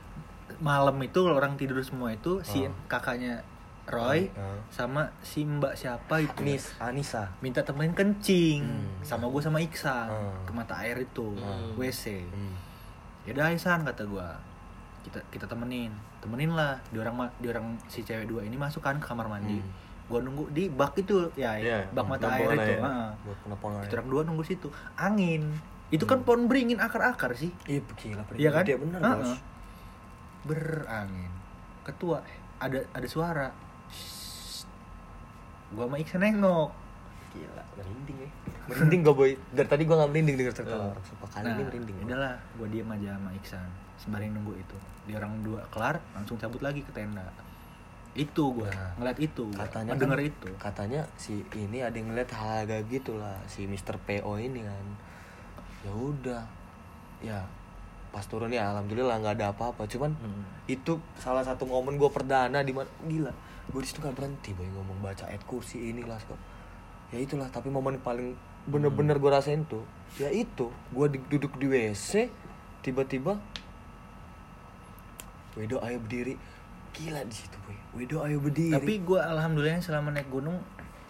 Malam 0.60 1.00
itu 1.00 1.24
orang 1.24 1.56
tidur 1.56 1.80
semua 1.80 2.12
itu 2.12 2.40
si 2.42 2.62
Oh. 2.62 2.76
kakaknya 2.86 3.40
Roy 3.84 4.28
Oh. 4.32 4.60
sama 4.68 5.08
si 5.22 5.42
Mbak 5.42 5.74
siapa 5.74 6.20
itu 6.20 6.36
Nis 6.42 6.76
Anissa 6.78 7.32
minta 7.40 7.60
temenin 7.62 7.92
kencing 7.92 8.62
Hmm. 8.62 9.00
sama 9.02 9.26
gue 9.26 9.40
sama 9.40 9.60
Iksan 9.60 10.08
Hmm. 10.08 10.44
ke 10.44 10.52
mata 10.52 10.76
air 10.78 10.98
itu 10.98 11.32
Hmm. 11.34 11.72
WC 11.74 12.20
Hmm. 12.22 12.56
ya 13.24 13.32
udah 13.32 13.48
Iksan 13.50 13.82
kata 13.82 14.04
gue 14.04 14.30
kita 15.02 15.20
kita 15.30 15.46
temenin. 15.46 15.92
Temenin 16.20 16.52
lah 16.52 16.78
di 16.88 16.98
orang 16.98 17.16
di 17.38 17.48
orang 17.48 17.78
si 17.86 18.02
cewek 18.02 18.26
dua 18.26 18.42
ini 18.42 18.56
masuk 18.56 18.80
kan 18.80 18.98
ke 18.98 19.06
kamar 19.06 19.28
mandi. 19.28 19.58
Hmm. 19.58 19.90
gue 20.12 20.20
nunggu 20.20 20.44
di 20.52 20.68
bak 20.68 20.92
itu 20.98 21.32
ya 21.34 21.56
Iya, 21.56 21.88
bak 21.88 22.04
mata 22.04 22.28
air 22.28 22.52
itu 22.52 22.84
penepongan 23.48 23.80
kita 23.82 23.96
orang 23.96 24.10
dua 24.10 24.22
nunggu 24.28 24.44
situ. 24.44 24.68
Angin. 24.94 25.56
Itu 25.88 26.04
Hmm. 26.04 26.12
kan 26.12 26.20
pohon 26.24 26.42
beringin 26.46 26.78
akar-akar 26.78 27.32
sih. 27.32 27.48
Iya 27.64 27.80
gila 27.96 28.24
Iya 28.36 28.50
kan? 28.52 28.60
gede 28.62 28.74
bener 28.76 29.00
Heeh. 29.00 29.16
bos. 29.18 29.32
Berangin. 30.44 31.32
Ketua 31.82 32.18
eh, 32.22 32.38
ada 32.60 32.80
ada 32.92 33.08
suara. 33.08 33.48
Shh. 33.88 34.68
gua 35.72 35.88
sama 35.88 35.96
Iksan 35.96 36.20
nengok. 36.20 36.70
Gila 37.32 37.64
merinding 37.74 38.18
ya 38.20 38.30
merinding 38.68 39.00
gak 39.02 39.16
boy? 39.16 39.32
Dari 39.56 39.68
tadi 39.70 39.84
gue 39.84 39.96
gak 39.96 40.12
merinding 40.12 40.36
denger 40.36 40.54
cerita 40.54 40.76
orang. 40.76 41.00
Sumpah 41.02 41.30
kali 41.32 41.48
ini 41.48 41.64
merinding 41.64 41.96
Nah, 41.96 42.06
udahlah 42.06 42.34
gua 42.54 42.68
diem 42.68 42.90
aja 42.90 43.10
sama 43.16 43.30
Iksan 43.34 43.68
sembari 44.02 44.28
nunggu 44.28 44.54
itu. 44.56 44.78
Di 45.04 45.14
orang 45.14 45.40
dua 45.42 45.62
kelar 45.68 46.02
langsung 46.12 46.36
cabut 46.36 46.60
lagi 46.60 46.82
ke 46.82 46.92
tenda. 46.92 47.24
Itu 48.12 48.52
gua 48.52 48.68
Nah, 48.68 48.92
ngeliat 48.98 49.20
itu 49.20 49.46
katanya 49.52 49.94
mendengar 49.94 50.20
kan- 50.20 50.28
itu. 50.28 50.50
katanya 50.58 51.02
si 51.16 51.34
ini 51.54 51.80
ada 51.80 51.94
yang 51.94 52.10
ngeliat 52.10 52.28
hal 52.30 52.66
agak 52.66 52.90
gitu 52.90 53.16
lah 53.16 53.40
si 53.46 53.64
Mr. 53.64 53.96
PO 53.98 54.36
ini 54.36 54.62
kan. 54.62 54.86
Ya 55.82 55.92
udah. 55.92 56.44
Ya 57.20 57.40
pas 58.10 58.26
turun 58.26 58.50
ya 58.50 58.68
alhamdulillah 58.68 59.16
nggak 59.18 59.36
ada 59.38 59.48
apa-apa. 59.50 59.88
Cuman 59.88 60.12
Hmm. 60.14 60.44
itu 60.68 61.00
salah 61.16 61.42
satu 61.42 61.64
momen 61.64 61.96
gue 61.96 62.10
perdana 62.10 62.60
di 62.60 62.72
mana 62.72 62.90
gila 63.02 63.32
gue 63.64 63.80
di 63.80 63.88
situ 63.88 64.00
nggak 64.00 64.12
berhenti 64.14 64.52
boy 64.52 64.68
ngomong 64.68 65.00
baca 65.00 65.24
ayat 65.26 65.46
kursi 65.46 65.80
inilah 65.88 66.20
kok 66.20 66.36
ya 67.08 67.18
itulah 67.18 67.48
tapi 67.48 67.68
momen 67.68 67.96
paling 67.98 68.36
bener-bener 68.66 69.16
gue 69.16 69.32
rasain 69.32 69.64
tuh 69.64 69.86
ya 70.18 70.28
itu 70.28 70.68
gue 70.90 71.06
duduk 71.30 71.56
di 71.56 71.68
WC 71.70 72.28
tiba-tiba 72.82 73.40
Wedo 75.54 75.78
ayo 75.80 75.98
berdiri 76.00 76.36
gila 76.92 77.22
di 77.22 77.34
situ 77.34 77.58
boy 77.62 77.76
Wedo 77.94 78.22
ayo 78.22 78.38
berdiri 78.38 78.72
tapi 78.72 78.94
gua 79.00 79.28
alhamdulillah 79.28 79.80
selama 79.80 80.10
naik 80.10 80.28
gunung 80.28 80.60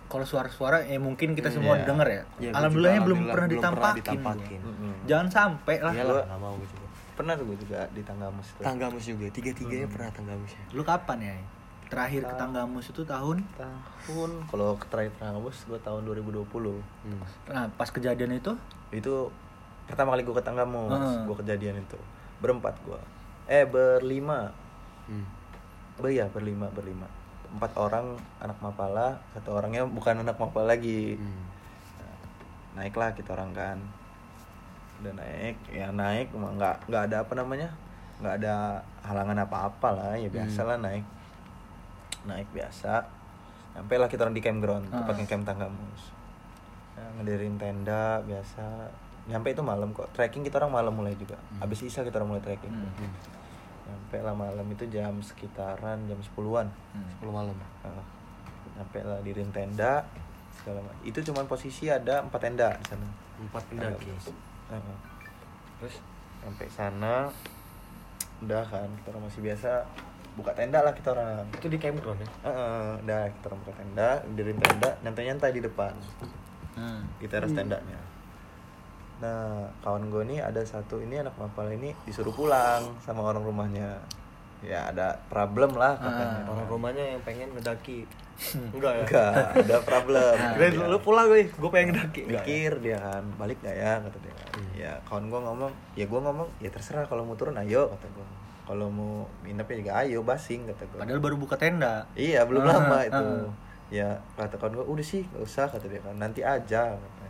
kalau 0.05 0.23
suara-suara 0.23 0.83
ya 0.83 0.97
mungkin 0.97 1.31
kita 1.31 1.47
Hmm, 1.47 1.55
semua 1.55 1.73
iya. 1.73 1.85
denger 1.85 2.03
ya. 2.05 2.21
Iya, 2.37 2.49
gua 2.49 2.57
Alhamdulillahnya 2.57 3.01
belum 3.01 3.17
alhamdulillah 3.17 3.31
pernah 3.31 3.47
belum 3.47 3.61
pernah 3.71 3.71
ditampakin. 3.95 4.01
ditampakin. 4.03 4.59
gua. 4.59 4.71
Mm-mm. 4.73 4.93
Jangan 5.05 5.27
sampai 5.29 5.75
lah. 5.79 5.93
Iyalah, 5.93 6.11
Gua- 6.11 6.25
nggak 6.27 6.39
mau 6.41 6.53
gue 6.53 6.67
juga 6.67 6.85
Pernah 7.11 7.33
tuh 7.33 7.45
gue 7.45 7.57
juga 7.59 7.79
di 7.87 8.01
Tanggamus 8.01 8.47
itu. 8.49 8.61
Tanggamus 8.61 9.03
juga, 9.05 9.25
tiga-tiganya 9.29 9.87
pernah 9.87 10.09
Tanggamus 10.09 10.51
ya 10.51 10.63
Lu 10.71 10.81
kapan 10.81 11.17
ya? 11.21 11.35
terakhir 11.87 12.21
ke 12.23 12.33
Tanggamus 12.33 12.85
itu 12.87 13.03
tahun 13.03 13.37
tahun 13.53 14.29
kalau 14.47 14.79
terakhir 14.81 15.11
Tanggamus 15.13 15.57
gue 15.61 15.75
tahun 15.77 16.01
2020 16.03 16.47
Hmm. 17.03 17.19
nah 17.45 17.67
pas 17.69 17.87
kejadian 17.87 18.31
itu 18.33 18.55
itu 18.89 19.27
pertama 19.85 20.11
kali 20.11 20.23
gue 20.23 20.31
ke 20.31 20.39
Tanggamus 20.41 20.87
Heeh. 20.89 21.19
gue 21.23 21.35
kejadian 21.37 21.75
itu 21.77 21.99
berempat 22.39 22.79
gue 22.81 22.95
eh 23.47 23.65
berlima. 23.65 24.51
Hmm. 25.09 25.25
ber 25.99 26.09
ya 26.09 26.25
berlima 26.29 26.67
berlima. 26.73 27.05
Empat 27.51 27.77
orang 27.77 28.17
anak 28.41 28.57
mapala. 28.59 29.21
Satu 29.33 29.53
orangnya 29.53 29.85
bukan 29.85 30.21
anak 30.25 30.37
mapala 30.37 30.73
lagi. 30.73 31.17
Hmm. 31.17 31.43
naiklah 32.71 33.11
kita 33.13 33.35
orang 33.35 33.51
kan. 33.51 33.77
Udah 35.03 35.13
naik 35.17 35.57
ya 35.69 35.91
naik. 35.91 36.31
Nggak 36.33 36.87
nggak 36.89 37.03
ada 37.11 37.17
apa 37.21 37.33
namanya? 37.35 37.69
Nggak 38.21 38.35
ada 38.41 38.55
halangan 39.05 39.37
apa 39.45 39.57
apa 39.69 39.87
lah. 39.91 40.13
Ya 40.17 40.29
biasa 40.31 40.61
lah 40.63 40.77
naik. 40.79 41.05
Naik 42.25 42.47
biasa. 42.55 43.05
Sampai 43.71 43.95
lah 43.99 44.07
kita 44.11 44.27
orang 44.27 44.35
di 44.35 44.43
campground 44.43 44.91
Ah. 44.91 45.03
tepatnya 45.03 45.25
camp 45.31 45.47
Tanggamus 45.47 46.11
ya, 47.01 47.05
ngedirin 47.17 47.55
tenda 47.55 48.19
biasa 48.23 48.91
nyampe 49.23 49.49
itu 49.49 49.61
malam 49.61 49.91
kok 49.91 50.09
trekking 50.11 50.41
kita 50.41 50.57
orang 50.57 50.73
malam 50.73 50.93
mulai 50.93 51.13
juga 51.13 51.37
habis 51.57 51.81
isa 51.81 52.01
kita 52.01 52.17
orang 52.17 52.35
mulai 52.35 52.43
trekking 52.43 52.71
Hmm. 52.71 53.11
nyampe 53.83 54.17
lah 54.19 54.33
malam 54.33 54.65
itu 54.65 54.83
jam 54.87 55.13
sekitaran 55.19 55.97
jam 56.05 56.17
10-an 56.17 56.67
Hmm. 56.93 57.09
10 57.19 57.29
malam. 57.29 57.53
Nah, 57.53 58.03
nyampe 58.73 58.99
lah 58.99 59.19
dirin 59.19 59.51
tenda 59.51 60.05
segala 60.53 60.79
macam 60.79 61.01
itu 61.03 61.19
cuman 61.21 61.45
posisi 61.45 61.85
ada 61.87 62.21
empat 62.21 62.41
tenda 62.41 62.69
di 62.73 62.85
sana 62.87 63.07
Empat 63.39 63.63
pendaki. 63.65 64.09
Heeh. 64.69 64.97
Terus 65.77 65.95
sampai 66.39 66.67
sana 66.67 67.25
udah 68.39 68.63
kan 68.63 68.89
kita 68.95 69.07
orang 69.09 69.23
masih 69.25 69.41
biasa 69.41 69.85
buka 70.31 70.53
tenda 70.53 70.79
lah 70.79 70.93
kita 70.93 71.11
orang 71.11 71.45
itu 71.51 71.67
di 71.67 71.77
campground 71.77 72.17
ya? 72.17 72.29
Heeh, 72.43 72.89
udah 73.01 73.21
kita 73.31 73.45
orang 73.47 73.59
buka 73.59 73.73
tenda 73.75 74.09
dirin 74.31 74.57
tenda 74.57 74.89
nyantai 75.01 75.23
nyantai 75.27 75.51
di 75.51 75.61
depan 75.61 75.93
Hmm. 76.71 77.03
di 77.17 77.27
teras 77.27 77.51
tendanya 77.51 77.99
nah 79.21 79.45
kawan 79.79 80.09
gue 80.09 80.23
nih 80.25 80.39
ada 80.41 80.59
satu 80.61 80.97
ini 80.97 81.15
anak 81.15 81.33
mapal 81.35 81.69
ini 81.69 81.93
disuruh 82.03 82.33
pulang 82.33 82.81
sama 82.97 83.21
orang 83.23 83.41
rumahnya 83.41 84.01
ya 84.59 84.89
ada 84.89 85.17
problem 85.25 85.73
lah 85.73 85.93
katanya 85.95 86.45
Orang 86.45 86.65
rumahnya 86.67 87.01
yang 87.07 87.21
pengen 87.21 87.49
ngedaki. 87.51 88.05
Enggak 88.73 88.93
ya? 88.95 89.03
enggak 89.03 89.33
ada 89.59 89.77
problem 89.81 90.35
Dia- 90.59 90.85
lu 90.87 90.97
pulang 90.99 91.25
gue, 91.27 91.45
gue 91.47 91.69
pengen 91.71 91.87
ngedaki. 91.91 92.21
Enggak 92.23 92.41
ya? 92.41 92.41
mikir 92.43 92.71
dia 92.79 92.97
kan 92.99 93.23
balik 93.35 93.57
gak 93.59 93.73
ya 93.75 93.93
kata 93.99 94.17
dia 94.19 94.33
ya 94.75 94.91
kawan 95.03 95.29
gue 95.29 95.39
ngomong 95.39 95.71
ya 95.93 96.05
gue 96.05 96.19
ngomong 96.19 96.49
ya 96.57 96.69
terserah 96.69 97.05
kalau 97.05 97.21
mau 97.21 97.33
turun 97.33 97.53
ayo 97.55 97.89
kata 97.91 98.05
gue 98.07 98.25
kalau 98.63 98.87
mau 98.87 99.13
nginepnya 99.41 99.77
juga 99.77 99.91
ayo 99.99 100.19
basing 100.21 100.65
kata 100.67 100.83
gue 100.87 100.97
padahal 100.99 101.19
baru 101.19 101.35
buka 101.37 101.55
tenda 101.55 102.05
iya 102.15 102.41
belum 102.43 102.61
Ah, 102.63 102.69
lama 102.71 102.95
ah. 102.95 103.01
itu 103.03 103.25
ya 103.91 104.09
kata 104.35 104.55
kawan 104.55 104.73
gue 104.75 104.85
udah 104.87 105.05
sih 105.07 105.21
gak 105.27 105.41
usah 105.41 105.65
kata 105.67 105.85
dia 105.85 105.99
kan 105.99 106.15
nanti 106.15 106.41
aja 106.41 106.93
katanya. 106.93 107.20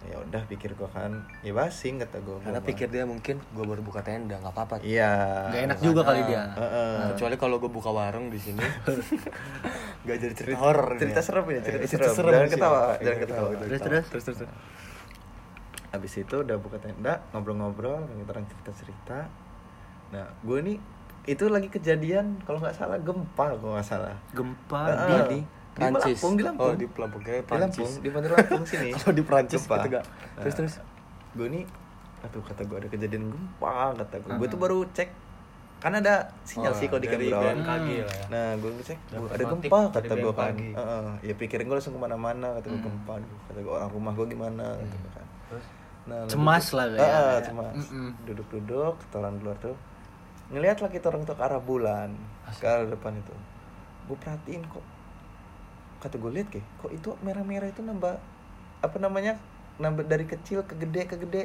Ya 0.00 0.14
udah 0.16 0.42
pikir 0.44 0.72
gue 0.72 0.86
kan 0.86 1.10
ya 1.40 1.50
basing 1.50 1.98
kata 1.98 2.18
gue 2.18 2.38
Karena 2.38 2.60
pikir 2.60 2.86
dia 2.86 3.02
mungkin 3.02 3.42
gue 3.42 3.64
baru 3.64 3.80
buka 3.80 4.00
tenda, 4.00 4.36
nggak 4.36 4.50
apa-apa. 4.50 4.74
iya 4.80 5.46
Gak 5.48 5.62
enak 5.66 5.78
juga 5.80 6.00
kali 6.02 6.22
dia 6.24 6.42
Heeh. 6.50 6.92
Nah, 6.94 7.06
kecuali 7.12 7.34
kalau 7.36 7.56
gue 7.56 7.68
buka 7.68 7.90
warung 7.90 8.28
di 8.28 8.38
sini 8.38 8.62
gak 10.06 10.16
jadi 10.16 10.34
cerita 10.34 10.56
horor 10.56 10.94
cerita 10.96 11.18
ya. 11.18 11.24
serem 11.24 11.44
ya 11.48 11.60
cerita, 11.60 11.82
Eh, 11.82 11.88
serem. 12.08 12.32
jangan 12.32 12.46
sih. 12.46 12.54
ketawa 12.54 12.80
Iya, 12.80 13.02
jangan 13.02 13.18
ketawa 13.20 13.48
jangan 13.48 13.58
Terus, 13.60 13.70
ketawa. 13.74 13.88
terus? 13.90 14.04
terus 14.06 14.24
terus 14.24 14.36
terus. 14.38 14.52
Habis 15.88 16.12
itu 16.16 16.36
udah 16.38 16.56
buka 16.56 16.76
tenda, 16.76 17.14
ngobrol-ngobrol, 17.30 18.04
kita 18.06 18.28
orang 18.28 18.44
cerita-cerita. 18.46 19.18
Nah, 20.10 20.26
gue 20.38 20.58
nih 20.62 20.76
itu 21.26 21.44
lagi 21.46 21.68
kejadian 21.68 22.40
kalau 22.44 22.56
nggak 22.58 22.72
salah 22.72 22.96
gempa 22.98 23.56
kalau 23.56 23.72
nggak 23.74 23.84
salah. 23.84 24.16
gempa 24.30 24.82
Heeh. 24.86 25.24
di 25.26 25.40
di 25.78 25.84
Prancis. 25.84 26.16
Lampung, 26.16 26.34
di 26.34 26.42
Lampung. 26.42 26.66
Oh, 26.66 26.74
di 26.74 26.86
Lampung 26.90 27.22
kayak 27.22 27.40
Di 27.40 27.52
Lampung, 27.54 27.70
Prancis. 27.78 27.90
di 27.96 28.08
Bandar 28.10 28.30
Lampung 28.34 28.64
sini. 28.64 28.88
Kalau 28.92 29.14
di 29.14 29.24
Prancis 29.24 29.62
Gempa. 29.62 29.76
gitu? 29.80 29.98
Terus, 30.36 30.54
terus? 30.54 30.74
Gue 31.32 31.46
nih, 31.48 31.64
aduh 32.20 32.42
kata 32.42 32.62
gue 32.62 32.76
ada 32.76 32.88
kejadian 32.88 33.24
gempa 33.28 33.70
kata 33.96 34.14
gue. 34.18 34.30
Gue 34.34 34.48
tuh 34.48 34.58
baru 34.58 34.78
cek, 34.88 35.08
kan 35.78 35.92
ada 35.94 36.14
sinyal 36.42 36.72
Oh, 36.72 36.76
sih 36.76 36.86
kalau 36.86 36.98
di. 36.98 37.06
BMKG 37.06 37.62
lah 38.02 38.10
ya. 38.12 38.24
Nah, 38.28 38.46
gue 38.56 38.70
ngecek, 38.72 38.98
"Wah, 39.12 39.30
ada 39.30 39.44
gempa 39.46 39.78
kata 39.92 40.12
gue 40.12 40.32
kan. 40.34 40.54
Heeh. 40.58 41.06
Ya 41.22 41.34
pikirin 41.34 41.64
gue 41.64 41.76
langsung 41.76 41.94
ke 41.94 42.00
mana-mana 42.00 42.58
kata 42.58 42.66
gue 42.66 42.80
gempa. 42.80 43.12
Aduh, 43.14 43.38
kata 43.46 43.58
gue 43.60 43.72
orang 43.72 43.90
rumah 43.90 44.12
gue 44.12 44.26
gimana 44.26 44.66
kata 44.74 44.94
gue 44.94 45.10
kan. 45.12 45.26
Terus? 45.48 45.66
Nah, 46.04 46.18
Cemas 46.24 46.64
duduk- 46.64 46.74
lah 46.74 46.86
kayak. 46.90 47.12
Ah, 47.12 47.38
cemas. 47.38 47.74
Mm-mm. 47.76 48.08
Duduk-duduk, 48.24 48.92
kita 48.98 49.14
orang 49.16 49.34
di 49.34 49.42
luar 49.44 49.58
tuh. 49.58 49.76
Ngeliat 50.48 50.78
lah 50.78 50.88
kita 50.88 51.06
orang 51.06 51.22
tuh 51.22 51.36
ke 51.36 51.44
arah 51.44 51.60
bulan, 51.60 52.08
ke 52.50 52.64
arah 52.64 52.82
depan 52.82 53.12
itu. 53.14 53.34
Gue 54.06 54.16
perhatiin 54.16 54.64
kok. 54.66 54.80
Kata 55.98 56.14
gue 56.14 56.30
lihat 56.32 56.48
kayak, 56.48 56.66
kok 56.78 56.90
itu 56.90 57.08
merah-merah 57.20 57.66
itu 57.66 57.80
nambah 57.80 58.14
apa 58.78 58.96
namanya? 58.96 59.34
Nambah 59.76 60.04
dari 60.04 60.24
kecil 60.24 60.62
ke 60.62 60.74
gede 60.76 61.02
ke 61.04 61.16
gede. 61.16 61.44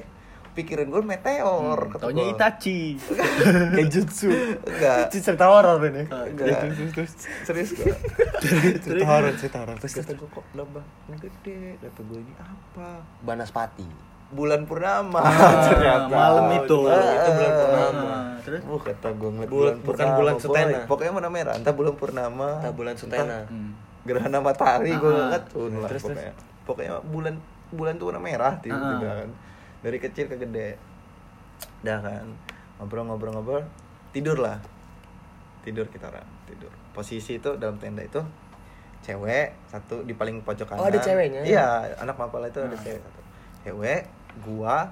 Pikirin 0.54 0.86
gue 0.88 1.01
meteor. 1.01 1.78
Hmm, 1.80 1.89
kata 1.89 2.04
taunya 2.04 2.24
gua. 2.24 2.32
Itachi 2.32 2.82
Kayak 3.74 3.89
jutsu. 3.89 4.30
Enggak. 4.62 5.10
Itu 5.10 5.18
cerita 5.20 5.49
horor 5.49 5.82
ini. 5.84 6.06
Enggak. 6.06 6.70
Terus 6.70 6.91
terus. 6.93 7.12
Serius 7.41 7.70
gue. 7.80 7.89
Cerita 8.80 9.06
horor, 9.08 9.34
cerita 9.34 9.58
horor. 9.60 9.78
Terus 9.78 9.93
kata 9.97 10.14
gue 10.14 10.30
kok 10.30 10.45
nambah 10.54 10.84
gede. 11.18 11.82
Kata 11.82 11.99
gue 12.04 12.20
ini 12.20 12.34
apa? 12.36 13.01
Banaspati. 13.26 13.89
Bulan 14.30 14.66
purnama. 14.66 15.22
Ah, 15.22 15.62
ternyata. 15.64 16.06
malam 16.08 16.45
itu. 16.56 16.78
Ah, 16.86 17.01
Itu 17.01 17.30
bulan 17.32 17.54
purnama. 17.56 18.06
Ah, 18.06 18.22
terus 18.41 18.62
Oh, 18.64 18.78
kata 18.78 19.08
gue 19.12 19.30
Bulan- 19.43 19.78
bukan 19.80 19.82
purnama, 19.82 20.14
bulan 20.16 20.34
boy. 20.36 20.41
Sutena. 20.41 20.80
Pokoknya 20.86 21.12
mana 21.12 21.30
merah, 21.30 21.54
entah 21.54 21.70
bulan 21.72 21.93
purnama, 21.93 22.49
Entah 22.58 22.74
bulan 22.74 22.93
Sutena. 22.93 23.45
Hmm. 23.45 23.74
Gerhana 24.04 24.39
matahari 24.39 24.91
gue 24.91 25.10
Ah. 25.10 25.32
nggak 25.32 25.43
tuh 25.47 25.72
lah 25.72 25.89
Terus, 25.89 26.04
terus. 26.04 26.16
pokoknya. 26.16 26.34
Pokoknya 26.64 26.93
bulan 27.06 27.36
bulan 27.70 27.93
tuh 27.95 28.06
warna 28.08 28.20
merah 28.20 28.54
tiba-tiba 28.58 29.06
Ah. 29.06 29.16
kan. 29.22 29.30
Dari 29.82 29.97
kecil 29.97 30.26
ke 30.28 30.36
gede. 30.38 30.76
Dah 31.82 31.99
kan. 31.99 32.28
Ngobrol-ngobrol-ngobrol, 32.78 33.64
tidur 34.12 34.38
lah. 34.38 34.60
Tidur 35.62 35.88
kita 35.88 36.08
orang, 36.08 36.28
tidur. 36.43 36.72
Posisi 36.91 37.38
itu 37.38 37.56
dalam 37.56 37.76
tenda 37.78 37.99
itu 37.99 38.20
cewek 38.99 39.51
satu 39.66 40.04
di 40.04 40.12
paling 40.12 40.39
pojok 40.41 40.64
kanan. 40.66 40.80
Oh, 40.80 40.88
ada 40.88 40.95
ceweknya? 40.97 41.43
Iya, 41.43 41.68
anak 41.97 42.16
mapala 42.16 42.47
itu 42.47 42.60
ada 42.60 42.72
Ah. 42.72 42.80
cewek 42.80 42.99
satu. 42.99 43.20
Cewek, 43.64 44.01
gua, 44.41 44.91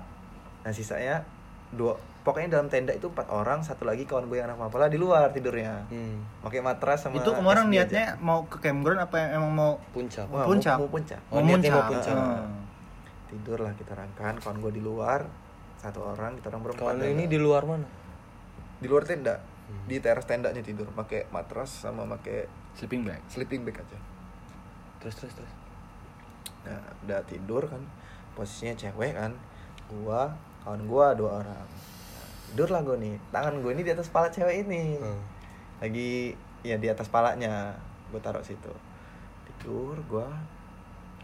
nah 0.62 0.72
sisanya 0.72 1.24
dua 1.70 1.95
pokoknya 2.22 2.49
dalam 2.51 2.67
tenda 2.67 2.91
itu 2.91 3.07
empat 3.07 3.28
orang 3.28 3.59
satu 3.59 3.82
lagi 3.82 4.03
kawan 4.03 4.26
gue 4.26 4.38
yang 4.38 4.45
anak 4.45 4.61
mapala 4.61 4.86
di 4.86 4.95
luar 4.95 5.30
tidurnya 5.30 5.86
Hmm. 5.88 6.22
pakai 6.39 6.59
matras 6.59 7.01
sama 7.01 7.17
itu 7.17 7.30
kemarin 7.30 7.63
SB 7.63 7.67
aja. 7.67 7.74
niatnya 7.74 8.05
mau 8.19 8.45
ke 8.45 8.57
campground 8.57 9.01
apa 9.01 9.15
yang 9.17 9.30
emang 9.39 9.51
mau 9.51 9.72
Puncak. 9.89 10.26
Wah, 10.28 10.45
puncak 10.45 10.76
mau, 10.76 10.86
mau 10.86 10.91
puncak 10.91 11.19
Oh, 11.28 11.39
niatnya 11.39 11.72
mau 11.72 11.86
puncak. 11.88 12.13
Hmm. 12.13 12.61
tidur 13.28 13.57
lah 13.59 13.74
kita 13.74 13.91
rangkan 13.91 14.34
kawan 14.38 14.57
gue 14.59 14.72
di 14.72 14.82
luar 14.82 15.26
satu 15.78 15.99
orang 16.05 16.36
kita 16.36 16.47
orang 16.47 16.61
berempat 16.61 16.84
Kalau 16.84 16.93
tenda. 16.95 17.09
ini 17.09 17.24
di 17.26 17.38
luar 17.38 17.63
mana? 17.63 17.88
di 18.78 18.86
luar 18.86 19.03
tenda 19.03 19.36
Hmm. 19.63 19.88
di 19.88 19.97
teras 19.97 20.26
tendanya 20.26 20.59
tidur 20.59 20.86
pakai 20.91 21.26
matras 21.30 21.72
sama 21.80 22.03
pakai 22.05 22.43
sleeping 22.74 23.01
bag 23.01 23.22
sleeping 23.26 23.63
bag 23.63 23.78
aja 23.78 23.97
Terus 24.99 25.15
terus 25.15 25.34
terus. 25.34 25.53
nah 26.61 26.78
udah 27.01 27.24
tidur 27.24 27.65
kan 27.65 27.82
posisinya 28.32 28.76
cewek 28.76 29.15
kan 29.15 29.34
gua 29.88 30.36
kawan 30.61 30.86
gua 30.86 31.13
dua 31.13 31.41
orang 31.41 31.65
tidur 32.52 32.70
lah 32.70 32.84
gue 32.84 32.97
nih. 32.99 33.16
Tangan 33.32 33.64
gue 33.64 33.72
ini 33.72 33.82
di 33.88 33.91
atas 33.95 34.12
kepala 34.12 34.28
cewek 34.28 34.68
ini. 34.68 34.99
Hmm. 34.99 35.22
lagi 35.82 36.36
ya 36.62 36.76
di 36.78 36.88
atas 36.91 37.08
palanya. 37.08 37.74
Gue 38.12 38.20
taruh 38.20 38.43
situ. 38.43 38.70
Tidur 39.47 39.95
gue 40.06 40.28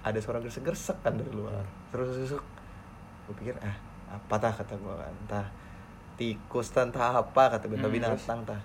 ada 0.01 0.19
suara 0.23 0.39
gesek-gesek 0.39 1.03
kan 1.03 1.19
dari 1.19 1.31
luar. 1.35 1.67
Terus 1.91 2.15
susuk 2.23 2.43
gue 3.27 3.35
pikir 3.43 3.59
ah 3.59 3.75
apa 4.07 4.35
tah 4.39 4.55
kata 4.55 4.79
gue 4.79 4.95
kan. 4.95 5.13
Entah 5.27 5.47
tikus 6.17 6.73
tah, 6.73 6.87
entah 6.87 7.21
apa 7.21 7.43
kata 7.59 7.69
gue 7.69 7.77
Hmm, 7.77 7.91
binatang 7.91 8.41
tah 8.47 8.57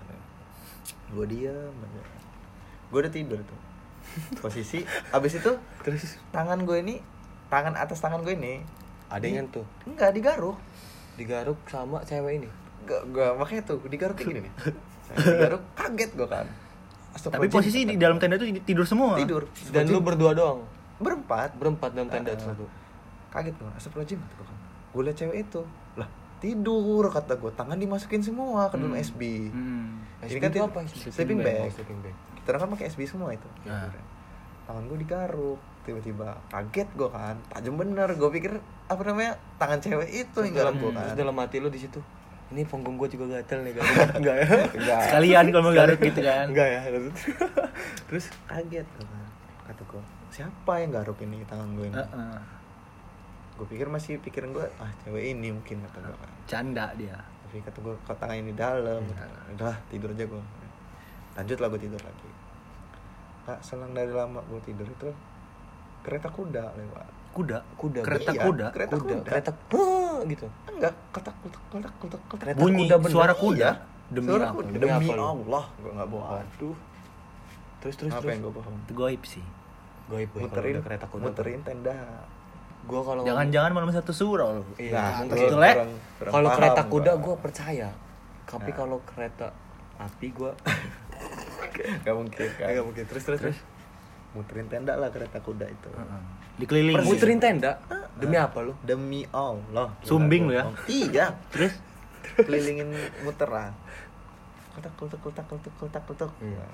gue 1.13 1.25
diam 1.29 1.73
gue 2.89 2.99
udah 2.99 3.13
tidur 3.13 3.39
tuh. 3.45 3.59
Posisi 4.43 4.81
abis 5.13 5.39
itu 5.39 5.51
Terus? 5.85 6.17
tangan 6.33 6.65
gue 6.65 6.77
ini 6.81 6.97
tangan 7.53 7.77
atas 7.77 8.01
tangan 8.01 8.25
gue 8.25 8.33
ini 8.33 8.65
ada 9.07 9.23
yang 9.25 9.45
tuh 9.53 9.63
enggak 9.85 10.11
digaruk 10.17 10.57
digaruk 11.15 11.59
sama 11.65 12.01
cewek 12.01 12.33
ini. 12.37 12.49
Gak, 12.83 13.01
gak 13.09 13.31
makanya 13.35 13.63
tuh 13.65 13.79
digaruk 13.85 14.13
kayak 14.13 14.29
gini 14.29 14.39
nih 14.41 14.53
Saya 15.01 15.15
digaruk 15.29 15.63
kaget 15.71 16.11
gue 16.11 16.27
kan 16.27 16.43
tapi 16.43 17.15
Astagfirullahaladzim, 17.15 17.55
posisi 17.55 17.79
di 17.85 17.95
dalam 17.95 18.17
tenda 18.17 18.35
itu 18.35 18.59
tidur 18.59 18.83
semua 18.83 19.15
tidur 19.15 19.47
Dan 19.69 19.85
lu 19.85 19.99
berdua 19.99 20.33
doang. 20.33 20.59
berempat 20.97 21.53
Berempat 21.53 21.89
dalam 21.91 22.09
tenda 22.09 22.27
Ah. 22.27 22.35
itu 22.35 22.43
satu. 22.43 22.65
kaget 23.29 23.53
gue 23.53 23.69
astagfirullahaladzim 23.71 24.19
kata 24.19 24.33
gue 24.35 24.45
kan 24.45 24.57
gue 24.89 25.01
liat 25.01 25.15
cewek 25.15 25.37
itu 25.41 25.61
lah 25.95 26.09
tidur 26.37 27.03
kata 27.07 27.33
gue 27.35 27.51
tangan 27.53 27.77
dimasukin 27.77 28.19
semua 28.19 28.67
ke 28.67 28.75
dalam 28.75 28.91
Hmm. 28.91 29.05
SB 29.05 29.21
Hmm. 29.47 29.87
ini 30.19 30.27
SB 30.27 30.37
kan 30.37 30.49
itu 30.49 30.59
apa? 30.61 30.79
sleeping 30.83 31.39
bag 31.39 31.71
sleeping 31.71 31.99
bag. 31.99 32.15
kita 32.35 32.57
kan 32.57 32.67
pakai 32.69 32.85
SB 32.89 33.01
semua 33.05 33.31
itu 33.31 33.47
Ah. 33.63 33.87
tangan 34.65 34.83
gue 34.85 34.97
digaruk 34.99 35.55
tiba-tiba 35.81 36.35
kaget 36.47 36.89
gue 36.91 37.07
kan 37.07 37.39
tajam 37.47 37.73
bener 37.73 38.11
gue 38.11 38.29
pikir 38.29 38.59
apa 38.93 39.03
namanya 39.03 39.31
tangan 39.55 39.79
cewek 39.79 40.09
itu 40.09 40.37
yang 40.39 40.53
garuk 40.53 40.75
gue 40.75 40.91
Terus 40.91 41.05
kan 41.05 41.17
dalam 41.17 41.35
hati 41.35 41.57
lu 41.57 41.67
di 41.67 41.79
situ. 41.79 41.99
ini 42.49 42.61
punggung 42.63 42.95
gue 42.95 43.07
juga 43.07 43.25
gatel 43.33 43.59
nih 43.61 43.73
garuk 43.73 43.97
enggak 44.19 44.35
ya 44.35 44.45
enggak 44.69 44.99
Sekalian 45.03 45.45
kalau 45.49 45.63
mau 45.63 45.73
garuk 45.73 45.99
gitu 45.99 46.19
kan. 46.19 46.45
enggak 46.47 46.67
ya 46.67 46.79
terus 48.07 48.25
kaget 48.45 48.85
gua 48.91 49.05
kan. 49.07 49.27
kata 49.65 49.81
gue 49.83 50.01
siapa 50.29 50.73
yang 50.77 50.91
garuk 50.91 51.17
ini 51.19 51.41
tangan 51.43 51.69
gue 51.71 51.85
ini 51.87 51.95
Heeh. 51.95 52.37
gue 53.53 53.67
pikir 53.67 53.87
masih 53.87 54.17
pikiran 54.19 54.49
gue 54.51 54.65
ah 54.77 54.91
cewek 54.99 55.23
ini 55.31 55.49
mungkin 55.49 55.81
kata 55.83 55.97
gue 55.99 56.13
kan 56.15 56.31
Canda 56.43 56.85
dia. 56.93 57.17
tapi 57.43 57.61
kata 57.61 57.77
gue 57.79 57.93
kok 57.99 58.17
tangan 58.17 58.37
ini 58.37 58.53
dalam 58.53 59.01
Iya. 59.03 59.25
udah 59.51 59.75
tidur 59.87 60.09
aja 60.09 60.23
gue 60.23 60.41
lanjut 61.33 61.57
lah 61.57 61.67
gue 61.67 61.81
tidur 61.81 62.01
lagi 62.01 62.29
nah 63.43 63.57
selang 63.59 63.91
dari 63.91 64.09
lama 64.09 64.39
gue 64.43 64.61
tidur 64.63 64.85
itu 64.85 65.09
kereta 66.01 66.27
kuda 66.27 66.65
lewat 66.71 67.09
Kuda. 67.33 67.57
Kuda, 67.75 67.99
Kereta 68.01 68.31
iya. 68.31 68.41
kuda. 68.41 68.65
Kereta 68.69 68.95
kuda. 68.95 69.15
kereta 69.25 69.49
Huh, 69.67 70.21
gitu 70.23 70.45
enggak 70.69 70.93
ketak 71.09 71.35
ketak 71.35 71.61
ketak 71.67 71.93
ketak 71.97 72.21
ketak 72.23 72.39
Kereta 72.39 72.57
Bunyi 72.57 72.85
kuda 72.85 72.95
bener. 72.99 73.11
suara 73.11 73.33
kuda. 73.33 73.57
Iya. 73.57 73.71
Demi 74.07 74.27
Suara 74.27 74.45
apa? 74.45 74.53
kuda. 74.53 74.67
Demi 74.69 74.79
demi 74.79 75.07
apa? 75.09 75.13
Allah 75.17 75.63
gue 75.75 75.91
nggak 75.91 76.09
bohong 76.09 76.31
waduh 76.37 76.75
terus 77.79 77.95
terus 77.97 78.11
apa 78.11 78.21
terus 78.21 78.31
yang 78.31 78.41
gue 78.41 78.53
bohong 78.53 78.75
Itu 78.79 78.93
goib 78.93 79.23
sih. 79.23 79.45
goib 80.05 80.29
kalau 80.29 80.43
muterin 80.45 80.75
kereta 80.79 81.05
kuda 81.07 81.23
muterin 81.25 81.59
tenda 81.61 81.97
gue 82.83 83.01
kalau 83.01 83.21
Jangan-jangan 83.23 83.71
malam 83.71 83.89
satu 83.89 84.11
surau 84.11 84.49
lu. 84.53 84.63
Iya, 84.75 84.91
Nah, 84.93 85.11
gitu, 85.25 85.55
kurang 85.55 85.87
kalau 86.29 86.49
kereta 86.51 86.81
kuda 86.85 87.11
gue 87.17 87.35
percaya 87.39 87.89
tapi 88.45 88.69
Nah. 88.69 88.77
kalau 88.77 88.97
kereta 89.03 89.47
api 89.97 90.27
gue 90.29 90.51
Gak 92.05 92.13
mungkin 92.13 92.47
kan 92.53 92.67
Nggak 92.69 92.85
mungkin. 92.85 93.03
Terus, 93.07 93.23
terus, 93.25 93.39
terus. 93.41 93.57
Muterin 94.33 94.65
tenda 94.65 94.93
lah 94.93 95.09
kereta 95.09 95.37
kuda 95.37 95.65
itu. 95.65 95.89
Heeh. 95.89 96.21
Dikelilingi. 96.55 97.01
muterin 97.01 97.37
tenda? 97.37 97.77
Demi 98.13 98.35
apa 98.35 98.59
lu? 98.59 98.73
Demi 98.79 99.25
Allah. 99.29 99.89
Sumbing 100.01 100.45
lu 100.45 100.53
ya? 100.53 100.65
iya. 100.85 101.25
Terus? 101.49 101.73
Kelilingin 102.35 102.89
muter 103.21 103.45
lah 103.45 103.69
kotak 104.73 104.89
kotak 104.97 105.19
kotak 105.21 105.45
kotak 105.45 105.73
kotak 105.77 106.03
kotak 106.03 106.31
Iya. 106.41 106.65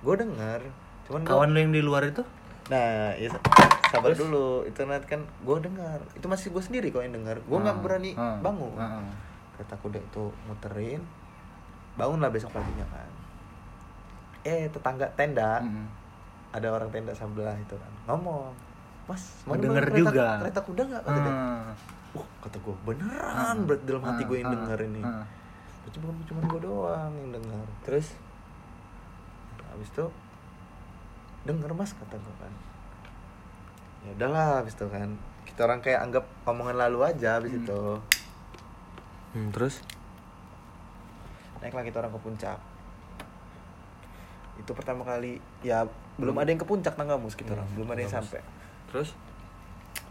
gue 0.00 0.14
dengar 0.16 0.60
cuman 1.04 1.20
gua- 1.20 1.30
kawan 1.36 1.48
lu 1.50 1.58
yang 1.58 1.72
di 1.72 1.82
luar 1.82 2.08
itu? 2.08 2.24
nah 2.66 3.12
ya 3.12 3.28
sa- 3.28 3.42
sabar 3.90 4.14
dulu. 4.14 4.64
Itu 4.64 4.88
nanti 4.88 5.04
kan 5.06 5.20
gue 5.20 5.56
dengar 5.60 6.00
itu 6.10 6.24
masih 6.24 6.48
gue 6.48 6.62
sendiri 6.62 6.88
kok 6.88 7.02
yang 7.02 7.12
dengar 7.12 7.36
gue 7.38 7.58
nggak 7.58 7.76
Ah, 7.76 7.82
berani 7.82 8.10
ah, 8.14 8.40
bangun. 8.40 8.72
ah. 8.76 9.04
kereta 9.52 9.76
kuda 9.76 10.00
itu 10.00 10.32
muterin. 10.46 11.04
Bangun 11.92 12.16
lah 12.16 12.32
besok 12.32 12.48
paginya 12.50 12.86
kan. 12.86 13.10
Eh 14.42 14.64
tetangga 14.66 15.12
tenda. 15.12 15.60
Mm. 15.60 15.84
Ada 16.50 16.68
orang 16.68 16.88
tenda 16.88 17.12
sebelah 17.12 17.54
itu 17.54 17.72
kan. 17.72 17.92
Ngomong 18.06 18.50
mas 19.06 19.22
mau 19.42 19.54
Mendengar 19.54 19.82
dengar 19.82 19.84
kereta, 19.88 20.00
juga. 20.06 20.26
kereta 20.40 20.60
kuda 20.62 20.82
nggak? 20.84 21.02
Kata 21.02 21.18
dia 21.18 21.32
Ah. 21.32 21.70
wah 22.10 22.26
kata 22.40 22.56
gue 22.58 22.74
beneran 22.84 23.56
berarti 23.64 23.84
dalam 23.84 24.02
hati 24.04 24.22
gue 24.24 24.36
yang 24.36 24.46
Ah, 24.46 24.52
denger 24.52 24.78
ini. 24.84 25.00
Ah. 25.00 25.26
Berarti 25.80 25.96
bukan 25.98 26.14
cuma 26.24 26.40
gue 26.44 26.60
doang 26.60 27.12
yang 27.16 27.30
dengar 27.32 27.66
terus 27.80 28.06
habis 29.64 29.88
itu 29.88 30.06
denger 31.42 31.70
mas 31.72 31.92
kata 31.92 32.14
gue 32.14 32.34
kan. 32.36 32.52
Ya 34.00 34.10
udahlah 34.12 34.46
habis 34.58 34.74
itu 34.74 34.86
kan. 34.86 35.14
Kita 35.42 35.60
orang 35.62 35.80
kayak 35.80 36.00
anggap 36.02 36.24
omongan 36.44 36.76
lalu 36.78 36.98
aja 37.06 37.36
habis 37.36 37.50
Hmm. 37.50 37.60
itu. 37.60 37.80
Hmm, 39.30 39.48
terus? 39.50 39.82
Naiklah 41.58 41.82
kita 41.82 41.98
orang 41.98 42.10
ke 42.10 42.20
puncak. 42.20 42.58
Itu 44.56 44.70
pertama 44.72 45.02
kali 45.02 45.36
ya 45.60 45.84
belum 46.16 46.34
ada 46.34 46.48
yang 46.48 46.58
ke 46.58 46.66
puncak 46.66 46.94
tanggamus 46.94 47.34
kita 47.34 47.52
orang 47.52 47.64
Hmm, 47.64 47.76
belum 47.76 47.88
ada 47.88 48.00
yang 48.00 48.12
sampai. 48.12 48.40
Terus? 48.88 49.08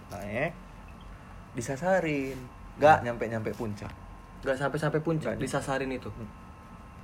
Naik. 0.10 0.52
Disasarin. 1.52 2.38
Nggak 2.78 2.98
nyampe 3.04 3.24
nyampe 3.26 3.50
puncak. 3.52 3.92
Nggak 4.40 4.56
sampai 4.56 4.78
sampai 4.78 5.00
puncak 5.00 5.36
Nggak. 5.36 5.44
disasarin 5.44 5.92
itu? 5.92 6.08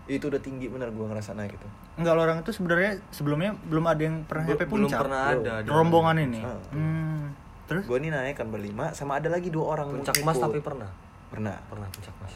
Itu 0.06 0.30
udah 0.30 0.40
tinggi 0.40 0.70
bener 0.70 0.90
gue 0.90 1.02
ngerasa 1.04 1.34
naik 1.34 1.54
itu. 1.54 1.68
Enggak 1.96 2.14
lo 2.14 2.22
orang 2.24 2.40
itu 2.40 2.52
sebenarnya 2.52 3.02
sebelumnya 3.10 3.58
belum 3.64 3.86
ada 3.86 4.00
yang 4.00 4.22
pernah 4.24 4.46
nyampe 4.48 4.64
belum 4.64 4.86
puncak. 4.86 5.00
pernah 5.02 5.24
Belum. 5.28 5.44
ada 5.44 5.54
di- 5.60 5.70
Rombongan 5.70 6.18
ini. 6.22 6.42
Ah. 6.42 6.62
Hmm. 6.72 7.24
Terus? 7.66 7.84
Gue 7.84 7.98
nih 7.98 8.10
naik 8.10 8.38
kan 8.38 8.48
berlima 8.48 8.94
sama 8.94 9.18
ada 9.18 9.28
lagi 9.28 9.50
dua 9.50 9.74
orang 9.74 9.90
puncak 9.92 10.16
mas 10.22 10.38
tapi 10.38 10.62
pernah? 10.62 10.90
Pernah. 11.28 11.58
Pernah 11.66 11.88
puncak 11.90 12.14
mas. 12.22 12.34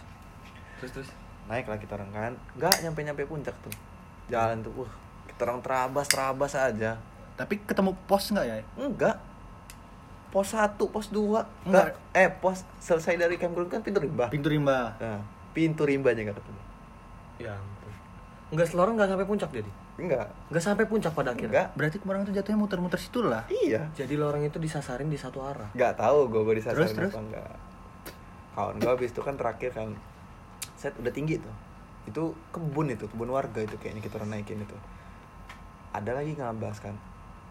Terus 0.80 0.92
terus? 0.92 1.10
Naik 1.46 1.66
lah 1.66 1.78
kita 1.78 1.94
orang 1.94 2.10
kan. 2.10 2.32
Nggak 2.58 2.74
nyampe 2.82 3.00
nyampe 3.02 3.24
puncak 3.24 3.54
tuh. 3.62 3.74
Jalan 4.28 4.60
tuh 4.60 4.74
wah 4.76 4.92
kita 5.40 5.48
orang 5.48 5.64
terabas 5.64 6.12
terabas 6.12 6.52
aja. 6.52 7.00
Tapi 7.40 7.64
ketemu 7.64 7.96
pos 8.04 8.28
enggak 8.36 8.46
ya? 8.52 8.56
enggak. 8.76 9.16
Pos 10.36 10.52
satu 10.52 10.92
pos 10.92 11.08
dua. 11.08 11.48
Enggak. 11.64 11.96
enggak. 11.96 12.12
Eh 12.12 12.28
pos 12.28 12.68
selesai 12.84 13.16
dari 13.16 13.40
campground 13.40 13.72
kan 13.72 13.80
pintu 13.80 14.04
rimba. 14.04 14.28
Pintu 14.28 14.52
rimba. 14.52 15.00
nah 15.00 15.24
pintu 15.56 15.88
rimbanya 15.88 16.28
nggak 16.28 16.38
ketemu. 16.44 16.62
Ya 17.40 17.56
ampun. 17.56 17.94
Nggak 18.52 18.68
selorong 18.68 19.00
nggak 19.00 19.10
sampai 19.16 19.28
puncak 19.32 19.50
jadi 19.56 19.72
enggak. 19.96 20.28
Nggak 20.52 20.64
sampai 20.68 20.86
puncak 20.92 21.12
pada 21.16 21.32
akhirnya? 21.32 21.48
Enggak. 21.48 21.68
Berarti 21.80 21.98
kemarin 22.04 22.20
tuh 22.28 22.36
jatuhnya 22.36 22.60
muter-muter 22.60 23.00
situ 23.00 23.24
lah. 23.24 23.48
iya. 23.64 23.88
Jadi 23.96 24.20
lorong 24.20 24.44
itu 24.44 24.60
disasarin 24.60 25.08
di 25.08 25.16
satu 25.16 25.40
arah? 25.40 25.72
Nggak 25.72 25.96
tahu 26.04 26.28
gue 26.28 26.42
gue 26.52 26.56
disasarin 26.60 26.84
Terus, 26.84 26.92
terus? 27.00 27.14
apa 27.16 27.24
enggak 27.24 27.52
kawan 28.60 28.76
gue 28.76 28.92
habis 28.92 29.16
itu 29.16 29.22
kan 29.24 29.40
terakhir 29.40 29.72
kan 29.72 29.96
set 30.76 30.92
udah 31.00 31.16
tinggi 31.16 31.40
tuh. 31.40 31.56
Itu 32.12 32.36
kebun 32.52 32.92
itu 32.92 33.08
kebun 33.08 33.32
warga 33.32 33.64
itu 33.64 33.80
kayaknya 33.80 34.04
kita 34.04 34.20
orang 34.20 34.36
naikin 34.36 34.60
itu 34.60 34.76
ada 35.92 36.12
lagi 36.12 36.34
ngabas 36.34 36.80
kan. 36.80 36.96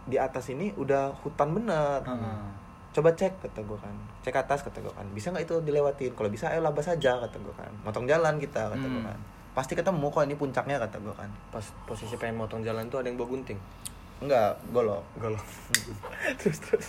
Di 0.04 0.16
atas 0.16 0.48
ini 0.48 0.72
udah 0.72 1.12
hutan 1.20 1.52
bener. 1.52 2.00
Heeh. 2.02 2.66
coba 2.88 3.12
cek 3.12 3.30
kata 3.38 3.60
gue 3.62 3.78
kan. 3.78 3.92
Cek 4.22 4.34
atas 4.34 4.64
kata 4.64 4.80
gue 4.80 4.90
kan. 4.90 5.04
Bisa 5.12 5.28
nggak 5.28 5.44
itu 5.44 5.60
dilewatin? 5.60 6.12
Kalau 6.12 6.26
bisa 6.28 6.48
ayo 6.48 6.58
labas 6.58 6.88
aja 6.88 7.20
kata 7.20 7.36
gue 7.36 7.54
kan. 7.54 7.70
Motong 7.82 8.04
jalan 8.04 8.40
kita 8.40 8.72
kata 8.72 8.80
gue 8.80 8.98
Hmm. 8.98 9.06
kan. 9.06 9.20
Pasti 9.52 9.72
ketemu 9.72 10.08
kok 10.08 10.24
ini 10.24 10.34
puncaknya 10.34 10.76
kata 10.78 10.96
gue 10.98 11.12
kan. 11.12 11.28
Pas 11.48 11.62
posisi 11.84 12.16
pengen 12.16 12.38
motong 12.38 12.60
jalan 12.60 12.88
tuh 12.88 12.98
ada 12.98 13.06
yang 13.06 13.14
bawa 13.14 13.28
gunting? 13.30 13.60
Enggak 14.18 14.56
golok. 14.70 15.04
Golok. 15.16 15.44
Terus 16.40 16.58
terus. 16.60 16.86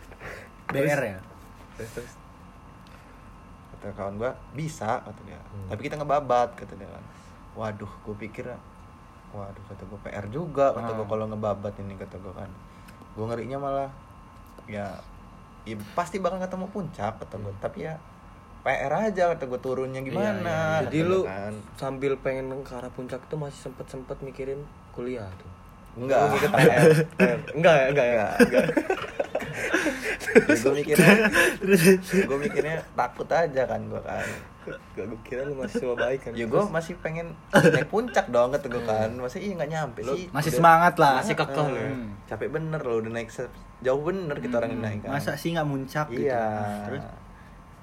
BR 0.72 1.00
ya. 1.00 1.18
terus 1.74 1.90
terus. 1.92 2.12
Kata 3.72 3.88
kawan 3.94 4.14
gua 4.14 4.30
bisa 4.52 5.00
kata 5.00 5.20
dia. 5.24 5.40
Hmm. 5.40 5.66
tapi 5.66 5.80
kita 5.82 5.96
ngebabat 5.96 6.54
kata 6.54 6.76
dia 6.76 6.86
kan. 6.86 7.04
Waduh 7.52 7.90
gue 8.04 8.16
pikir 8.20 8.46
waduh 9.32 9.64
kata 9.66 9.82
gue 9.82 9.98
PR 10.02 10.26
juga 10.28 10.70
kata 10.70 10.92
gue 10.92 11.00
Ah. 11.00 11.08
kalau 11.08 11.24
ngebabat 11.26 11.74
ini 11.78 11.94
kata 11.94 12.16
gue 12.16 12.32
kan. 12.32 12.50
Gue 13.12 13.24
ngerinya 13.26 13.58
malah 13.58 13.90
ya, 14.64 14.92
ya 15.62 15.74
pasti 15.92 16.16
bakal 16.16 16.38
ketemu 16.38 16.66
puncak 16.68 17.16
kata 17.18 17.34
gue 17.36 17.52
tapi 17.58 17.78
ya 17.82 17.96
PR 18.60 18.92
aja 18.92 19.32
kata 19.32 19.44
gue 19.44 19.58
turunnya 19.58 20.00
gimana 20.00 20.38
Iya, 20.38 20.46
iya. 20.78 20.82
jadi 20.84 20.98
lu 21.02 21.20
kan. 21.24 21.54
sambil 21.74 22.14
pengen 22.16 22.52
ke 22.60 22.72
arah 22.72 22.88
puncak 22.88 23.18
tuh 23.26 23.36
masih 23.36 23.58
sempet 23.60 23.86
sempet 23.86 24.20
mikirin 24.20 24.62
kuliah 24.90 25.26
tuh? 25.34 25.50
Enggak. 25.94 26.24
Enggak 27.52 27.74
ya 27.74 27.86
enggak 27.90 28.06
enggak 30.34 30.58
gue 30.58 30.72
mikirnya 30.74 31.14
gue 32.24 32.38
mikirnya 32.40 32.76
takut 32.92 33.28
aja 33.28 33.62
kan 33.64 33.80
gue 33.82 34.00
kan. 34.00 34.26
Gak 34.94 35.04
gue 35.04 35.20
kira 35.22 35.42
lu 35.42 35.54
masih 35.54 35.76
semua 35.76 35.98
baik 35.98 36.22
kan. 36.22 36.32
Ya 36.32 36.46
gue 36.46 36.62
masih 36.64 36.94
pengen 36.96 37.34
naik 37.50 37.88
puncak 37.88 38.26
dong 38.28 38.50
kata 38.50 38.66
gue 38.66 38.82
kan. 38.82 39.10
Masa 39.14 39.36
iya 39.36 39.52
nggak 39.52 39.70
nyampe 39.70 40.00
Lu 40.00 40.14
sih. 40.14 40.30
Masih 40.30 40.50
Udah- 40.50 40.58
semangat 40.58 40.94
lah. 40.96 41.14
Masih 41.18 41.34
kekeh 41.34 41.66
lu 41.66 41.76
ya. 41.76 41.90
Hmm. 41.90 42.08
capek 42.24 42.48
bener 42.48 42.80
loh 42.80 42.96
udah 42.98 43.12
naik 43.12 43.28
se- 43.28 43.50
jauh 43.80 43.98
bener 44.00 44.36
kita 44.38 44.54
orang 44.56 44.70
yang 44.70 44.82
naik 44.82 45.00
kan. 45.02 45.10
Masa 45.12 45.34
sih 45.34 45.50
nggak 45.50 45.66
muncak 45.66 46.06
gitu. 46.08 46.24
iya. 46.24 46.46
Terus? 46.86 47.02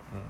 Hmm. 0.09 0.29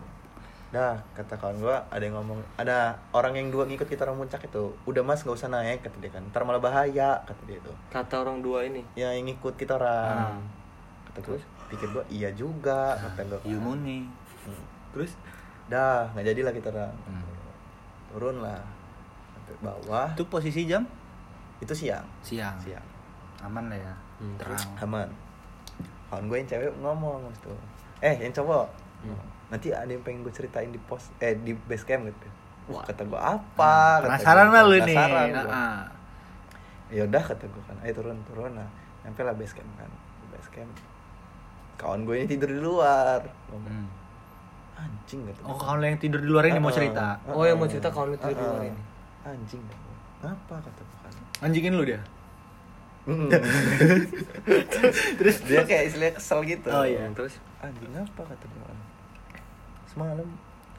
dah 0.70 1.02
kata 1.14 1.34
kawan 1.34 1.58
gue 1.58 1.74
ada 1.74 1.98
yang 2.00 2.14
ngomong 2.14 2.46
ada 2.56 2.94
orang 3.10 3.34
yang 3.34 3.50
dua 3.50 3.66
ngikut 3.66 3.86
kita 3.86 4.06
orang 4.06 4.18
puncak 4.20 4.42
itu 4.44 4.70
udah 4.86 5.02
mas 5.02 5.22
nggak 5.22 5.34
usah 5.36 5.50
naik 5.50 5.82
kata 5.82 5.98
dia 5.98 6.12
kan. 6.12 6.26
Ntar 6.26 6.42
malah 6.44 6.58
bahaya 6.60 7.22
kata 7.24 7.42
dia 7.46 7.58
itu. 7.58 7.74
Kata 7.90 8.16
orang 8.20 8.42
dua 8.42 8.62
ini? 8.64 8.82
Ya 8.94 9.10
yang 9.12 9.26
ngikut 9.26 9.54
kita 9.54 9.78
orang. 9.78 10.42
Hmm. 10.42 10.46
kata 11.08 11.20
gue 11.24 11.38
pikir 11.70 11.88
gue 11.88 12.04
iya 12.10 12.30
juga 12.32 12.98
kata 12.98 13.22
gue 13.24 13.40
Iya 13.46 13.58
muni. 13.58 14.10
Hmm. 14.42 14.64
terus 14.90 15.14
dah 15.66 16.10
nggak 16.10 16.26
jadilah 16.26 16.50
kita 16.52 16.68
orang 16.70 16.94
Hmm. 17.04 17.26
turun 18.10 18.36
lah 18.40 18.58
sampai 19.32 19.56
bawah 19.62 20.08
Itu 20.12 20.26
posisi 20.26 20.66
jam 20.66 20.84
itu 21.58 21.72
siang 21.72 22.06
siang. 22.20 22.58
siang 22.58 22.82
Aman 23.40 23.68
lah 23.68 23.78
ya. 23.78 23.94
Hmm, 24.18 24.36
Terang. 24.36 24.68
aman 24.82 25.10
kawan 26.06 26.26
gue 26.26 26.38
yang 26.38 26.50
cewek 26.50 26.72
ngomong 26.78 27.22
habis 27.22 27.40
itu 27.40 27.54
eh 28.02 28.16
yang 28.18 28.34
cowok 28.34 28.68
Hmm. 29.00 29.16
nanti 29.48 29.72
ada 29.72 29.88
yang 29.88 30.02
pengen 30.02 30.22
gue 30.22 30.34
ceritain 30.34 30.68
di 30.68 30.82
pos 30.82 31.08
eh 31.18 31.32
di 31.34 31.56
base 31.56 31.82
camp 31.84 32.04
gitu 32.04 32.28
Wah. 32.68 32.84
kata 32.84 33.02
gue 33.02 33.16
apa 33.16 33.74
Kata 33.98 34.06
Penasaran 34.12 34.48
lah 34.50 34.64
lu 34.64 34.78
nih. 34.78 34.98
Heeh. 34.98 35.78
ya 36.92 37.02
udah 37.04 37.24
kata 37.24 37.46
gue 37.46 37.64
kan 37.64 37.78
ayo 37.80 37.94
turun 37.94 38.18
turun 38.26 38.52
nah 38.52 38.68
nyampe 39.00 39.22
lah 39.22 39.32
base 39.32 39.54
camp 39.54 39.70
kan 39.76 39.88
Di 40.20 40.26
base 40.30 40.50
camp 40.52 40.72
kawan 41.80 42.04
gue 42.04 42.16
ini 42.18 42.28
tidur 42.28 42.50
di 42.50 42.60
luar. 42.60 43.24
Hmm. 43.48 43.88
anjing 44.76 45.24
kata 45.26 45.40
Oh, 45.42 45.52
gua. 45.54 45.64
kalau 45.66 45.82
yang 45.82 45.98
tidur 45.98 46.20
di 46.20 46.28
luar 46.28 46.44
ini 46.46 46.56
mau 46.56 46.68
Uh-uh. 46.68 46.78
cerita. 46.78 47.06
Oh, 47.26 47.44
yang 47.44 47.56
mau 47.56 47.66
cerita 47.66 47.90
kawan 47.90 48.08
lu 48.10 48.18
tidur 48.18 48.32
di 48.34 48.44
luar 48.46 48.64
ini. 48.66 48.82
anjing. 49.24 49.64
Ngapa 50.20 50.56
kata 50.58 50.82
gue 50.82 50.98
kan 51.02 51.14
Anjingin 51.42 51.74
lu 51.74 51.84
dia. 51.84 52.00
terus? 55.16 55.38
Dia 55.44 55.64
kayak 55.64 55.84
istilahnya 55.88 56.14
kesel 56.14 56.40
gitu. 56.44 56.68
Oh, 56.70 56.84
iya. 56.84 57.08
terus? 57.12 57.40
Anjing 57.60 57.92
apa 57.94 58.22
kata 58.24 58.46
gue 58.46 58.62
kan 58.62 58.78
semalam 59.90 60.28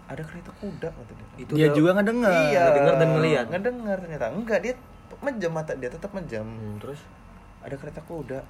ada 0.07 0.23
kereta 0.23 0.51
kuda 0.55 0.89
kata 0.89 1.13
dia. 1.13 1.27
Itu 1.39 1.51
dia 1.53 1.67
udah- 1.67 1.77
juga 1.77 1.91
ngedenger. 1.97 2.31
Iya. 2.31 2.63
Ngedenger 2.63 2.95
dan 2.95 3.09
ngeliat. 3.11 3.47
ngedenger 3.49 3.97
ternyata. 3.99 4.27
Enggak 4.31 4.59
dia 4.61 4.75
menjam 5.19 5.53
mata 5.53 5.73
dia 5.75 5.91
tetap 5.91 6.11
menjam 6.11 6.47
Hmm, 6.47 6.79
terus? 6.79 7.01
Ada 7.61 7.77
kereta 7.77 8.01
kuda 8.03 8.41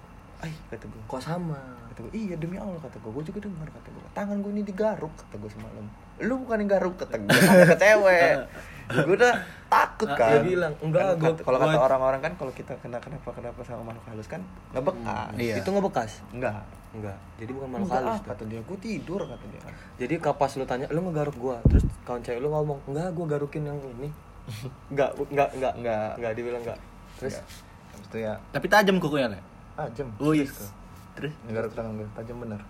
ay 0.41 0.53
kata 0.69 0.85
gue 0.85 1.03
kok 1.05 1.21
sama? 1.21 1.59
Kata 1.87 2.01
gue 2.03 2.13
iya 2.15 2.35
demi 2.35 2.55
allah 2.55 2.77
kata 2.77 2.97
gue 2.97 3.11
gue 3.11 3.25
juga 3.25 3.39
dengar 3.43 3.69
kata 3.69 3.89
gue 3.89 4.03
tangan 4.11 4.37
gue 4.39 4.51
ini 4.51 4.63
digaruk 4.63 5.13
kata 5.15 5.35
gue 5.37 5.51
semalam. 5.51 5.85
Lu 6.19 6.35
bukan 6.39 6.57
yang 6.59 6.71
garuk 6.71 6.95
kata 6.97 7.17
gue 7.17 7.29
kata 7.31 7.77
cewek. 7.77 8.35
Gue 8.91 9.15
udah 9.15 9.39
takut 9.71 10.11
Ah, 10.11 10.19
kan? 10.19 10.31
dia 10.35 10.51
bilang, 10.51 10.75
enggak, 10.81 10.99
Kan 11.07 11.15
gua- 11.17 11.31
kata- 11.31 11.45
kalau 11.47 11.59
kata 11.63 11.79
orang-orang 11.81 12.21
kan 12.21 12.33
kalau 12.35 12.51
kita 12.51 12.75
kena 12.77 12.99
kenapa 12.99 13.31
kenapa 13.31 13.63
sama 13.63 13.87
makhluk 13.87 14.03
halus 14.05 14.27
kan 14.27 14.43
nggak 14.75 14.83
bekas. 14.83 15.31
Iya. 15.39 15.55
itu 15.57 15.69
nggak 15.71 15.87
bekas? 15.87 16.11
Enggak 16.29 16.59
enggak 16.91 17.15
jadi 17.39 17.51
bukan 17.55 17.69
makhluk 17.71 17.91
halus 17.93 18.11
ah, 18.13 18.27
kata 18.27 18.43
dia. 18.45 18.61
Gue 18.61 18.79
tidur 18.79 19.23
kata 19.23 19.45
dia. 19.47 19.63
Jadi 19.97 20.15
kapas 20.19 20.59
lu 20.59 20.67
tanya 20.67 20.91
lu 20.91 21.07
ngegaruk 21.07 21.37
gua? 21.37 21.63
Terus 21.65 21.87
kawan 22.03 22.19
cewek 22.21 22.41
lu 22.41 22.51
ngomong 22.51 22.83
enggak 22.85 23.09
gua 23.13 23.27
garukin 23.29 23.63
yang 23.63 23.79
ini. 23.79 24.11
Enggak 24.91 25.15
enggak 25.23 25.49
enggak 25.53 25.73
Enggak. 25.77 26.11
enggak 26.17 26.33
dibilang 26.35 26.61
enggak 26.61 26.79
terus 27.15 27.35
Enggak. 27.37 27.47
habis 27.87 28.07
itu 28.07 28.17
ya. 28.19 28.35
Tapi 28.51 28.67
tajam 28.67 28.97
kukunya 28.99 29.29
le 29.29 29.39
ah 29.77 29.89
jam 29.93 30.09
oh 30.19 30.33
iya. 30.33 30.47
Terus 30.47 30.71
terus? 31.15 31.35
Ngegaruk 31.45 31.73
tangan 31.75 31.93
gue 31.95 32.09
tajam 32.15 32.37
bener. 32.41 32.61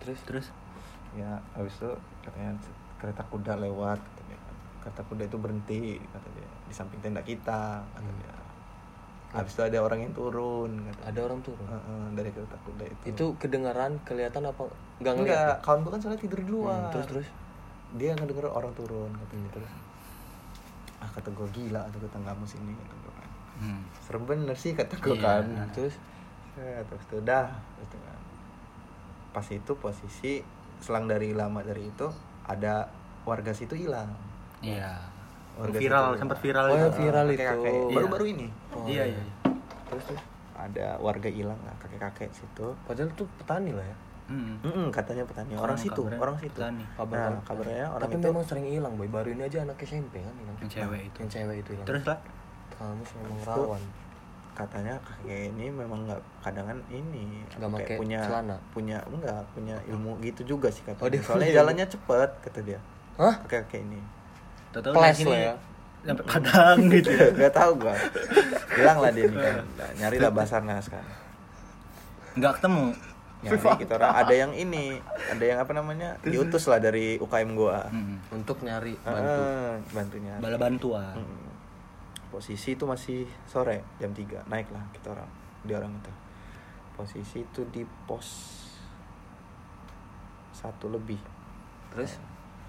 Terus? 0.00 0.18
Terus? 0.26 0.46
Ya 1.16 1.42
habis 1.54 1.74
itu 1.76 1.90
katanya 2.22 2.54
kereta 3.00 3.22
kuda 3.26 3.58
lewat 3.58 3.98
kata 3.98 4.20
dia 4.26 4.38
kan. 4.38 4.56
kereta 4.80 5.02
kuda 5.08 5.22
itu 5.26 5.36
berhenti 5.36 5.80
kata 6.10 6.28
dia 6.36 6.48
di 6.68 6.74
samping 6.74 7.00
tenda 7.00 7.20
kita 7.20 7.82
kata 7.82 7.98
Hmm. 8.00 8.18
dia 8.20 8.34
habis 9.30 9.54
itu 9.54 9.62
ada 9.62 9.78
orang 9.78 10.02
yang 10.02 10.10
turun 10.10 10.70
kata 10.90 11.02
ada 11.06 11.20
orang 11.22 11.38
turun? 11.40 11.62
Heeh, 11.62 12.02
dari 12.18 12.30
kereta 12.34 12.56
kuda 12.66 12.84
itu. 12.84 13.04
Itu 13.14 13.24
kedengaran 13.38 14.02
kelihatan 14.02 14.42
apa 14.42 14.62
enggak 14.98 15.12
enggak 15.14 15.38
ngeliat 15.38 15.62
kawan 15.62 15.78
gue 15.80 15.90
kan 15.94 16.00
soalnya 16.02 16.20
tidur 16.20 16.40
di 16.42 16.50
luar. 16.50 16.78
Hmm, 16.82 16.90
terus 16.90 17.06
terus? 17.06 17.28
Dia 17.94 18.10
ngedenger 18.14 18.46
orang 18.46 18.74
turun 18.74 19.10
katanya. 19.14 19.50
Terus 19.54 19.70
ah 21.00 21.08
kata 21.08 21.32
gue 21.32 21.48
gila 21.54 21.82
tuh 21.88 22.00
tetanggamu 22.02 22.44
sini 22.44 22.74
kata 22.76 22.92
gue 22.92 22.99
kan 22.99 22.99
hmm. 23.60 23.82
serem 24.00 24.24
bener 24.24 24.54
sih 24.54 24.72
kata 24.72 24.96
gue 24.96 25.12
Iya. 25.12 25.22
kan 25.22 25.44
terus 25.70 25.94
Ya, 26.52 26.82
terus 26.82 27.00
itu 27.04 27.16
dah 27.22 27.46
gitu 27.78 27.96
kan. 27.96 28.18
pas 29.30 29.46
itu 29.46 29.72
posisi 29.74 30.42
selang 30.78 31.06
dari 31.06 31.30
lama 31.30 31.62
dari 31.62 31.86
itu 31.86 32.10
ada 32.42 32.90
warga 33.22 33.52
situ 33.52 33.78
hilang 33.78 34.10
iya 34.60 34.98
Warga 35.52 35.76
viral 35.76 36.04
sempat 36.16 36.38
viral 36.38 36.66
Oh, 36.66 36.76
itu. 36.76 36.98
viral 36.98 37.26
itu. 37.28 37.42
Iya. 37.42 37.92
baru-baru 37.92 38.24
ini 38.28 38.48
Oh, 38.70 38.84
iya 38.84 39.04
iya 39.06 39.22
terus 39.86 40.04
tuh 40.06 40.18
ada 40.54 40.98
warga 40.98 41.28
hilang 41.28 41.56
lah 41.60 41.72
kakek-kakek 41.78 42.30
situ 42.30 42.66
padahal 42.82 43.08
tuh 43.14 43.28
petani 43.36 43.70
lah 43.70 43.84
ya 43.84 43.98
Hmm. 44.26 44.62
Mm-mm, 44.62 44.86
katanya 44.90 45.24
petani 45.24 45.54
orang 45.54 45.74
Oh, 45.74 45.80
situ 45.80 45.96
kabarnya 46.00 46.20
orang 46.20 46.36
situ 46.38 46.54
petani. 46.54 46.84
Kabar 46.92 47.18
nah 47.28 47.42
kabarnya 47.42 47.86
orang 47.88 48.02
tapi 48.04 48.14
itu 48.14 48.26
memang 48.28 48.44
sering 48.44 48.66
hilang 48.68 48.94
boy 48.94 49.08
baru 49.08 49.28
ini 49.28 49.42
aja 49.42 49.58
anak 49.60 49.74
SMP 49.80 50.18
kan 50.18 50.30
hilang 50.32 50.54
Yang 50.56 50.70
cewek 50.72 51.00
itu. 51.04 51.16
yang 51.18 51.30
cewek 51.32 51.56
itu 51.58 51.70
hilang 51.72 51.86
terus 51.88 52.04
lah 52.04 52.18
kamu 52.80 53.02
sih 53.04 53.16
memang 53.20 53.38
Itu 53.38 53.50
rawan. 53.68 53.82
katanya 54.50 54.94
kakek 55.00 55.52
ini 55.52 55.66
memang 55.68 56.00
nggak 56.04 56.20
kadangan 56.40 56.78
ini 56.88 57.44
make 57.62 57.84
kayak 57.86 58.00
punya 58.00 58.20
celana? 58.24 58.56
punya 58.72 58.98
enggak 59.06 59.40
punya 59.52 59.76
ilmu 59.86 60.16
gitu 60.20 60.42
juga 60.46 60.68
sih 60.68 60.80
katanya. 60.82 61.04
Oh, 61.04 61.08
dia 61.08 61.20
soalnya 61.20 61.44
punya 61.44 61.54
jalannya 61.54 61.86
cepet 61.86 62.30
kata 62.40 62.60
dia. 62.64 62.80
Hah? 63.14 63.34
Kakek 63.44 63.68
kakek 63.68 63.80
ini. 63.84 64.00
Tahu 64.70 64.96
lah 64.96 65.12
ya. 65.12 65.54
sampai 66.00 66.24
kadang 66.24 66.78
gitu. 66.96 67.10
Ya 67.12 67.28
Gak 67.36 67.52
tau 67.52 67.72
gua. 67.76 67.92
Hilang 68.76 68.98
lah 68.98 69.10
dia 69.12 69.28
nih 69.28 69.36
kan. 69.36 69.54
Nah, 69.78 69.90
Nyari 70.00 70.16
lah 70.18 70.32
Basarnas 70.32 70.88
kan 70.88 71.04
nggak 72.30 72.52
ketemu. 72.62 72.86
Nyari 73.40 73.58
kita 73.80 73.92
orang. 73.96 74.12
Ada 74.14 74.34
yang 74.36 74.52
ini 74.54 74.84
Ada 75.26 75.44
yang 75.44 75.58
apa 75.58 75.72
namanya? 75.72 76.08
Diutus 76.22 76.68
lah 76.68 76.78
dari 76.78 77.16
UKM 77.16 77.50
gua. 77.52 77.88
Hmm. 77.88 78.20
untuk 78.30 78.60
nyari 78.60 78.94
bantu. 79.00 79.40
Ah, 79.40 79.74
Bantu 79.90 80.16
nyari. 80.20 80.40
Bala 80.40 80.56
bantuan. 80.56 81.16
Hmm. 81.16 81.39
Posisi 82.30 82.78
itu 82.78 82.86
masih 82.86 83.26
sore 83.42 83.82
Jam 83.98 84.14
3 84.14 84.46
Naik 84.46 84.70
lah 84.70 84.86
kita 84.94 85.12
orang 85.12 85.30
Di 85.66 85.72
orang 85.74 85.92
itu. 85.98 86.12
Posisi 86.94 87.42
itu 87.42 87.60
di 87.68 87.82
pos 88.06 88.28
Satu 90.54 90.86
lebih. 90.92 91.18
Terus? 91.90 92.20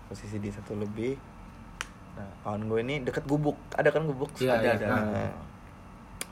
Posisi 0.09 0.41
di 0.41 0.49
satu 0.51 0.75
lebih. 0.75 1.15
Nah 2.17 2.27
kawan 2.43 2.67
gue 2.67 2.79
ini 2.83 2.95
deket 3.05 3.23
gubuk. 3.27 3.55
Ada 3.75 3.91
kan 3.91 4.07
gubuk? 4.07 4.31
Iya, 4.39 4.59
ada, 4.59 4.63
iya. 4.63 4.73
ada. 4.75 4.87
Nah, 4.87 5.31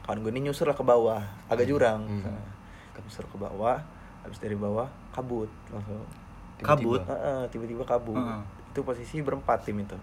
kawan 0.07 0.25
gue 0.25 0.32
ini 0.36 0.49
nyusur 0.49 0.67
lah 0.67 0.75
ke 0.75 0.84
bawah 0.84 1.21
agak 1.51 1.67
jurang. 1.67 2.03
Hmm. 2.07 2.27
Nah, 2.27 2.59
nyusur 3.03 3.25
ke 3.27 3.38
bawah 3.39 3.80
habis 4.23 4.39
dari 4.39 4.55
bawah 4.55 4.88
kabut 5.15 5.49
langsung. 5.71 6.03
Kabut? 6.59 6.99
Heeh, 7.07 7.41
tiba-tiba 7.49 7.84
kabut. 7.88 8.19
Heeh. 8.19 8.41
itu 8.69 8.86
posisi 8.86 9.25
berempat 9.25 9.65
tim 9.65 9.82
itu. 9.82 9.97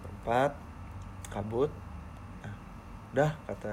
Berempat 0.00 0.56
kabut 1.28 1.68
nah, 1.68 1.81
udah 3.12 3.30
kata 3.44 3.70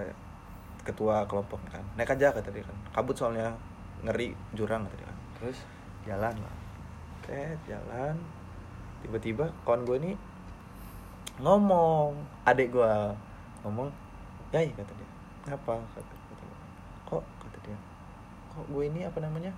ketua 0.84 1.24
kelompok 1.26 1.60
kan. 1.70 1.84
Naik 1.96 2.12
aja 2.12 2.32
kata 2.32 2.50
dia 2.52 2.64
kan. 2.64 2.78
Kabut 2.92 3.16
soalnya 3.16 3.56
ngeri 4.04 4.36
jurang 4.52 4.84
kata 4.84 4.96
dia 4.96 5.08
kan. 5.08 5.18
Terus? 5.40 5.58
Jalan 6.04 6.36
lah. 6.36 6.56
Set, 7.24 7.60
jalan. 7.66 8.16
Tiba-tiba 9.00 9.46
kawan 9.64 9.86
gue 9.86 9.98
ini 9.98 10.12
ngomong. 11.40 12.16
Adik 12.44 12.74
gue 12.74 12.94
ngomong 13.64 13.88
yai 14.52 14.72
kata 14.74 14.92
dia. 14.92 15.10
Ngapa? 15.48 15.78
kata, 15.96 16.02
kata 16.04 16.44
gua. 16.44 16.58
kok? 17.08 17.24
kata 17.40 17.58
dia. 17.64 17.78
Kok 18.52 18.66
gue 18.68 18.84
ini 18.86 19.06
apa 19.06 19.20
namanya 19.22 19.52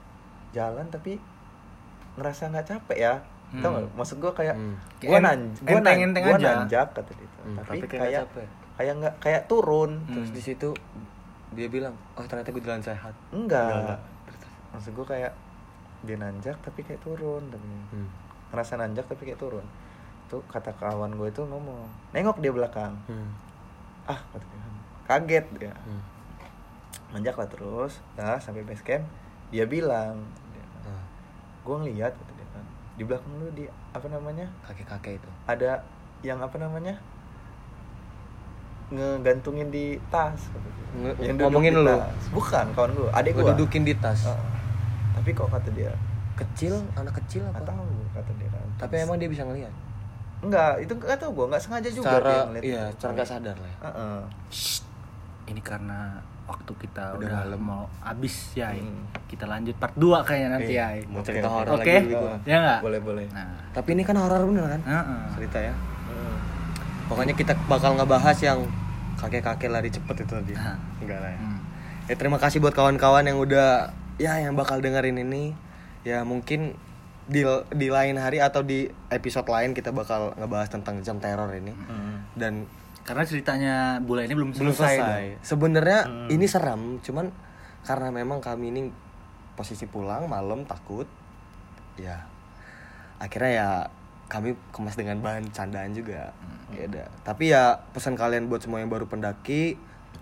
jalan 0.52 0.86
tapi 0.92 1.18
ngerasa 2.20 2.52
nggak 2.52 2.68
capek 2.68 3.00
ya? 3.00 3.14
Tau 3.52 3.68
Hmm. 3.68 3.74
nggak? 3.82 3.94
Maksud 3.98 4.18
gue 4.20 4.32
kayak 4.36 4.56
Hmm. 4.56 4.76
gue 5.00 5.10
Kayak 5.10 5.22
nan 5.24 5.40
gue 5.58 5.80
nanjak 6.38 6.88
kata 6.94 7.12
dia. 7.16 7.30
Hmm, 7.42 7.56
tapi, 7.58 7.68
tapi 7.82 7.88
kayak 7.88 8.28
kayak. 8.30 8.50
Kayak 8.82 8.98
nggak 8.98 9.16
kayak 9.20 9.42
turun 9.46 10.02
terus 10.08 10.26
Hmm. 10.26 10.36
di 10.36 10.42
situ 10.42 10.70
dia 11.52 11.68
bilang 11.68 11.94
oh 12.16 12.26
ternyata 12.26 12.50
gue 12.50 12.60
jalan 12.60 12.82
sehat 12.82 13.14
enggak, 13.30 13.70
enggak. 13.70 14.00
maksud 14.72 14.92
gue 14.92 15.06
kayak 15.06 15.34
dia 16.02 16.18
nanjak 16.18 16.58
tapi 16.60 16.82
kayak 16.82 16.98
turun 17.00 17.46
tapi 17.48 17.62
Hmm. 17.92 18.10
ngerasa 18.50 18.74
nanjak 18.76 19.06
tapi 19.06 19.22
kayak 19.24 19.38
turun 19.38 19.62
tuh 20.26 20.42
kata 20.48 20.74
kawan 20.74 21.14
gue 21.14 21.28
itu 21.28 21.44
ngomong 21.44 21.86
nengok 22.10 22.42
dia 22.42 22.50
belakang 22.50 22.98
Hmm. 23.06 23.30
ah 24.08 24.18
kata 24.28 24.42
dia 24.44 24.60
kaget 25.06 25.46
dia 25.60 25.74
Hmm. 25.78 26.02
nanjak 27.12 27.36
lah 27.36 27.46
terus 27.46 28.02
nah 28.12 28.36
sampai 28.36 28.64
base 28.64 28.82
camp 28.82 29.06
dia 29.50 29.68
bilang 29.68 30.18
dia, 30.50 30.66
Nah, 30.82 31.04
gue 31.62 31.76
ngeliat 31.78 32.12
kata 32.12 32.32
dia 32.34 32.48
kan 32.50 32.66
di 32.96 33.04
belakang 33.04 33.30
lu 33.36 33.52
di 33.52 33.66
apa 33.92 34.08
namanya 34.08 34.48
kakek-kakek 34.64 35.20
itu 35.20 35.30
ada 35.46 35.84
yang 36.22 36.40
apa 36.40 36.56
namanya 36.56 36.96
ngegantungin 38.92 39.68
di 39.68 39.86
tas. 40.08 40.38
Nge- 40.94 41.16
Yang 41.22 41.38
ngomongin 41.42 41.74
lu? 41.78 41.88
tas. 41.88 42.24
bukan 42.30 42.66
kawan 42.72 42.92
gue 42.92 43.08
adik 43.10 43.32
gue 43.32 43.42
gue 43.42 43.52
dudukin 43.54 43.82
di 43.82 43.96
tas 43.96 44.28
tapi 45.14 45.32
kok 45.32 45.48
kata 45.48 45.72
dia 45.72 45.92
kecil 46.34 46.84
anak 46.94 47.16
kecil 47.18 47.46
nggak 47.46 47.56
apa 47.56 47.72
tahu 47.72 47.88
kata 48.12 48.32
dia 48.36 48.50
kan 48.50 48.66
tapi 48.78 48.94
emang 49.00 49.16
dia 49.16 49.28
bisa 49.28 49.44
ngelihat 49.44 49.72
enggak 50.42 50.74
itu 50.80 50.92
nggak 50.92 51.16
tahu 51.16 51.32
gue 51.32 51.46
nggak 51.48 51.62
sengaja 51.62 51.90
juga 51.90 52.04
dia 52.04 52.12
secara 52.12 52.34
ngeliat 52.44 52.64
iya 52.66 52.84
itu. 52.84 52.94
secara 52.94 53.12
nggak 53.14 53.30
sadar 53.30 53.56
lah 53.56 53.70
ya. 53.70 53.78
Heeh. 53.82 54.20
Shh. 54.50 54.80
ini 55.48 55.62
karena 55.62 56.00
waktu 56.44 56.72
kita 56.78 57.04
Udah 57.14 57.20
udah, 57.22 57.40
malam. 57.46 57.62
mau 57.62 57.84
habis 58.02 58.36
ya 58.52 58.68
Hmm. 58.74 59.08
kita 59.26 59.46
lanjut 59.46 59.76
part 59.78 59.96
2 59.96 60.04
kayaknya 60.22 60.50
nanti 60.52 60.74
Iya, 60.74 60.88
ya 60.92 61.04
mau 61.06 61.20
Oke, 61.20 61.28
cerita 61.30 61.48
oke. 61.48 61.56
horor 61.56 61.74
Oke. 61.74 61.94
lagi 61.94 62.08
gua. 62.10 62.36
ya 62.44 62.58
nggak 62.60 62.80
boleh 62.82 63.00
boleh 63.02 63.26
nah 63.30 63.48
tapi 63.72 63.90
ini 63.94 64.04
kan 64.04 64.16
horor 64.18 64.44
bener 64.44 64.66
kan 64.68 64.82
heeh. 64.82 65.22
cerita 65.32 65.58
ya 65.62 65.74
pokoknya 67.08 67.34
kita 67.34 67.54
bakal 67.66 67.94
ngebahas 67.94 68.38
yang 68.42 68.60
kakek-kakek 69.22 69.70
lari 69.70 69.88
cepet 69.88 70.26
itu 70.26 70.34
tadi 70.34 70.54
Nah. 70.54 70.76
enggak 70.98 71.20
lah 71.22 71.30
ya 71.30 71.40
Hmm. 71.40 71.60
ya 72.10 72.16
terima 72.18 72.38
kasih 72.38 72.58
buat 72.58 72.74
kawan-kawan 72.74 73.24
yang 73.24 73.38
udah 73.38 73.94
ya 74.18 74.42
yang 74.42 74.54
bakal 74.54 74.82
dengerin 74.82 75.16
ini 75.18 75.54
ya 76.02 76.26
mungkin 76.26 76.74
di 77.26 77.46
di 77.72 77.88
lain 77.88 78.18
hari 78.18 78.42
atau 78.42 78.60
di 78.60 78.90
episode 79.08 79.46
lain 79.46 79.72
kita 79.72 79.94
bakal 79.94 80.34
ngebahas 80.36 80.68
tentang 80.68 81.00
jam 81.00 81.22
teror 81.22 81.54
ini 81.54 81.72
Hmm. 81.72 82.26
dan 82.34 82.66
karena 83.02 83.24
ceritanya 83.24 83.76
bula 83.98 84.22
ini 84.22 84.34
belum 84.34 84.54
belum 84.54 84.74
selesai, 84.74 84.98
selesai. 84.98 85.26
Sebenarnya 85.42 86.00
Hmm. 86.06 86.28
ini 86.30 86.46
seram, 86.46 86.82
cuman 87.00 87.34
karena 87.82 88.10
memang 88.10 88.38
kami 88.38 88.70
ini 88.70 88.82
posisi 89.52 89.86
pulang 89.86 90.26
malam 90.26 90.66
takut, 90.66 91.10
ya 91.96 92.30
akhirnya 93.18 93.52
ya 93.52 93.70
kami 94.32 94.56
kemas 94.72 94.96
dengan 94.96 95.20
bahan 95.20 95.52
candaan 95.52 95.92
juga. 95.92 96.32
Ya 96.72 96.88
udah. 96.88 97.08
Tapi 97.28 97.52
ya 97.52 97.84
pesan 97.92 98.16
kalian 98.16 98.48
buat 98.48 98.64
semua 98.64 98.80
yang 98.80 98.88
baru 98.88 99.12
pendaki, 99.12 99.76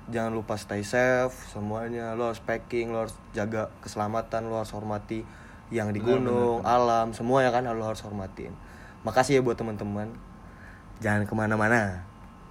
jangan 0.10 0.34
lupa 0.34 0.58
stay 0.58 0.82
safe 0.82 1.38
semuanya. 1.54 2.18
Lo 2.18 2.34
harus 2.34 2.42
packing, 2.42 2.90
lo 2.90 3.06
harus 3.06 3.14
jaga 3.38 3.70
keselamatan, 3.86 4.50
lo 4.50 4.58
harus 4.58 4.74
hormati 4.74 5.22
yang 5.70 5.94
di 5.94 6.02
gunung, 6.02 6.66
alam, 6.66 7.14
semua 7.14 7.46
ya 7.46 7.54
kan 7.54 7.70
lo 7.70 7.86
harus 7.86 8.02
hormatin. 8.02 8.50
Makasih 9.06 9.38
ya 9.38 9.42
buat 9.46 9.54
teman-teman. 9.54 10.10
Jangan 10.98 11.30
ke 11.30 11.34
mana-mana 11.38 12.10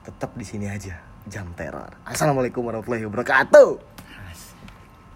tetap 0.08 0.32
di 0.40 0.46
sini 0.46 0.64
aja 0.72 0.96
jam 1.28 1.52
teror 1.52 1.92
assalamualaikum 2.08 2.64
warahmatullahi 2.64 3.04
wabarakatuh 3.04 3.97